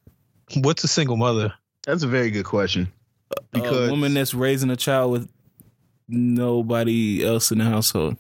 [0.58, 1.54] What's a single mother?
[1.86, 2.92] That's a very good question.
[3.32, 5.30] a Because woman that's raising a child with
[6.08, 8.18] nobody else in the household.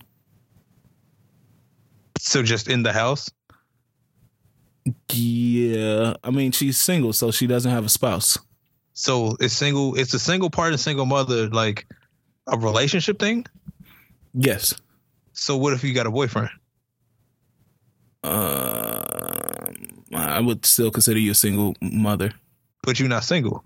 [2.19, 3.29] So just in the house?
[5.11, 8.37] Yeah, I mean she's single, so she doesn't have a spouse.
[8.93, 9.95] So it's single.
[9.95, 11.85] It's a single part and single mother, like
[12.47, 13.45] a relationship thing.
[14.33, 14.73] Yes.
[15.35, 16.49] So what if you got a boyfriend?
[18.23, 22.31] Um, I would still consider you a single mother.
[22.83, 23.63] But you're not single.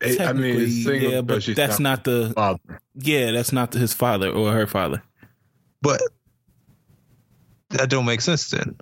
[0.00, 2.80] It- I mean, single, yeah, but she's that's not the father.
[2.94, 5.02] yeah, that's not his father or her father.
[5.82, 6.00] But
[7.70, 8.76] that don't make sense then.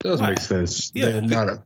[0.00, 0.30] Does Why?
[0.30, 0.90] make sense.
[0.94, 1.10] Yeah.
[1.10, 1.62] They're not a.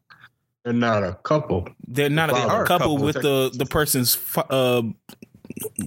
[0.64, 1.68] They're not a couple.
[1.86, 3.04] They're not They a are a couple, couple.
[3.04, 4.82] with the the person's fa- uh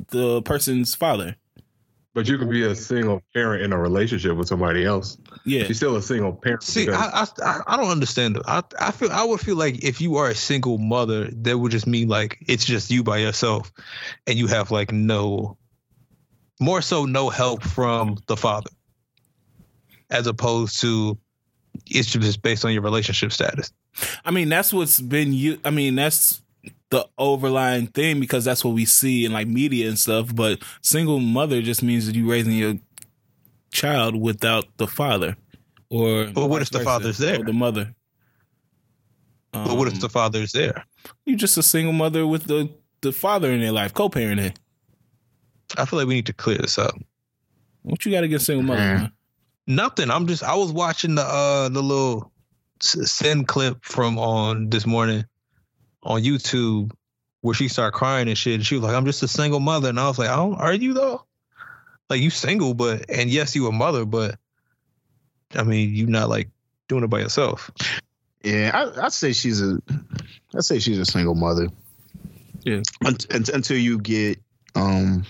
[0.10, 1.36] the person's father.
[2.16, 5.18] But you could be a single parent in a relationship with somebody else.
[5.46, 6.64] Yeah, You're still a single parent.
[6.64, 8.40] See, I, I I- I don't understand.
[8.48, 11.72] I I feel I would feel like if you are a single mother, that would
[11.74, 13.72] just mean like it's just you by yourself,
[14.26, 15.58] and you have like no,
[16.60, 18.72] more so no help from the father,
[20.10, 21.18] as opposed to
[21.86, 23.74] it's just based on your relationship status.
[24.24, 25.60] I mean that's what's been you.
[25.66, 26.42] I mean that's
[26.96, 30.34] the overlying thing because that's what we see in like media and stuff.
[30.34, 32.76] But single mother just means that you raising your
[33.72, 35.36] child without the father,
[35.90, 37.44] or But what if the father's there?
[37.44, 37.94] the mother?
[39.52, 40.86] But what if Um, the father's there?
[41.26, 42.70] You're just a single mother with the
[43.02, 44.56] the father in their life, co-parenting?
[45.78, 46.96] I feel like we need to clear this up.
[47.84, 48.80] What you got to get single mother?
[48.82, 49.12] Man?
[49.68, 50.10] Nothing.
[50.12, 50.44] I'm just.
[50.44, 52.32] I was watching the uh the little
[52.82, 55.26] s- send clip from on this morning
[56.06, 56.92] on YouTube
[57.42, 58.56] where she started crying and shit.
[58.56, 60.56] And she was like, "I'm just a single mother," and I was like, "I don't.
[60.56, 61.26] Are you though?
[62.10, 64.38] Like you single, but and yes, you a mother, but
[65.56, 66.50] I mean, you not like
[66.88, 67.72] doing it by yourself.
[68.44, 69.80] Yeah, I, I'd say she's a.
[70.56, 71.68] I'd say she's a single mother.
[72.64, 72.82] Yeah.
[73.04, 74.40] Unt- unt- until you get
[74.76, 75.26] um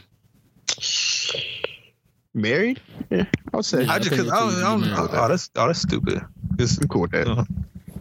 [2.33, 2.81] married.
[3.09, 3.83] Yeah, I would say.
[3.83, 5.67] Yeah, I I just because I, until you don't- get I, don't- oh, that's oh,
[5.67, 6.21] that's stupid.
[6.59, 7.27] It's, I'm cool with that.
[7.27, 7.43] uh,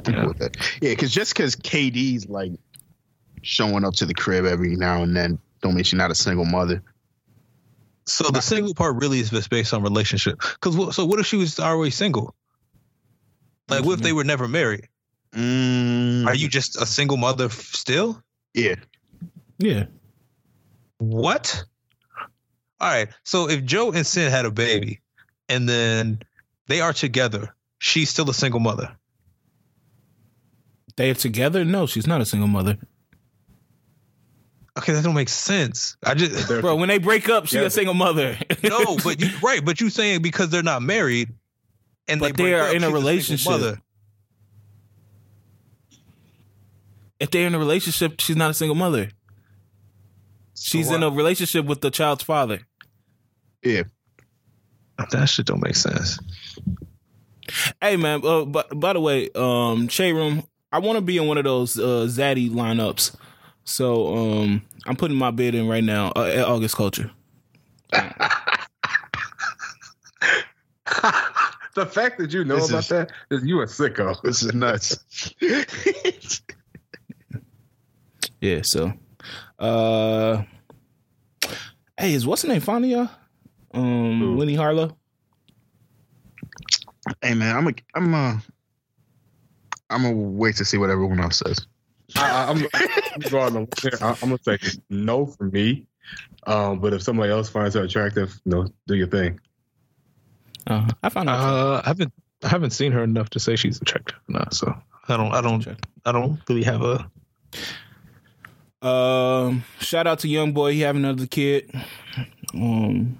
[0.06, 0.20] I'm yeah.
[0.20, 0.56] cool with that.
[0.80, 2.52] Yeah, because just because KD's like
[3.44, 6.44] showing up to the crib every now and then, don't mean she's not a single
[6.44, 6.82] mother.
[8.06, 10.38] So the single part really is just based on relationship.
[10.40, 12.34] Because so what if she was always single?
[13.68, 14.88] Like, what if they were never married?
[15.32, 18.22] Mm, Are you just a single mother still?
[18.52, 18.74] Yeah.
[19.58, 19.84] Yeah,
[20.98, 21.64] What?
[22.80, 23.08] All right.
[23.22, 25.00] So if Joe and Cyn had a baby,
[25.48, 26.20] and then
[26.66, 28.94] they are together, she's still a single mother.
[30.96, 31.64] they're together.
[31.64, 32.76] No, she's not a single mother,
[34.76, 35.96] Okay, that don't make sense.
[36.04, 36.74] I just bro.
[36.76, 37.62] When they break up, she's Yeah.
[37.62, 38.36] a single mother.
[38.64, 39.64] no, but you right.
[39.64, 41.28] But you saying because they're not married,
[42.08, 43.50] and But they, they break are up, in a she's single relationship.
[43.52, 43.80] mother.
[47.20, 49.10] if they're in a relationship, she's not a single mother.
[50.58, 52.60] She's So in a relationship with the child's father.
[53.62, 53.84] Yeah.
[55.10, 56.18] That shit don't make sense.
[57.80, 60.42] Hey man, uh, but by the way, um, Shade Room,
[60.72, 63.14] I want to be in one of those uh, Zaddy lineups.
[63.64, 67.10] So um, I'm putting my bid in right now uh, at August Culture.
[71.74, 74.16] the fact that you know This about is- that is you a sicko.
[74.22, 74.98] This is nuts.
[78.40, 78.60] Yeah.
[78.60, 78.92] So,
[79.58, 80.42] uh,
[81.96, 82.60] hey, is what's the name?
[82.60, 82.86] Fonda?
[82.88, 83.08] y'all?
[83.72, 84.36] Um, Who?
[84.36, 84.98] Winnie Harlow.
[87.22, 88.42] hey man, I'm a, I'm a,
[89.88, 91.66] I'm gonna wait to see what everyone else says.
[92.16, 92.66] I, I- I'm,
[93.14, 93.60] I'm drawing a,
[94.04, 94.58] I- I'm gonna say
[94.90, 95.86] no for me.
[96.46, 99.40] Um, but if somebody else finds her attractive, no, do your thing.
[100.66, 101.40] Uh, I found out.
[101.40, 102.12] Uh, I haven't
[102.42, 104.18] I haven't seen her enough to say she's attractive.
[104.28, 104.74] No, so
[105.08, 105.66] I don't I don't
[106.04, 107.10] I don't really have a
[108.86, 110.72] Um, shout out to young boy.
[110.72, 111.70] He have another kid.
[112.54, 113.18] Um,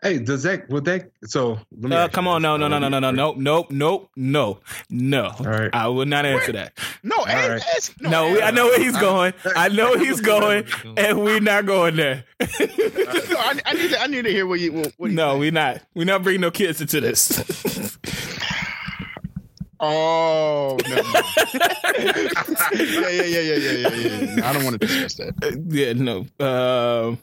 [0.00, 1.58] Hey, does that would that so?
[1.80, 2.44] Let me Uh, come on, this.
[2.44, 4.60] no, no, no, no, no, no, nope, nope, nope, no,
[4.90, 5.24] no.
[5.40, 5.70] All right.
[5.72, 6.78] I will not answer that.
[7.02, 7.28] No, right.
[7.34, 9.34] ask, ask, No, we, I know where he's going.
[9.56, 10.66] I know where he's going,
[10.96, 12.24] and we're not going there.
[12.40, 12.46] No,
[13.38, 14.72] I, I need to, I need to hear what you.
[14.72, 15.80] What, what no, we're not.
[15.94, 17.97] We're not bringing no kids into this.
[19.80, 20.94] Oh, no!
[20.96, 21.04] mind.
[22.74, 24.48] yeah, yeah, yeah, yeah, yeah, yeah, yeah.
[24.48, 25.64] I don't want to discuss that.
[25.68, 26.26] yeah, no.
[26.44, 27.18] Um,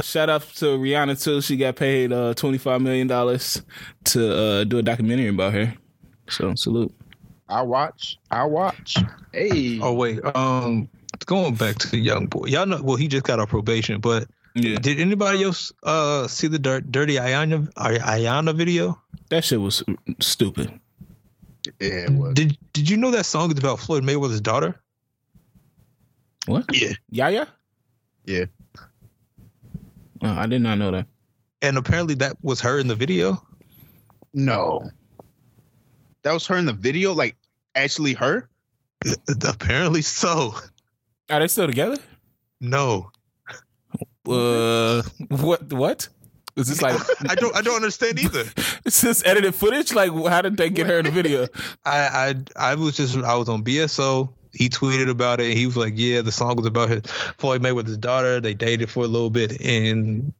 [0.00, 1.40] shout out to Rihanna too.
[1.40, 3.62] She got paid uh, twenty five million dollars
[4.04, 5.74] to uh, do a documentary about her.
[6.28, 6.92] So salute.
[7.48, 8.18] I watch.
[8.30, 8.96] I watch.
[9.32, 9.78] Hey.
[9.80, 10.88] Oh wait, um,
[11.26, 12.46] going back to the young boy.
[12.46, 12.82] Y'all know.
[12.82, 16.90] Well, he just got off probation, but Yeah, did anybody else uh see the dirt,
[16.90, 18.98] dirty Iyanna Iyanna video?
[19.30, 19.82] that shit was
[20.20, 20.78] stupid.
[21.80, 22.34] Yeah, it was.
[22.34, 24.80] Did Did you know that song is about Floyd Mayweather's daughter?
[26.46, 26.64] What?
[26.72, 26.92] Yeah.
[27.10, 27.46] Yaya?
[28.24, 28.46] Yeah.
[30.22, 31.06] Oh, I did not know that.
[31.62, 33.44] And apparently that was her in the video.
[34.34, 34.90] No.
[36.22, 37.12] That was her in the video.
[37.12, 37.36] Like
[37.74, 38.48] actually her.
[39.44, 40.54] Apparently so.
[41.30, 41.96] Are they still together?
[42.60, 43.10] No,
[44.28, 45.72] Uh, what?
[45.72, 46.08] What?
[46.56, 47.00] Is this like?
[47.30, 47.54] I don't.
[47.56, 48.44] I don't understand either.
[48.84, 49.94] is this edited footage?
[49.94, 51.48] Like, how did they get her in the video?
[51.84, 54.32] I I I was just I was on BSO.
[54.52, 55.56] He tweeted about it.
[55.56, 57.02] He was like, "Yeah, the song was about his
[57.38, 58.40] Floyd Mayweather's daughter.
[58.40, 60.32] They dated for a little bit, and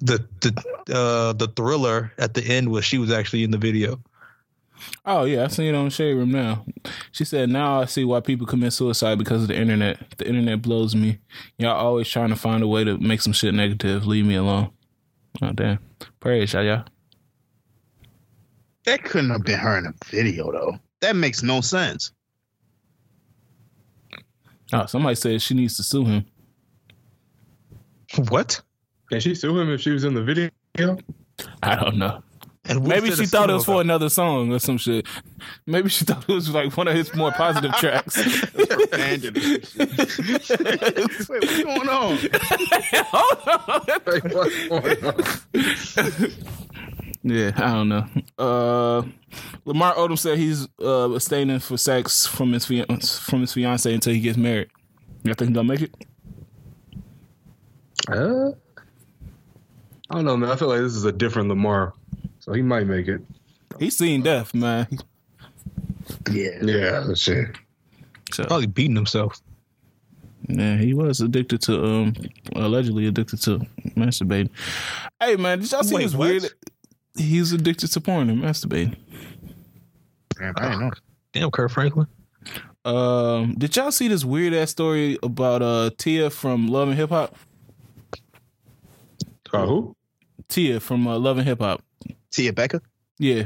[0.00, 0.52] the the
[0.92, 4.00] uh, the thriller at the end was she was actually in the video."
[5.06, 6.66] Oh yeah, I seen it on Shade Room now.
[7.12, 10.18] She said, "Now I see why people commit suicide because of the internet.
[10.18, 11.18] The internet blows me.
[11.58, 14.04] Y'all always trying to find a way to make some shit negative.
[14.04, 14.72] Leave me alone."
[15.42, 15.78] Oh damn.
[16.20, 16.84] Praise y'all.
[18.84, 20.78] That couldn't have been her in the video though.
[21.00, 22.12] That makes no sense.
[24.72, 26.24] Oh, somebody said she needs to sue him.
[28.28, 28.60] What?
[29.10, 30.50] Can she sue him if she was in the video?
[31.62, 32.22] I don't know.
[32.66, 35.06] And Maybe she thought it was for another song or some shit.
[35.66, 38.16] Maybe she thought it was like one of his more positive tracks.
[38.54, 39.24] Wait,
[41.28, 42.18] what's going on?
[44.06, 46.32] Like, what's going on?
[47.22, 48.06] yeah, I don't know.
[48.38, 49.02] Uh,
[49.64, 54.12] Lamar Odom said he's uh, abstaining for sex from his fian- from his fiance until
[54.14, 54.68] he gets married.
[55.22, 55.94] You think he'll make it?
[58.08, 58.50] Uh,
[60.10, 60.50] I don't know, man.
[60.50, 61.94] I feel like this is a different Lamar,
[62.44, 63.22] so he might make it.
[63.78, 64.86] He's seen death, man.
[66.30, 66.50] Yeah.
[66.62, 67.56] Yeah, shit.
[68.32, 69.40] So, Probably beating himself.
[70.48, 72.14] yeah, he was addicted to um,
[72.54, 73.60] allegedly addicted to
[73.96, 74.50] masturbating.
[75.18, 76.28] Hey, man, did y'all see Wait, this what?
[76.28, 76.50] weird?
[77.16, 78.96] He's addicted to porn and masturbating.
[80.38, 80.90] Man, I didn't know.
[81.32, 82.06] Damn, Kirk Franklin.
[82.84, 87.08] Um, did y'all see this weird ass story about uh Tia from Love and Hip
[87.08, 87.34] Hop?
[89.52, 89.96] Uh, who?
[90.48, 91.82] Tia from uh, Love and Hip Hop.
[92.30, 92.80] Tia Becca?
[93.18, 93.44] Yeah,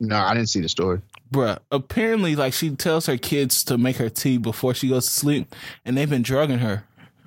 [0.00, 1.00] No, I didn't see the story.
[1.30, 1.58] bruh.
[1.70, 5.54] Apparently, like she tells her kids to make her tea before she goes to sleep,
[5.84, 6.84] and they've been drugging her.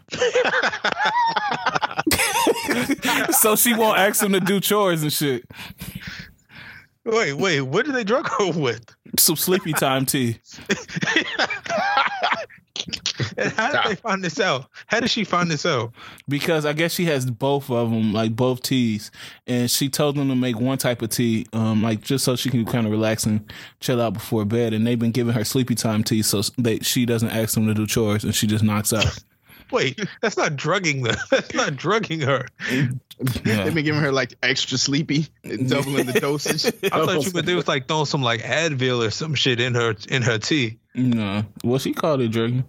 [3.31, 5.45] so she won't ask them to do chores and shit.
[7.05, 7.61] Wait, wait.
[7.61, 8.83] What did they drug her with?
[9.17, 10.39] Some sleepy time tea.
[13.37, 14.69] And how did they find this out?
[14.87, 15.93] How did she find this out?
[16.27, 19.11] because I guess she has both of them, like both teas,
[19.45, 22.49] and she told them to make one type of tea, um, like just so she
[22.49, 24.73] can kind of relax and chill out before bed.
[24.73, 26.41] And they've been giving her sleepy time tea, so
[26.81, 29.17] she doesn't ask them to do chores, and she just knocks out.
[29.71, 31.15] Wait, that's not drugging them.
[31.31, 32.45] That's not drugging her.
[32.71, 32.89] Yeah.
[33.19, 36.65] They've been giving her like extra sleepy, doubling the dosage.
[36.83, 39.73] I thought you, but they was like throwing some like Advil or some shit in
[39.75, 40.77] her in her tea.
[40.93, 42.65] No, well, she called it drinking.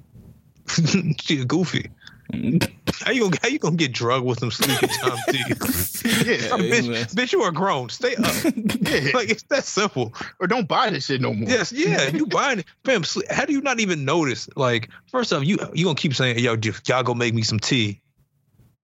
[1.20, 1.91] She's goofy.
[3.01, 5.39] How you gonna how you gonna get drugged with some sleepy time tea?
[5.49, 6.53] yeah.
[6.53, 6.71] I man.
[6.83, 7.89] bitch, bitch, you are grown.
[7.89, 8.35] Stay up.
[8.45, 9.13] yeah.
[9.15, 10.13] Like it's that simple.
[10.41, 11.49] Or don't buy this shit no more.
[11.49, 12.09] Yes, yeah.
[12.09, 13.03] You buying it, fam?
[13.05, 14.49] sle- How do you not even notice?
[14.57, 17.61] Like, first off, you you gonna keep saying, "Yo, j- y'all go make me some
[17.61, 18.01] tea."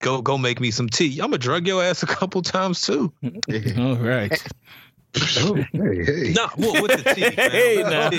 [0.01, 1.13] Go go make me some tea.
[1.21, 3.13] I'm gonna drug your ass a couple times too.
[3.21, 3.79] Yeah.
[3.79, 4.43] All right.
[5.39, 6.33] Oh, hey, hey.
[6.35, 7.31] Nah, well, with the tea.
[7.31, 7.51] fam.
[7.51, 8.11] Hey, with now.
[8.11, 8.17] the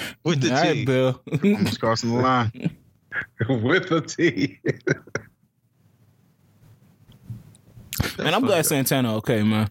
[0.00, 0.14] tea.
[0.24, 0.68] With the All tea.
[0.68, 1.22] right, Bill.
[1.44, 2.76] Almost crossing the line.
[3.48, 4.58] With the tea.
[8.18, 9.70] and I'm glad Santana okay, man.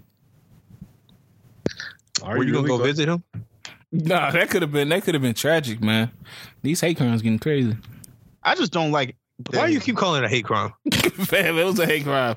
[2.23, 3.23] Are Were you gonna really go visit him?
[3.91, 6.11] Nah, that could have been that could have been tragic, man.
[6.61, 7.75] These hate crimes getting crazy.
[8.43, 9.15] I just don't like.
[9.49, 10.71] Why do you keep calling it a hate crime?
[10.93, 12.35] Fam, it was a hate crime.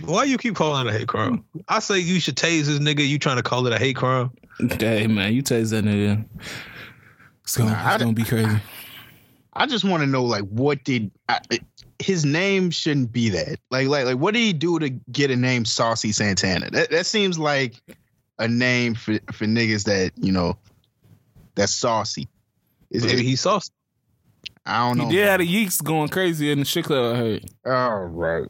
[0.00, 1.44] Why do you keep calling it a hate crime?
[1.68, 3.06] I say you should tase this nigga.
[3.06, 4.30] You trying to call it a hate crime?
[4.78, 6.24] Hey man, you tase that nigga.
[7.42, 8.58] It's gonna, Nah, I it's gonna be crazy.
[9.54, 11.40] I just want to know like what did I,
[11.98, 13.58] his name shouldn't be that.
[13.70, 16.70] Like, like, like, what did he do to get a name Saucy Santana?
[16.70, 17.80] That that seems like
[18.38, 20.56] a name for for niggas that you know
[21.54, 22.28] that's saucy.
[22.90, 23.60] Is Maybe it, he saw.
[24.64, 25.04] I don't know.
[25.04, 25.16] He know.
[25.16, 27.14] did have the Yeeks going crazy in the shit club.
[27.14, 27.50] I heard.
[27.66, 28.48] All right.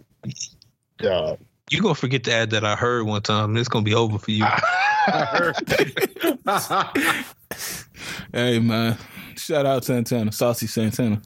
[0.99, 1.39] God.
[1.71, 3.57] You gonna forget to add that I heard one time.
[3.57, 4.45] It's gonna be over for you.
[8.33, 8.97] Hey man,
[9.37, 11.21] shout out Santana, Saucy Santana.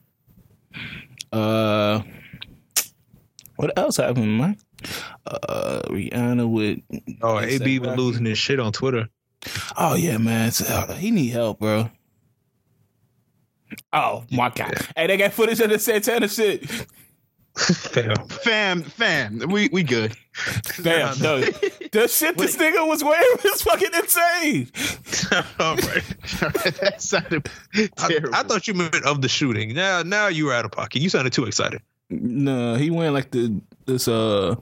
[1.33, 2.03] Uh,
[3.57, 4.57] what else happened, man?
[5.27, 6.81] Uh, Rihanna with
[7.23, 7.97] oh, AB exactly.
[7.97, 9.09] losing his shit on Twitter.
[9.77, 11.91] Oh yeah, man, uh, he need help, bro.
[13.93, 14.75] Oh my god!
[14.97, 16.69] Hey, they got footage of the Santana shit.
[17.55, 18.17] Fam.
[18.29, 20.17] fam, fam, we we good.
[20.83, 21.41] Damn, no,
[21.93, 24.71] the shit this nigga was wearing was fucking insane.
[25.61, 26.03] All right.
[26.81, 28.35] that sounded I, terrible.
[28.35, 29.75] I thought you meant of the shooting.
[29.75, 31.03] Now, now you were out of pocket.
[31.03, 31.83] You sounded too excited.
[32.09, 34.55] No, he wearing like the this uh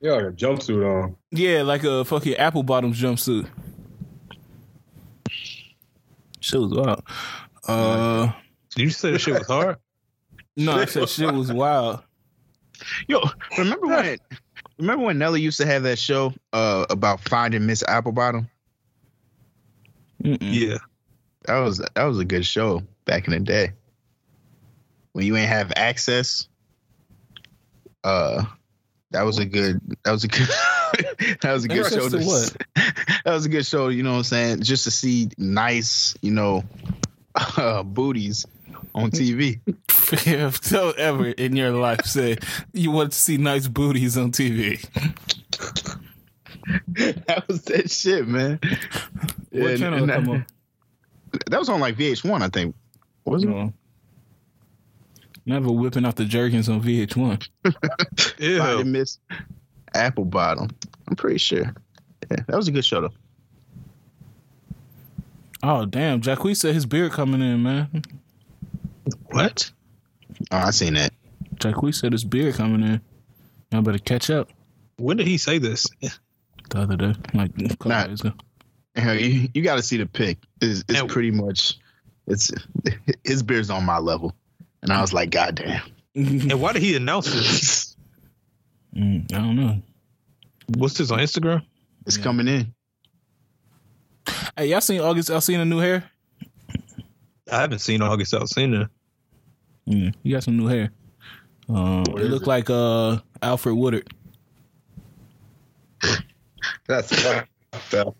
[0.00, 1.16] Yeah, like a jumpsuit on.
[1.32, 3.46] yeah like a fucking apple bottoms jumpsuit.
[6.40, 7.02] Shit was wild.
[7.68, 8.32] Uh,
[8.74, 9.76] Did you say the shit was hard?
[10.56, 12.02] no, I said shit was wild.
[13.06, 13.20] Yo,
[13.58, 14.18] remember when?
[14.78, 18.48] Remember when Nelly used to have that show uh, about finding Miss Applebottom?
[20.24, 20.38] Mm-mm.
[20.40, 20.78] Yeah.
[21.44, 23.72] That was that was a good show back in the day.
[25.12, 26.48] When you ain't have access,
[28.02, 28.44] uh,
[29.10, 29.80] that was a good.
[30.04, 30.48] That was a good.
[31.42, 32.18] that was a good Access show.
[32.18, 32.56] to what?
[33.24, 33.88] That was a good show.
[33.88, 34.62] You know what I'm saying?
[34.62, 36.64] Just to see nice, you know,
[37.36, 38.46] uh, booties
[38.94, 39.60] on TV.
[40.26, 44.82] If so ever in your life said you want to see nice booties on TV.
[47.26, 48.58] that was that shit, man.
[49.50, 50.46] What And- channel and come that, on?
[51.50, 52.74] that was on like VH1, I think.
[53.24, 53.48] Was it?
[53.48, 53.72] No.
[55.46, 57.48] Never whipping out the jerkins on VH1.
[58.38, 58.58] Ew.
[58.58, 59.18] Finding Miss
[59.94, 60.68] Apple Bottom.
[61.08, 61.74] I'm pretty sure.
[62.30, 63.12] Yeah, that was a good show though.
[65.64, 68.02] Oh damn, Jacquees said his beard coming in, man.
[69.26, 69.70] What?
[70.50, 71.12] Oh, I seen that.
[71.56, 73.00] Jacquees said his beard coming in.
[73.70, 74.48] Y'all better catch up.
[74.96, 75.86] When did he say this?
[76.70, 78.06] The other day, like a couple Nah.
[78.06, 78.32] days ago.
[78.94, 80.38] And You, you got to see the pic.
[80.60, 81.78] It's, it's And- pretty much,
[82.26, 82.50] it's
[83.24, 84.34] his beard's on my level,
[84.82, 85.82] and I was like, God damn.
[86.14, 87.88] And why did he announce this?
[88.94, 89.80] Mm, I don't know.
[90.76, 91.64] What's this on Instagram?
[92.06, 92.24] It's Yeah.
[92.24, 92.74] coming in.
[94.54, 95.30] Hey, y'all seen August?
[95.30, 96.04] Y'all seen a new hair?
[97.52, 98.88] I haven't seen August Alsina.
[99.84, 100.90] Yeah, he got some new hair.
[101.68, 102.48] Um, What it is looked it?
[102.48, 104.08] like uh Alfre Woodard.
[106.86, 108.16] That's fucked up.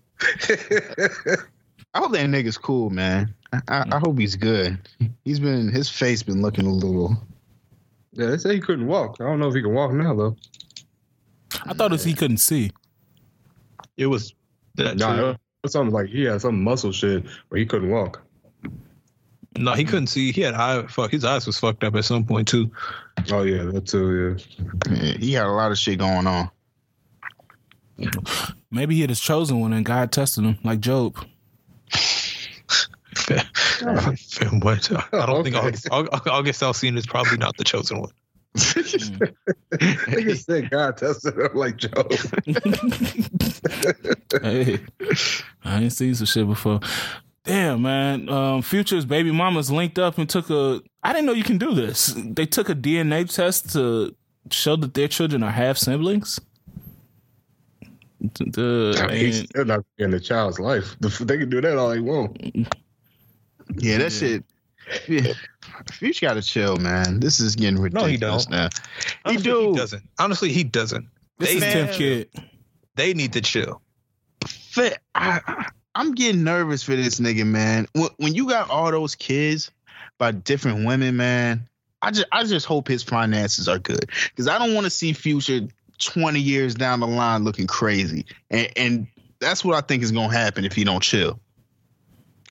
[1.95, 3.33] I hope that nigga's cool, man.
[3.51, 4.77] I, I, I hope he's good.
[5.25, 7.15] He's been his face been looking a little.
[8.13, 9.17] yeah, they say he couldn't walk.
[9.19, 10.35] I don't know if he can walk now though.
[11.65, 12.71] I thought it was he couldn't see.
[13.97, 14.33] It was
[14.75, 15.29] that No, too.
[15.29, 18.21] it was something like he had some muscle shit where he couldn't walk.
[19.57, 20.31] No, he couldn't see.
[20.31, 20.83] He had eye.
[20.87, 22.71] Fuck, his eyes was fucked up at some point too.
[23.31, 24.37] Oh yeah, that too.
[24.89, 24.95] Yeah.
[24.95, 26.49] Yeah, he had a lot of shit going on.
[28.71, 31.15] Maybe he had his chosen one and God tested him, like Job.
[33.15, 33.39] Fam,
[34.61, 34.91] what?
[35.13, 35.67] I don't think Okay.
[35.67, 38.11] August, August, August Alsina is probably not the chosen one.
[38.55, 42.07] Nigga said God tested him like Joe.
[44.41, 44.79] hey,
[45.63, 46.79] I ain't seen some shit before.
[47.45, 48.29] Damn, man.
[48.29, 50.81] Um, Future's baby mamas linked up and took a.
[51.03, 52.13] I didn't know you can do this.
[52.17, 54.15] They took a DNA test to
[54.49, 56.39] show that their children are half siblings.
[58.21, 60.95] The, I mean, he's and- still not in the child's life.
[61.01, 62.37] They can do that all they want.
[63.77, 64.43] Yeah, that shit.
[65.07, 65.33] Yeah.
[65.91, 67.19] Future got to chill, man.
[67.19, 68.03] This is getting ridiculous.
[68.05, 68.49] No, he don't.
[68.49, 68.69] now.
[69.31, 69.71] He do.
[69.71, 70.03] He doesn't.
[70.19, 71.07] Honestly, he doesn't.
[71.39, 71.93] this They, is man.
[71.93, 72.29] kid.
[72.95, 73.81] they need to chill.
[74.47, 74.99] Fit.
[75.15, 77.87] I, I- I'm getting nervous for this nigga, man.
[78.17, 79.71] When, you got all those kids
[80.17, 81.67] by different women, man,
[82.01, 85.13] I just I just hope his finances are good because I don't want to see
[85.13, 85.61] Future
[85.99, 89.07] 20 years down the line looking crazy, and, and
[89.39, 91.39] that's what I think is gonna happen if he don't chill.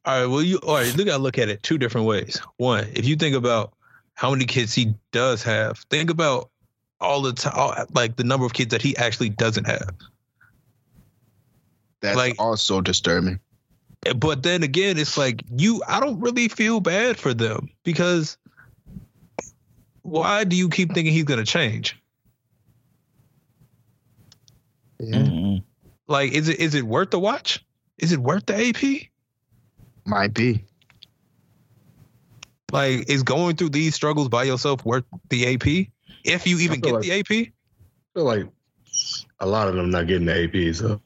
[0.04, 0.26] All right.
[0.26, 0.96] Well, you all right?
[0.96, 2.40] You gotta look at it two different ways.
[2.56, 3.74] One, if you think about
[4.14, 6.50] how many kids he does have, think about
[7.00, 9.90] all the time, like the number of kids that he actually doesn't have.
[12.02, 13.40] That's Like- also disturbing.
[14.16, 15.80] But then again, it's like you.
[15.86, 18.36] I don't really feel bad for them because
[20.02, 21.96] why do you keep thinking he's gonna change?
[25.00, 25.62] Mm-mm.
[26.08, 27.64] Like, is it is it worth the watch?
[27.98, 29.08] Is it worth the AP?
[30.04, 30.64] Might be.
[32.72, 35.92] Like, is going through these struggles by yourself worth the AP?
[36.24, 37.30] If you even feel get the AP.
[37.30, 37.52] I
[38.14, 38.46] feel like
[39.38, 40.74] a lot of them not getting the AP.
[40.74, 41.00] So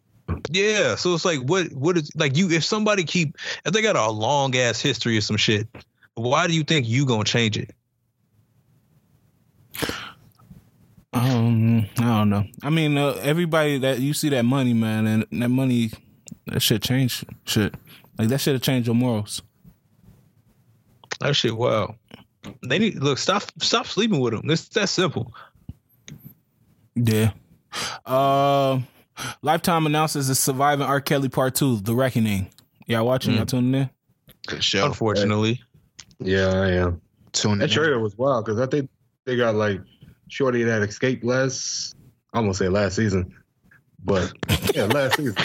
[0.51, 3.97] Yeah, so it's like what what is like you if somebody keep if they got
[3.97, 5.69] a long ass history of some shit,
[6.15, 7.71] why do you think you gonna change it?
[11.13, 12.45] Um, I don't know.
[12.63, 15.91] I mean, uh, everybody that you see that money, man, and that money,
[16.47, 17.75] that shit change shit.
[18.19, 19.43] Like that should have changed your morals.
[21.21, 21.95] That shit wow.
[22.67, 24.51] They need look stop stop sleeping with them.
[24.51, 25.33] It's that simple.
[26.95, 27.33] Yeah.
[28.05, 28.81] Uh,
[29.43, 31.01] Lifetime announces the surviving R.
[31.01, 32.51] Kelly Part Two, The Reckoning.
[32.87, 33.35] Y'all watching?
[33.35, 33.49] Y'all mm.
[33.49, 33.91] tuning in?
[34.47, 34.87] Good show.
[34.87, 35.61] Unfortunately.
[36.19, 37.01] yeah, I am.
[37.33, 37.71] Tune That in.
[37.71, 38.89] trailer was wild because I think
[39.25, 39.81] they got like
[40.29, 41.95] Shorty that escaped last.
[42.33, 43.35] I'm gonna say last season,
[44.05, 44.33] but
[44.75, 45.35] yeah, last season.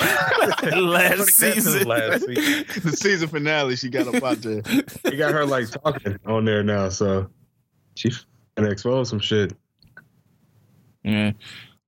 [0.89, 1.87] Last season.
[1.87, 2.65] Last season.
[2.83, 4.61] the season finale, she got up out there.
[5.03, 7.29] they got her like talking on there now, so
[7.95, 8.25] she's
[8.55, 9.53] gonna expose some shit.
[11.03, 11.31] Yeah.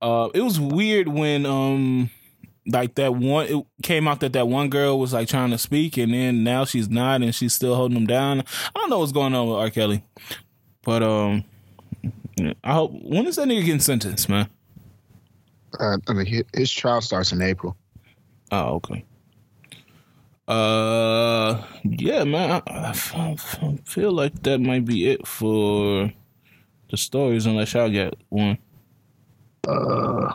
[0.03, 2.09] Uh, it was weird when um
[2.67, 5.95] like that one it came out that that one girl was like trying to speak
[5.95, 8.41] and then now she's not and she's still holding him down.
[8.41, 9.69] I don't know what's going on with R.
[9.69, 10.03] Kelly,
[10.83, 11.45] but um,
[12.65, 14.49] I hope when is that nigga getting sentenced, man?
[15.79, 17.77] Uh, I mean, his, his trial starts in April.
[18.51, 19.05] Oh, okay.
[20.49, 22.61] Uh, yeah, man.
[22.67, 22.91] I
[23.85, 26.11] feel like that might be it for
[26.91, 28.57] the stories, unless y'all get one.
[29.67, 30.33] Uh,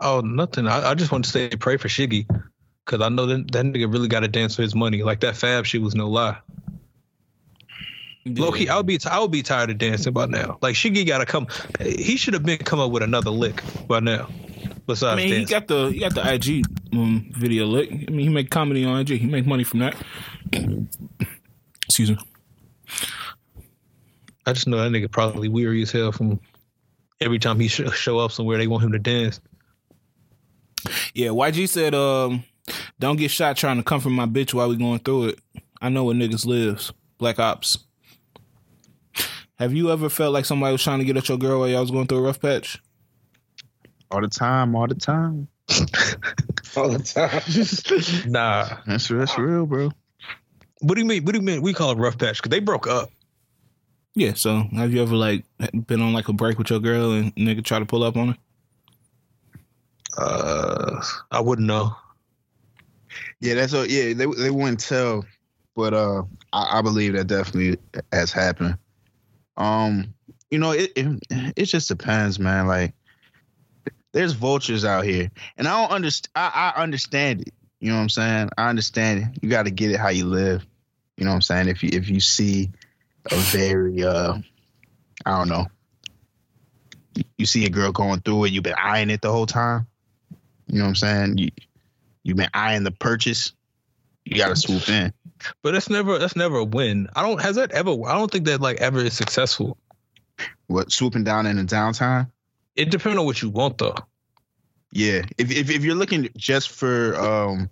[0.00, 0.66] oh, nothing.
[0.66, 2.26] I, I just want to say pray for Shiggy.
[2.84, 5.04] Cause I know that, that nigga really got to dance for his money.
[5.04, 6.36] Like that Fab shit was no lie.
[8.24, 10.58] Low key, I'll be I would be tired of dancing by now.
[10.62, 11.46] Like Shiggy got to come.
[11.80, 14.28] He should have been come up with another lick by now.
[14.86, 17.90] Besides I mean, he got the he got the IG um, video lick.
[17.90, 19.08] I mean, he make comedy on IG.
[19.20, 19.94] He make money from that.
[21.86, 22.18] Excuse me.
[24.44, 26.40] I just know that nigga probably weary as hell from
[27.22, 29.40] every time he sh- show up somewhere they want him to dance.
[31.14, 32.44] Yeah, YG said, um,
[32.98, 35.38] "Don't get shot trying to comfort my bitch while we going through it.
[35.80, 36.92] I know where niggas lives.
[37.18, 37.78] Black ops."
[39.58, 41.82] Have you ever felt like somebody was trying to get at your girl while y'all
[41.82, 42.82] was going through a rough patch?
[44.10, 45.46] All the time, all the time.
[46.76, 47.42] All the time.
[48.30, 48.78] Nah.
[48.86, 49.90] That's that's real, bro.
[50.80, 51.24] What do you mean?
[51.24, 51.62] What do you mean?
[51.62, 53.10] We call it rough patch because they broke up.
[54.14, 54.34] Yeah.
[54.34, 55.44] So, have you ever like
[55.86, 58.28] been on like a break with your girl and nigga try to pull up on
[58.28, 58.36] her?
[60.16, 61.96] Uh, I wouldn't know.
[63.40, 63.90] Yeah, that's what.
[63.90, 65.24] Yeah, they they wouldn't tell,
[65.74, 66.22] but uh,
[66.52, 67.78] I, I believe that definitely
[68.12, 68.76] has happened.
[69.56, 70.14] Um,
[70.50, 72.66] you know, it, it it just depends, man.
[72.66, 72.94] Like,
[74.12, 76.32] there's vultures out here, and I don't understand.
[76.36, 77.54] I, I understand it.
[77.80, 78.50] You know what I'm saying?
[78.58, 79.42] I understand it.
[79.42, 80.64] You got to get it how you live.
[81.16, 81.68] You know what I'm saying?
[81.68, 82.70] If you if you see
[83.30, 84.38] a very uh,
[85.24, 85.66] I don't know,
[87.36, 89.86] you see a girl going through it, you've been eyeing it the whole time.
[90.66, 91.38] You know what I'm saying?
[91.38, 91.50] You
[92.22, 93.52] you've been eyeing the purchase.
[94.24, 95.12] You got to swoop in.
[95.62, 97.08] But that's never that's never a win.
[97.14, 97.90] I don't has that ever.
[98.06, 99.76] I don't think that like ever is successful.
[100.66, 102.30] What swooping down in the downtime?
[102.76, 103.96] It depends on what you want though.
[104.92, 105.22] Yeah.
[105.38, 107.70] If if if you're looking just for um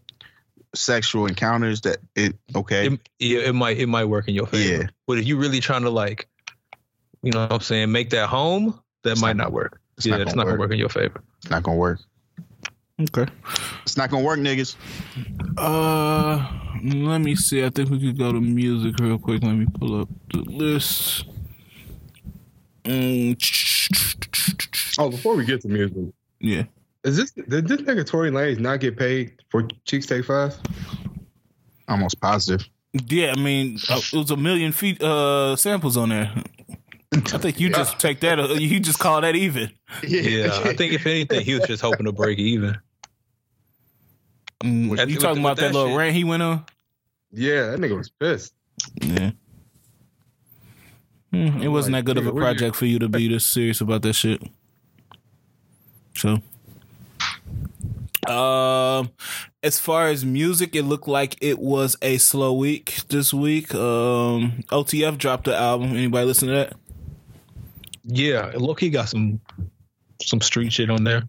[0.74, 2.86] sexual encounters, that it okay.
[2.88, 4.82] It, yeah, it might it might work in your favor.
[4.84, 4.88] Yeah.
[5.06, 6.28] But if you're really trying to like,
[7.22, 9.80] you know what I'm saying, make that home, that It's might not- not work.
[9.96, 10.68] it's yeah, not it's gonna not gonna work.
[10.68, 11.22] work in your favor.
[11.38, 12.00] It's not gonna work.
[13.00, 13.26] Okay.
[13.82, 14.76] It's not gonna work, niggas.
[15.56, 16.46] Uh,
[16.84, 17.64] let me see.
[17.64, 19.42] I think we could go to music real quick.
[19.42, 21.24] Let me pull up the list.
[22.84, 23.36] Mm,
[24.98, 25.96] Oh, before we get to music,
[26.40, 26.64] yeah.
[27.04, 30.56] Is this did this nigga Tory Lanez not get paid for Chixtape Five?
[31.88, 32.68] Almost positive.
[32.92, 36.32] Yeah, I mean, uh, it was a million feet uh samples on there.
[37.12, 38.38] I think you just take that.
[38.38, 39.72] Uh, you just call that even.
[40.06, 42.76] Yeah, I think if anything, he was just hoping to break even.
[44.62, 45.98] Mm, you talking about that, that little shit.
[45.98, 46.64] rant he went on?
[47.32, 48.52] Yeah, that nigga was pissed.
[49.00, 49.30] Yeah.
[51.32, 53.08] Mm, it wasn't like, that good of a nigga, where you- project for you to
[53.08, 54.42] be this serious about that shit.
[56.14, 56.40] So,
[58.28, 59.10] um,
[59.62, 63.74] as far as music, it looked like it was a slow week this week.
[63.74, 65.90] Um, OTF dropped the album.
[65.90, 66.72] Anybody listen to that?
[68.04, 69.40] Yeah, Loki got some
[70.22, 71.22] some street shit on there.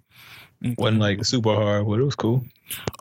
[0.78, 2.44] wasn't like super hard, but it was cool.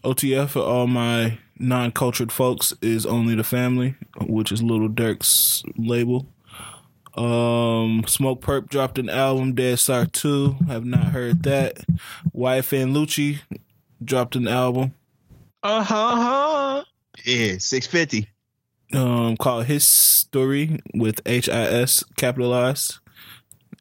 [0.04, 6.26] OTF for all my non-cultured folks is only the family, which is Lil Durk's label.
[7.14, 10.56] Um, Smokepurpp dropped an album, Dead Star Two.
[10.68, 11.78] Have not heard that.
[12.34, 13.40] YFN Lucci
[14.04, 14.92] dropped an album
[15.62, 16.84] Uh huh.
[17.24, 18.28] Yeah, six fifty.
[18.94, 22.98] um called His Story with H I S capitalized.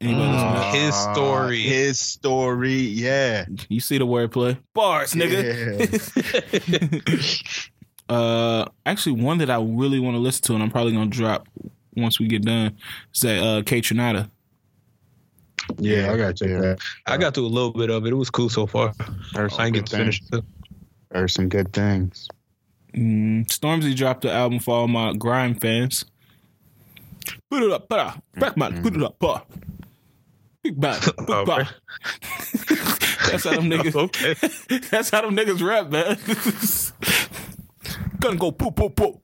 [0.02, 0.76] Anybody listen to that?
[0.76, 1.62] His story.
[1.62, 2.74] His story.
[2.74, 3.46] Yeah.
[3.68, 4.58] You see the wordplay?
[4.74, 5.44] Bars, nigga.
[8.10, 11.48] uh, actually, one that I really want to listen to, and I'm probably gonna drop
[11.98, 12.78] once we get done,
[13.14, 14.30] is that uh, Kaytranada.
[15.78, 16.60] Yeah, I gotta check Yeah.
[16.62, 16.80] that.
[17.06, 18.12] I got through a little bit of it.
[18.12, 18.94] It was cool so far.
[19.34, 20.44] Heard I some didn't good get to finish things.
[21.12, 21.16] it.
[21.16, 22.28] Heard some good things.
[22.96, 26.06] Mm, Stormzy dropped the album for all my grime fans.
[27.52, 28.20] Put it up, pa.
[28.36, 29.44] Back man, put it up, pa.
[30.64, 31.64] Big bang, big Okay.
[33.32, 33.96] That's how them niggas.
[33.96, 34.80] Okay.
[34.90, 36.18] That's how them niggas rap, man.
[38.20, 39.22] Gonna go poop, poop, poop.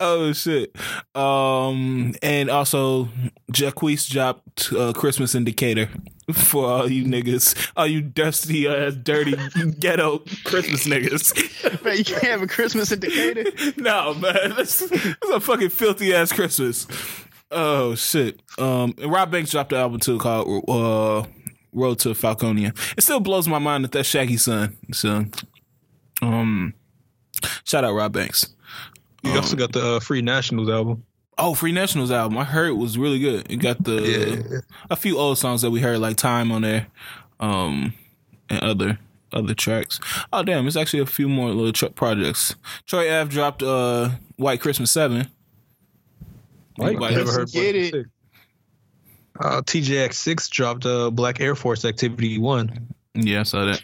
[0.00, 0.74] oh shit.
[1.14, 3.08] Um, and also
[3.52, 5.88] Jacquees dropped uh, Christmas In Decatur
[6.32, 9.34] for all you niggas, all you dusty ass, dirty
[9.78, 11.84] ghetto Christmas niggas.
[11.84, 13.44] Man, you can't have a Christmas in Decatur.
[13.76, 16.86] no man, that's, that's a fucking filthy ass Christmas.
[17.50, 18.40] Oh shit.
[18.58, 21.28] Um, and Rob Banks dropped the album too called uh,
[21.72, 22.76] Road to Falconia.
[22.96, 24.76] It still blows my mind that that's Shaggy son.
[24.92, 25.24] So,
[26.22, 26.74] um,
[27.64, 28.54] shout out Rob Banks.
[29.22, 31.04] You also got the uh, Free Nationals album.
[31.38, 32.38] Oh, Free Nationals album.
[32.38, 33.50] I heard it was really good.
[33.50, 36.86] It got the a few old songs that we heard like Time on there,
[37.38, 37.94] um,
[38.48, 38.98] and other
[39.32, 40.00] other tracks.
[40.32, 42.56] Oh damn, it's actually a few more little tr- projects.
[42.86, 45.28] Troy Ave dropped uh White Christmas Seven.
[46.76, 48.06] White Anybody Never ever heard Get Black it.
[49.40, 52.88] Uh, TJX Six dropped uh, Black Air Force Activity One.
[53.14, 53.82] Yeah, I saw that.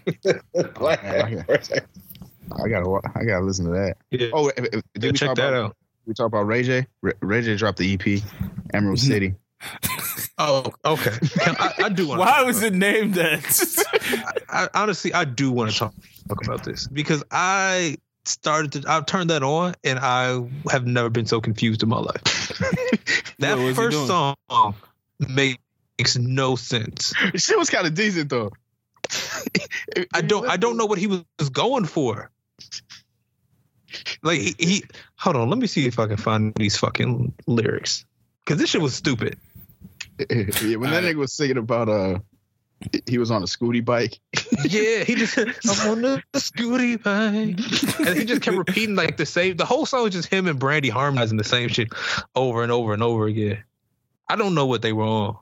[0.64, 3.96] I gotta, I gotta listen to that.
[4.12, 5.76] Yeah, Oh, if- if- did yeah, we check talk that about, out.
[6.06, 6.86] We talk about Ray J.
[7.02, 8.22] Ray, Ray J dropped the EP,
[8.72, 9.34] Emerald City.
[10.38, 11.12] Oh, okay.
[11.40, 12.20] I, I do want.
[12.20, 14.42] Why was it named that?
[14.50, 15.94] I, honestly, I do want to talk,
[16.28, 17.96] talk about this because I
[18.26, 18.84] started to.
[18.86, 22.22] I turned that on, and I have never been so confused in my life.
[23.38, 24.36] that What was he first song
[25.18, 27.12] makes no sense.
[27.34, 28.52] Shit was kind of decent though.
[30.12, 30.48] I don't.
[30.48, 32.30] I don't know what he was going for.
[34.22, 34.84] Like he, he,
[35.16, 35.48] hold on.
[35.48, 38.04] Let me see if I can find these fucking lyrics.
[38.44, 39.38] Cause this shit was stupid.
[40.18, 42.18] yeah, when that nigga was singing about uh,
[43.06, 44.18] he was on a scooty bike.
[44.64, 45.48] Yeah, he just I'm
[45.90, 49.56] on the scooty bike, and he just kept repeating like the same.
[49.56, 51.88] The whole song was just him and Brandy harmonizing the same shit
[52.34, 53.62] over and over and over again.
[54.28, 55.36] I don't know what they were on.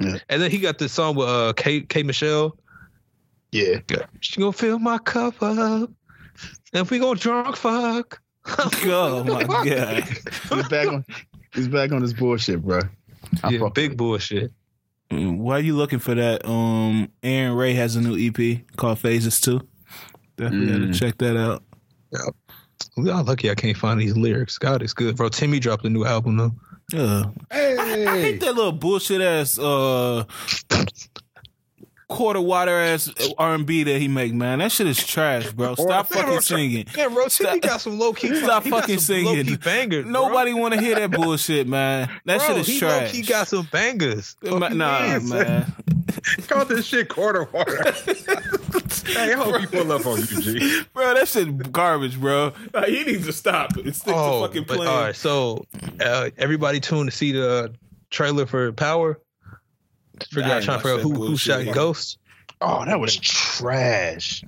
[0.00, 0.18] Yeah.
[0.28, 2.56] And then he got this song with uh K K Michelle.
[3.52, 3.80] Yeah,
[4.20, 5.90] She gonna fill my cup up,
[6.72, 8.20] and we gonna drunk fuck.
[8.86, 10.04] oh my god.
[10.04, 11.04] he's back on.
[11.54, 12.80] He's back on his bullshit, bro.
[13.44, 14.50] I Yeah, big bullshit.
[15.10, 16.46] Mm, Why are you looking for that?
[16.46, 19.60] Um, Arin Ray has a new EP called Phases Two.
[20.36, 20.86] Definitely Mm.
[20.86, 21.62] gotta check that out.
[22.96, 24.58] I'm lucky I can't find these lyrics.
[24.58, 25.28] God, it's good, bro.
[25.28, 26.52] Timmy dropped a new album though.
[26.92, 27.24] Yeah.
[27.50, 30.24] I hate that little bullshit ass uh
[32.08, 34.58] quarter water ass R and B that he make, man.
[34.58, 35.74] That shit is trash, bro.
[35.74, 36.86] Stop fucking singing.
[36.96, 37.28] Yeah, bro.
[37.28, 38.34] Stop- got some low key.
[38.34, 39.56] Stop fucking singing.
[39.56, 40.04] bangers.
[40.04, 40.12] bro.
[40.12, 42.10] Nobody want to hear that bullshit, man.
[42.26, 43.12] That Bro, shit is he trash.
[43.12, 44.36] He got some bangers.
[44.42, 45.72] Nah, man.
[46.48, 47.82] Call this shit quarter water.
[49.06, 50.82] hey, I hope you pull up on you, G.
[50.92, 52.52] Bro, that shit garbage, bro.
[52.72, 53.94] Like, he needs to stop it.
[53.94, 54.92] Stick Oh, to fucking but, playing.
[54.92, 55.16] all right.
[55.16, 55.64] So,
[56.00, 57.74] uh, everybody tuned to see the
[58.10, 59.20] trailer for Power.
[60.30, 61.66] Figure out trying to figure out who, who bullshit.
[61.66, 62.18] shot Ghost.
[62.60, 64.44] Oh, that was trash.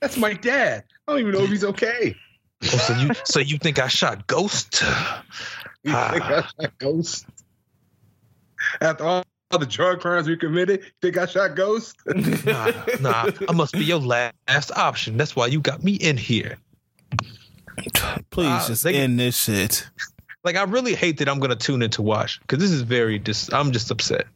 [0.00, 0.84] That's my dad.
[1.06, 2.14] I don't even know if he's okay.
[2.62, 4.82] Oh, so you so you think I shot Ghost?
[5.82, 6.10] You Ah.
[6.12, 7.26] think I shot Ghost?
[8.80, 11.94] After all, all the drug crimes we committed, think I shot ghosts?
[12.44, 12.70] Nah,
[13.00, 13.30] nah.
[13.48, 15.16] I must be your last option.
[15.16, 16.58] That's why you got me in here.
[18.30, 19.88] Please uh, just they- end this shit.
[20.44, 23.18] Like I really hate that I'm gonna tune in to watch because this is very
[23.18, 23.52] dis.
[23.52, 24.26] I'm just upset.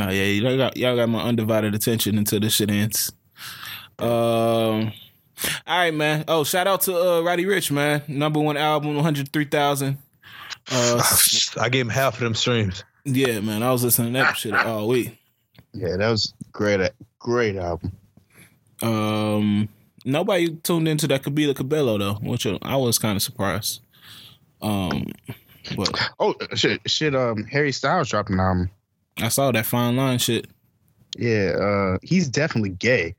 [0.00, 3.10] Oh yeah, y'all got y'all got my undivided attention until this shit ends.
[3.98, 4.92] Um,
[5.66, 6.24] all right, man.
[6.28, 8.02] Oh, shout out to uh, Roddy Ricch, man.
[8.06, 9.98] Number one album, one hundred three thousand.
[10.70, 11.02] Uh,
[11.60, 12.84] I gave him half of them streams.
[13.14, 13.62] Yeah, man.
[13.62, 15.16] I was listening to that shit all week.
[15.72, 16.90] Yeah, that was great.
[17.18, 17.92] Great album.
[18.82, 19.68] Um,
[20.04, 23.80] nobody tuned into that Camila Cabello though, which I was kind of surprised.
[24.60, 25.06] Um,
[25.76, 27.14] but Oh shit, shit.
[27.14, 28.70] Um, Harry Styles dropped an album.
[29.18, 30.46] I saw that fine line shit.
[31.16, 33.14] Yeah, uh, he's definitely gay,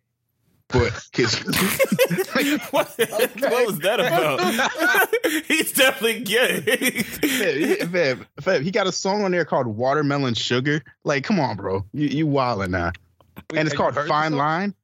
[0.69, 1.35] but his
[2.71, 5.43] what, what was that about?
[5.45, 6.63] He's definitely gay.
[7.23, 10.83] Yeah, fam, fam, he got a song on there called Watermelon Sugar.
[11.03, 11.85] Like, come on, bro.
[11.91, 12.91] You you wildin' now.
[13.55, 14.33] and it's called Fine?
[14.33, 14.75] Line.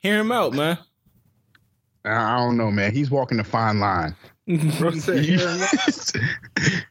[0.00, 0.78] Hear him out, man.
[2.04, 2.92] I I don't know, man.
[2.92, 4.14] He's walking the fine line.
[4.78, 5.38] Bro you,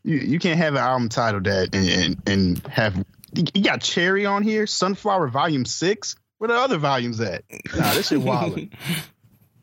[0.03, 3.03] you, you can't have an album titled that and, and, and have
[3.33, 6.15] you got Cherry on here, Sunflower Volume Six.
[6.39, 7.43] Where the other volumes at?
[7.75, 8.59] Nah, this shit wild.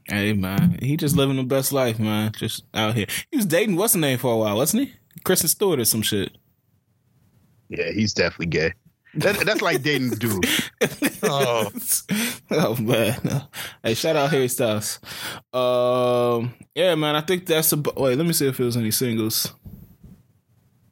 [0.09, 2.31] Hey man, he just living the best life, man.
[2.31, 3.07] Just out here.
[3.32, 4.94] He was dating what's the name for a while, wasn't he?
[5.24, 6.31] Kristen Stewart or some shit.
[7.69, 8.73] yeah, he's definitely gay.
[9.15, 10.47] That, that's like dating a dude.
[11.24, 11.73] Oh.
[12.53, 13.48] oh man.
[13.82, 15.01] Hey, shout out Harry Styles.
[15.53, 17.16] Um, yeah, man.
[17.16, 17.77] I think that's a.
[17.97, 19.53] Wait, let me see if there was any singles.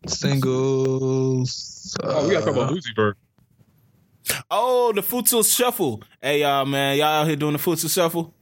[0.09, 1.97] Singles.
[2.03, 3.17] Oh, we gotta talk about uh, Uzi Vert.
[4.51, 6.03] Oh, the Futsal Shuffle.
[6.21, 8.33] Hey, y'all, man, y'all out here doing the Futsal Shuffle?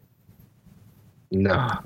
[1.31, 1.81] Nah.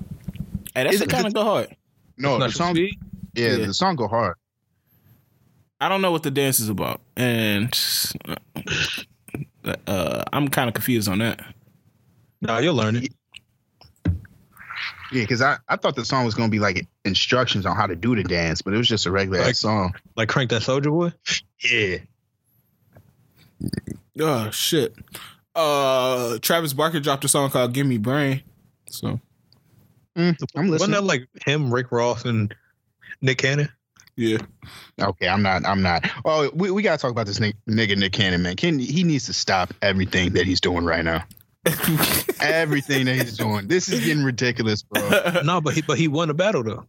[0.75, 1.75] Hey, that Is shit it- kind of go hard.
[2.17, 2.75] No, the song.
[2.75, 2.87] Yeah,
[3.35, 3.65] Yeah.
[3.67, 4.35] the song go hard.
[5.79, 7.71] I don't know what the dance is about, and
[9.85, 11.41] uh, I'm kind of confused on that.
[12.41, 13.13] Nah, you'll learn it.
[15.11, 17.95] Yeah, because I, I thought the song was gonna be like instructions on how to
[17.95, 19.93] do the dance, but it was just a regular Like- song.
[20.15, 21.13] Like crank that soldier boy.
[21.63, 21.97] Yeah.
[24.19, 24.95] Oh shit.
[25.55, 28.43] Uh, Travis Barker dropped a song called "Give Me Brain."
[28.89, 29.19] So
[30.17, 32.53] Mm, I'm Wasn't that like him, Rick Ross, and
[33.21, 33.69] Nick Cannon?
[34.15, 34.39] yeah,
[34.99, 35.63] Okay, I'm not.
[35.63, 36.09] I'm not.
[36.25, 38.55] Oh, we, we gotta talk about this ni- nigga Nick Cannon, man.
[38.55, 41.23] Can he needs to stop everything that he's doing right now.
[42.41, 43.67] everything that he's doing.
[43.67, 45.41] This is getting ridiculous, bro.
[45.43, 46.85] no, but he but he won a battle though.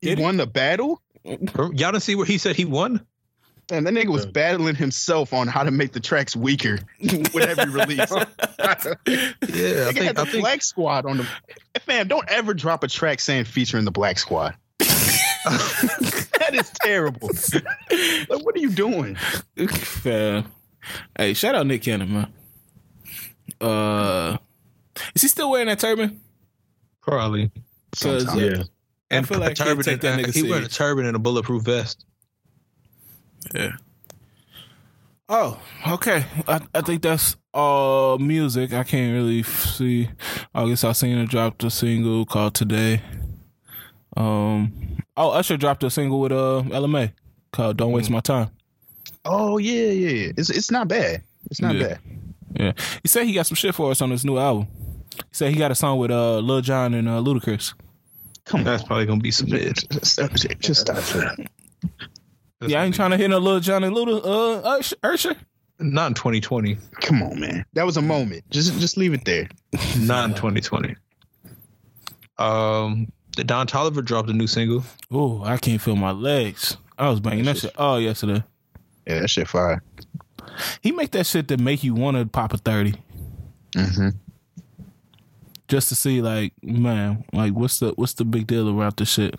[0.00, 0.22] He he?
[0.22, 3.04] won the battle, Y'all didn't see where he said he won?
[3.70, 7.72] And that nigga was battling himself on how to make the tracks weaker with every
[7.72, 8.12] release.
[9.06, 11.28] Yeah, I Nigga think had the I think Black Squad on the.
[11.80, 14.56] Fam, don't ever drop a track saying featuring the Black Squad.
[14.78, 17.28] that is terrible.
[17.28, 19.16] like, what are you doing?
[19.68, 20.50] Fam.
[21.16, 22.32] Hey, shout out Nick Cannon, man.
[23.60, 24.38] Uh,
[25.14, 26.20] is he still wearing that turban?
[27.04, 27.50] probably.
[28.00, 28.38] Cause Sometime.
[28.44, 28.62] Yeah.
[29.10, 31.14] And I feel like a he'd turban take that nigga he wearing a turban and
[31.14, 32.04] a bulletproof vest.
[33.54, 33.72] Yeah.
[35.28, 35.58] Oh,
[35.88, 36.26] okay.
[36.46, 38.72] I, I think that's all music.
[38.72, 40.10] I can't really see.
[40.54, 43.00] I guess I seen her dropped a single called Today.
[44.16, 44.98] Um.
[45.16, 47.12] Oh, Usher dropped a single with uh Ella Mai
[47.52, 48.50] called "Don't Waste My Time."
[49.24, 50.32] Oh yeah, yeah, yeah.
[50.36, 51.22] It's it's not bad.
[51.50, 51.86] It's not Yeah.
[51.88, 51.98] bad.
[52.56, 52.72] Yeah,
[53.02, 54.68] he said he got some shit for us on his new album.
[55.16, 57.74] He said he got a song with uh Lil Jon and uh, Ludacris.
[58.44, 58.64] Come on.
[58.64, 59.74] That's on, probably gonna be some mid.
[59.90, 60.20] just,
[60.60, 60.98] just stop
[62.64, 62.70] that.
[62.70, 64.96] Yeah, I ain't trying to hit no Lil Jon and Luda uh Usher.
[65.02, 65.36] Usher.
[65.80, 66.78] Not in 2020.
[67.00, 67.64] Come on, man.
[67.72, 68.44] That was a moment.
[68.50, 69.48] Just just leave it there.
[69.98, 70.94] Not in 2020.
[72.38, 74.84] Um, the Don Toliver dropped a new single.
[75.10, 76.76] Oh, I can't feel my legs.
[76.98, 78.42] I was banging that shit all yesterday.
[79.06, 79.82] Yeah, that shit fire.
[80.80, 82.94] He make that shit that make you want to pop a thirty.
[83.74, 84.10] Mm-hmm.
[85.66, 89.34] just to see like man like what's the what's the big deal about this shit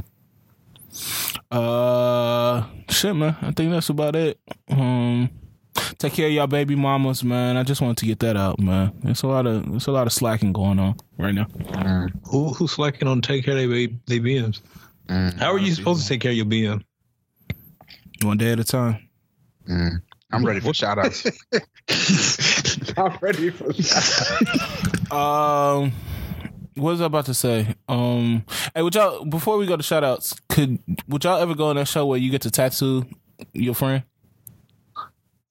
[1.51, 4.39] uh shit man i think that's about it
[4.69, 5.30] um
[5.97, 8.91] take care of y'all baby mamas man i just wanted to get that out man
[9.03, 11.45] there's a lot of there's a lot of slacking going on right now
[12.30, 14.61] Who who's slacking on take care of their, their BMs?
[15.07, 16.81] Mm, How are you supposed to take care of your BM?
[18.23, 18.99] one day at a time
[19.67, 20.01] Mm.
[20.31, 21.26] I'm ready for shout outs.
[22.97, 25.07] I'm ready for that.
[25.11, 25.91] um
[26.76, 27.76] what was I about to say?
[27.88, 31.68] Um, hey, would y'all before we go to shout outs, could would y'all ever go
[31.68, 33.06] on that show where you get to tattoo
[33.53, 34.03] your friend?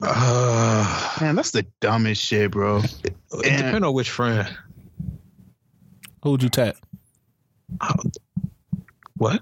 [0.03, 2.79] Uh, Man, that's the dumbest shit, bro.
[2.79, 4.49] it depends on which friend.
[6.23, 6.77] Who would you tat?
[9.17, 9.41] What?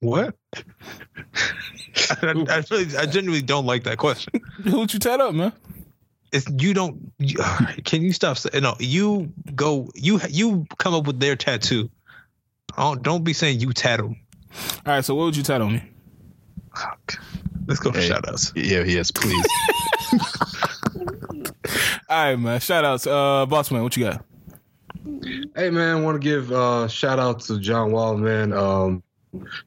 [0.00, 0.34] What?
[0.54, 4.32] I, I really, I genuinely don't like that question.
[4.64, 5.52] Who would you tat up, man?
[6.32, 7.12] It's you don't.
[7.18, 7.38] You,
[7.84, 8.74] can you stop no?
[8.78, 9.90] You go.
[9.94, 11.90] You you come up with their tattoo.
[12.76, 14.16] Don't don't be saying you tat them.
[14.86, 15.82] All right, so what would you tat on me?
[17.66, 18.08] Let's go for Hey.
[18.08, 18.52] shout outs.
[18.56, 19.46] Yeah, yes, please.
[22.08, 22.60] All right, man.
[22.60, 23.06] Shout outs.
[23.06, 24.24] Uh, boss man, what you got?
[25.56, 28.52] Hey man, want to give uh shout out to John Wall, man.
[28.52, 29.02] Um,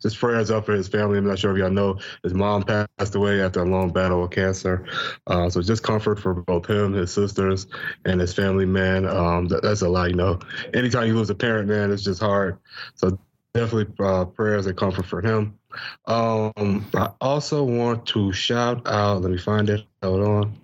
[0.01, 1.17] just prayers up for his family.
[1.17, 4.31] I'm not sure if y'all know his mom passed away after a long battle with
[4.31, 4.85] cancer.
[5.27, 7.67] Uh, so just comfort for both him, his sisters,
[8.05, 9.05] and his family, man.
[9.05, 10.39] Um, that, that's a lot, you know.
[10.73, 12.57] Anytime you lose a parent, man, it's just hard.
[12.95, 13.17] So
[13.53, 15.57] definitely uh, prayers and comfort for him.
[16.05, 19.21] Um, I also want to shout out.
[19.21, 19.85] Let me find it.
[20.03, 20.59] Hold on.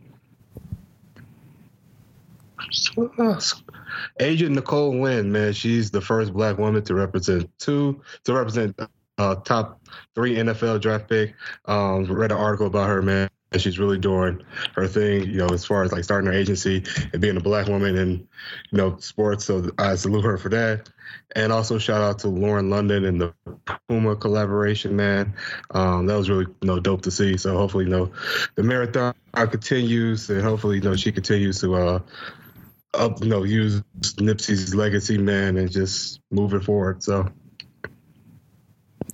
[4.20, 8.80] Agent Nicole Lynn, man, she's the first black woman to represent two to represent
[9.18, 9.82] uh, top
[10.16, 11.36] three NFL draft pick.
[11.66, 13.30] Um, read an article about her, man.
[13.54, 14.42] And she's really doing
[14.76, 17.68] her thing, you know, as far as like starting her agency and being a black
[17.68, 18.12] woman in,
[18.72, 19.44] you know, sports.
[19.44, 20.90] So I salute her for that.
[21.36, 23.34] And also shout out to Lauren London and the
[23.90, 25.34] Puma collaboration, man.
[25.72, 27.36] Um, that was really you know dope to see.
[27.36, 28.12] So hopefully, you know,
[28.56, 32.00] the marathon continues, and hopefully, you know, she continues to uh,
[32.94, 33.82] up, you know, use
[34.18, 37.04] Nipsey's legacy, man, and just moving forward.
[37.04, 37.28] So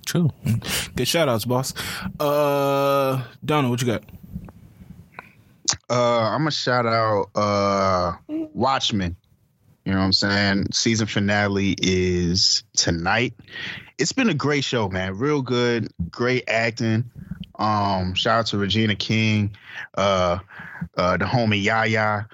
[0.06, 0.30] True.
[0.96, 1.74] Good shout outs, boss.
[2.18, 4.04] Uh Donna, what you got?
[5.90, 9.16] Uh, I'm gonna shout out uh Watchmen.
[9.84, 10.66] You know what I'm saying?
[10.72, 13.34] Season finale is tonight.
[13.96, 15.16] It's been a great show, man.
[15.16, 17.10] Real good, great acting.
[17.58, 19.56] Um, shout out to Regina King,
[19.96, 20.38] uh,
[20.96, 22.28] uh, the homie Yahya.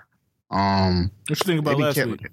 [0.51, 2.27] Um, What you think about last week?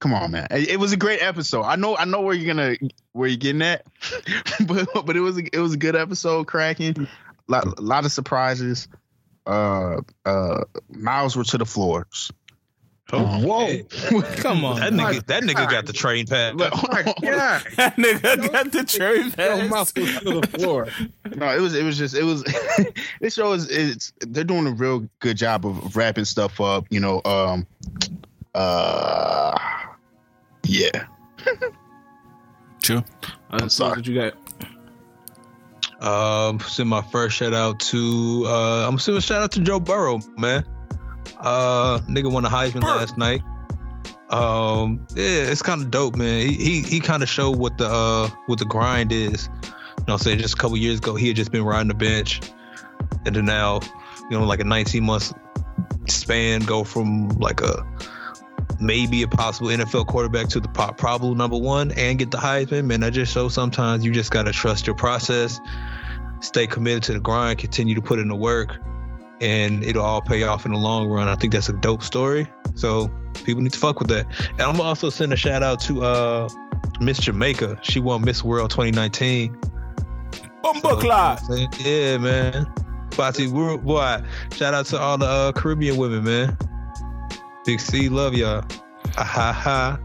[0.00, 0.46] Come on, man.
[0.50, 1.62] It, it was a great episode.
[1.62, 2.76] I know, I know where you're gonna
[3.12, 3.86] where you're getting at,
[4.66, 7.08] but but it was a, it was a good episode, cracking.
[7.48, 8.88] Lot, lot of surprises.
[9.46, 12.30] Uh, uh, mouths were to the floors.
[13.10, 13.78] Whoa.
[14.36, 14.80] Come on.
[14.80, 16.54] That nigga, that nigga got the train pass.
[16.54, 17.22] Look, hold on, hold on.
[17.22, 19.70] yeah, That nigga got the train Yo, pass.
[19.70, 20.02] mouth to
[20.40, 20.88] the floor.
[21.36, 22.42] No, it was it was just it was
[23.20, 26.98] this show is it's they're doing a real good job of wrapping stuff up, you
[26.98, 27.20] know.
[27.24, 27.66] Um
[28.54, 29.56] uh
[30.64, 31.06] yeah.
[32.82, 33.02] True.
[33.50, 33.96] Uh, so sorry.
[33.96, 34.34] What you got?
[36.00, 39.80] Um, send my first shout out to uh, I'm sending a shout out to Joe
[39.80, 40.64] Burrow, man.
[41.38, 43.42] Uh, nigga won the Heisman last night.
[44.30, 46.40] Um, yeah, it's kind of dope, man.
[46.40, 49.48] He he, he kind of showed what the uh what the grind is.
[49.62, 49.70] You
[50.08, 51.94] know, what I'm saying just a couple years ago, he had just been riding the
[51.94, 52.40] bench,
[53.26, 53.80] and then now,
[54.30, 55.32] you know, like a 19 months
[56.08, 57.86] span, go from like a
[58.80, 62.86] maybe a possible NFL quarterback to the pop probable number one and get the Heisman.
[62.86, 65.60] Man, that just shows sometimes you just gotta trust your process,
[66.40, 68.78] stay committed to the grind, continue to put in the work,
[69.40, 71.28] and it'll all pay off in the long run.
[71.28, 72.46] I think that's a dope story.
[72.74, 73.10] So
[73.44, 74.26] people need to fuck with that.
[74.52, 76.48] And I'm also send a shout out to uh
[77.00, 77.78] Miss Jamaica.
[77.82, 79.54] She won Miss World 2019.
[80.62, 81.40] Bumbleclot.
[81.40, 81.54] So,
[81.86, 82.66] yeah, man.
[83.10, 83.52] Fati,
[83.84, 84.22] boy,
[84.56, 86.58] shout out to all the uh, Caribbean women, man.
[87.64, 88.64] Big C, love y'all.
[89.16, 89.98] Ah, ha ha.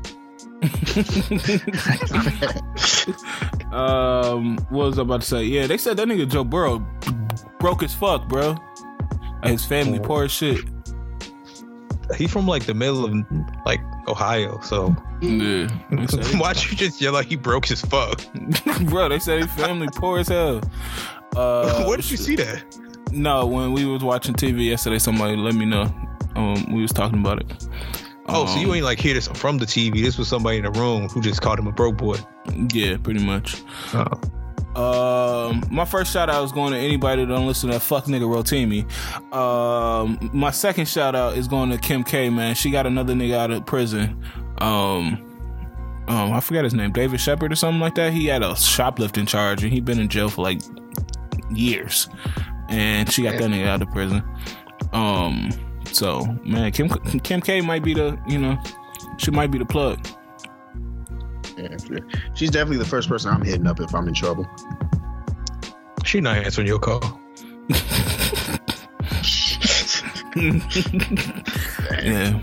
[3.71, 5.43] um, what was I about to say?
[5.43, 6.85] Yeah, they said that nigga Joe Burrow
[7.59, 8.55] broke as fuck, bro.
[9.43, 10.59] His family poor as shit.
[12.17, 13.13] He from like the middle of
[13.65, 15.67] like Ohio, so Yeah.
[16.39, 18.21] Why'd you just yell like he broke his fuck?
[18.89, 20.61] bro, they said his family poor as hell.
[21.35, 22.63] Uh, Where did you see that?
[23.11, 25.83] No, when we was watching TV yesterday, somebody let me know.
[26.35, 27.67] Um, we was talking about it.
[28.27, 30.01] Oh, so you Um, ain't like hear this from the TV.
[30.03, 32.17] This was somebody in the room who just called him a broke boy.
[32.73, 33.61] Yeah, pretty much.
[33.93, 34.05] Oh.
[34.79, 38.05] Um, my first shout out is going to anybody that don't listen to that fuck
[38.05, 38.85] nigga Rotimi.
[39.33, 42.29] Um, my second shout out is going to Kim K.
[42.29, 44.23] Man, she got another nigga out of prison.
[44.59, 45.25] Um,
[46.07, 48.13] um, I forgot his name, David Shepard or something like that.
[48.13, 50.61] He had a shoplifting charge and he been in jail for like
[51.51, 52.07] years,
[52.69, 54.23] and she got that nigga out of prison.
[54.93, 55.49] Um,
[55.91, 56.87] so man, Kim
[57.19, 57.59] Kim K.
[57.59, 58.57] might be the you know,
[59.17, 59.99] she might be the plug.
[61.59, 61.99] Yeah, yeah.
[62.33, 64.47] She's definitely the first person I'm hitting up if I'm in trouble.
[66.05, 67.19] She not answering your call.
[72.03, 72.39] Yeah.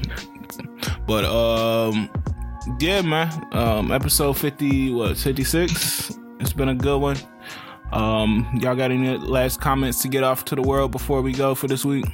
[1.07, 2.11] But um
[2.79, 3.31] yeah, man.
[3.53, 6.13] Um episode 50 what 56.
[6.41, 7.17] It's been a good one.
[7.93, 11.55] Um y'all got any last comments to get off to the world before we go
[11.55, 12.05] for this week?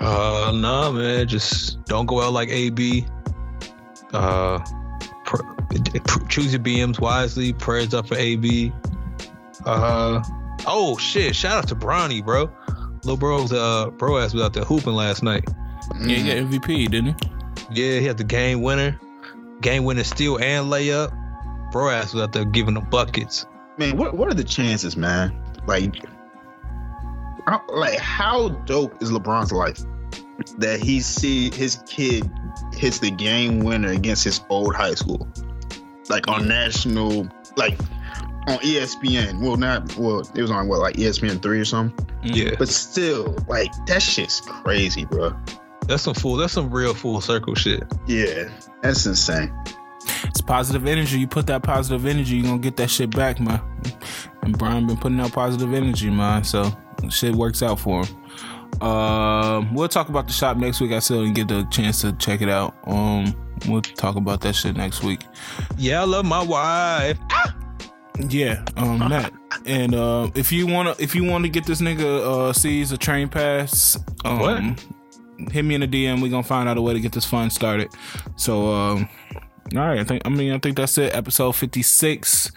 [0.00, 1.26] Uh, nah, man.
[1.26, 3.06] Just don't go out like AB.
[4.12, 4.58] Uh,
[5.24, 5.42] pr-
[6.04, 7.52] pr- choose your BMs wisely.
[7.52, 8.72] Prayers up for AB.
[9.64, 10.22] Uh,
[10.66, 11.34] oh shit!
[11.34, 12.50] Shout out to Bronny, bro.
[13.02, 15.44] Little bro's uh bro ass was out there hooping last night.
[16.00, 17.30] Yeah, he got MVP, didn't he?
[17.82, 18.98] Yeah, he had the game winner,
[19.60, 21.12] game winning steal and layup.
[21.72, 23.46] Bro ass was out there giving them buckets.
[23.78, 25.36] Man, what what are the chances, man?
[25.66, 25.94] Like,
[27.46, 29.80] how, like how dope is LeBron's life
[30.58, 32.28] that he see his kid
[32.74, 35.26] hits the game winner against his old high school,
[36.08, 37.78] like on national, like
[38.48, 39.40] on ESPN.
[39.40, 42.06] Well, not well, it was on what like ESPN three or something.
[42.22, 45.34] Yeah, But still, like that shit's crazy, bro.
[45.86, 46.36] that's some full.
[46.36, 47.84] That's some real full circle shit.
[48.06, 48.48] Yeah,
[48.82, 49.52] that's insane.
[50.24, 51.18] It's positive energy.
[51.18, 53.60] You put that positive energy, you're gonna get that shit back, man.
[54.42, 56.44] And Brian been putting out positive energy, man.
[56.44, 56.70] So
[57.10, 58.16] shit works out for him.
[58.80, 60.92] Um, we'll talk about the shop next week.
[60.92, 62.74] I still didn't get the chance to check it out.
[62.86, 63.34] Um,
[63.68, 65.20] we'll talk about that shit next week.
[65.76, 67.18] Yeah, I love my wife.
[68.28, 69.32] Yeah, um, that
[69.66, 73.28] And uh, if you wanna if you wanna get this nigga uh seize a train
[73.28, 75.52] pass, um, What?
[75.52, 76.22] hit me in the DM.
[76.22, 77.88] We gonna find out a way to get this fun started.
[78.36, 79.08] So um
[79.74, 81.14] all right, I think I mean I think that's it.
[81.14, 82.50] Episode fifty six.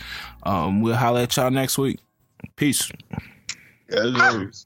[0.44, 2.00] Um we'll holler at y'all next week.
[2.56, 2.90] Peace.
[3.90, 4.66] As always.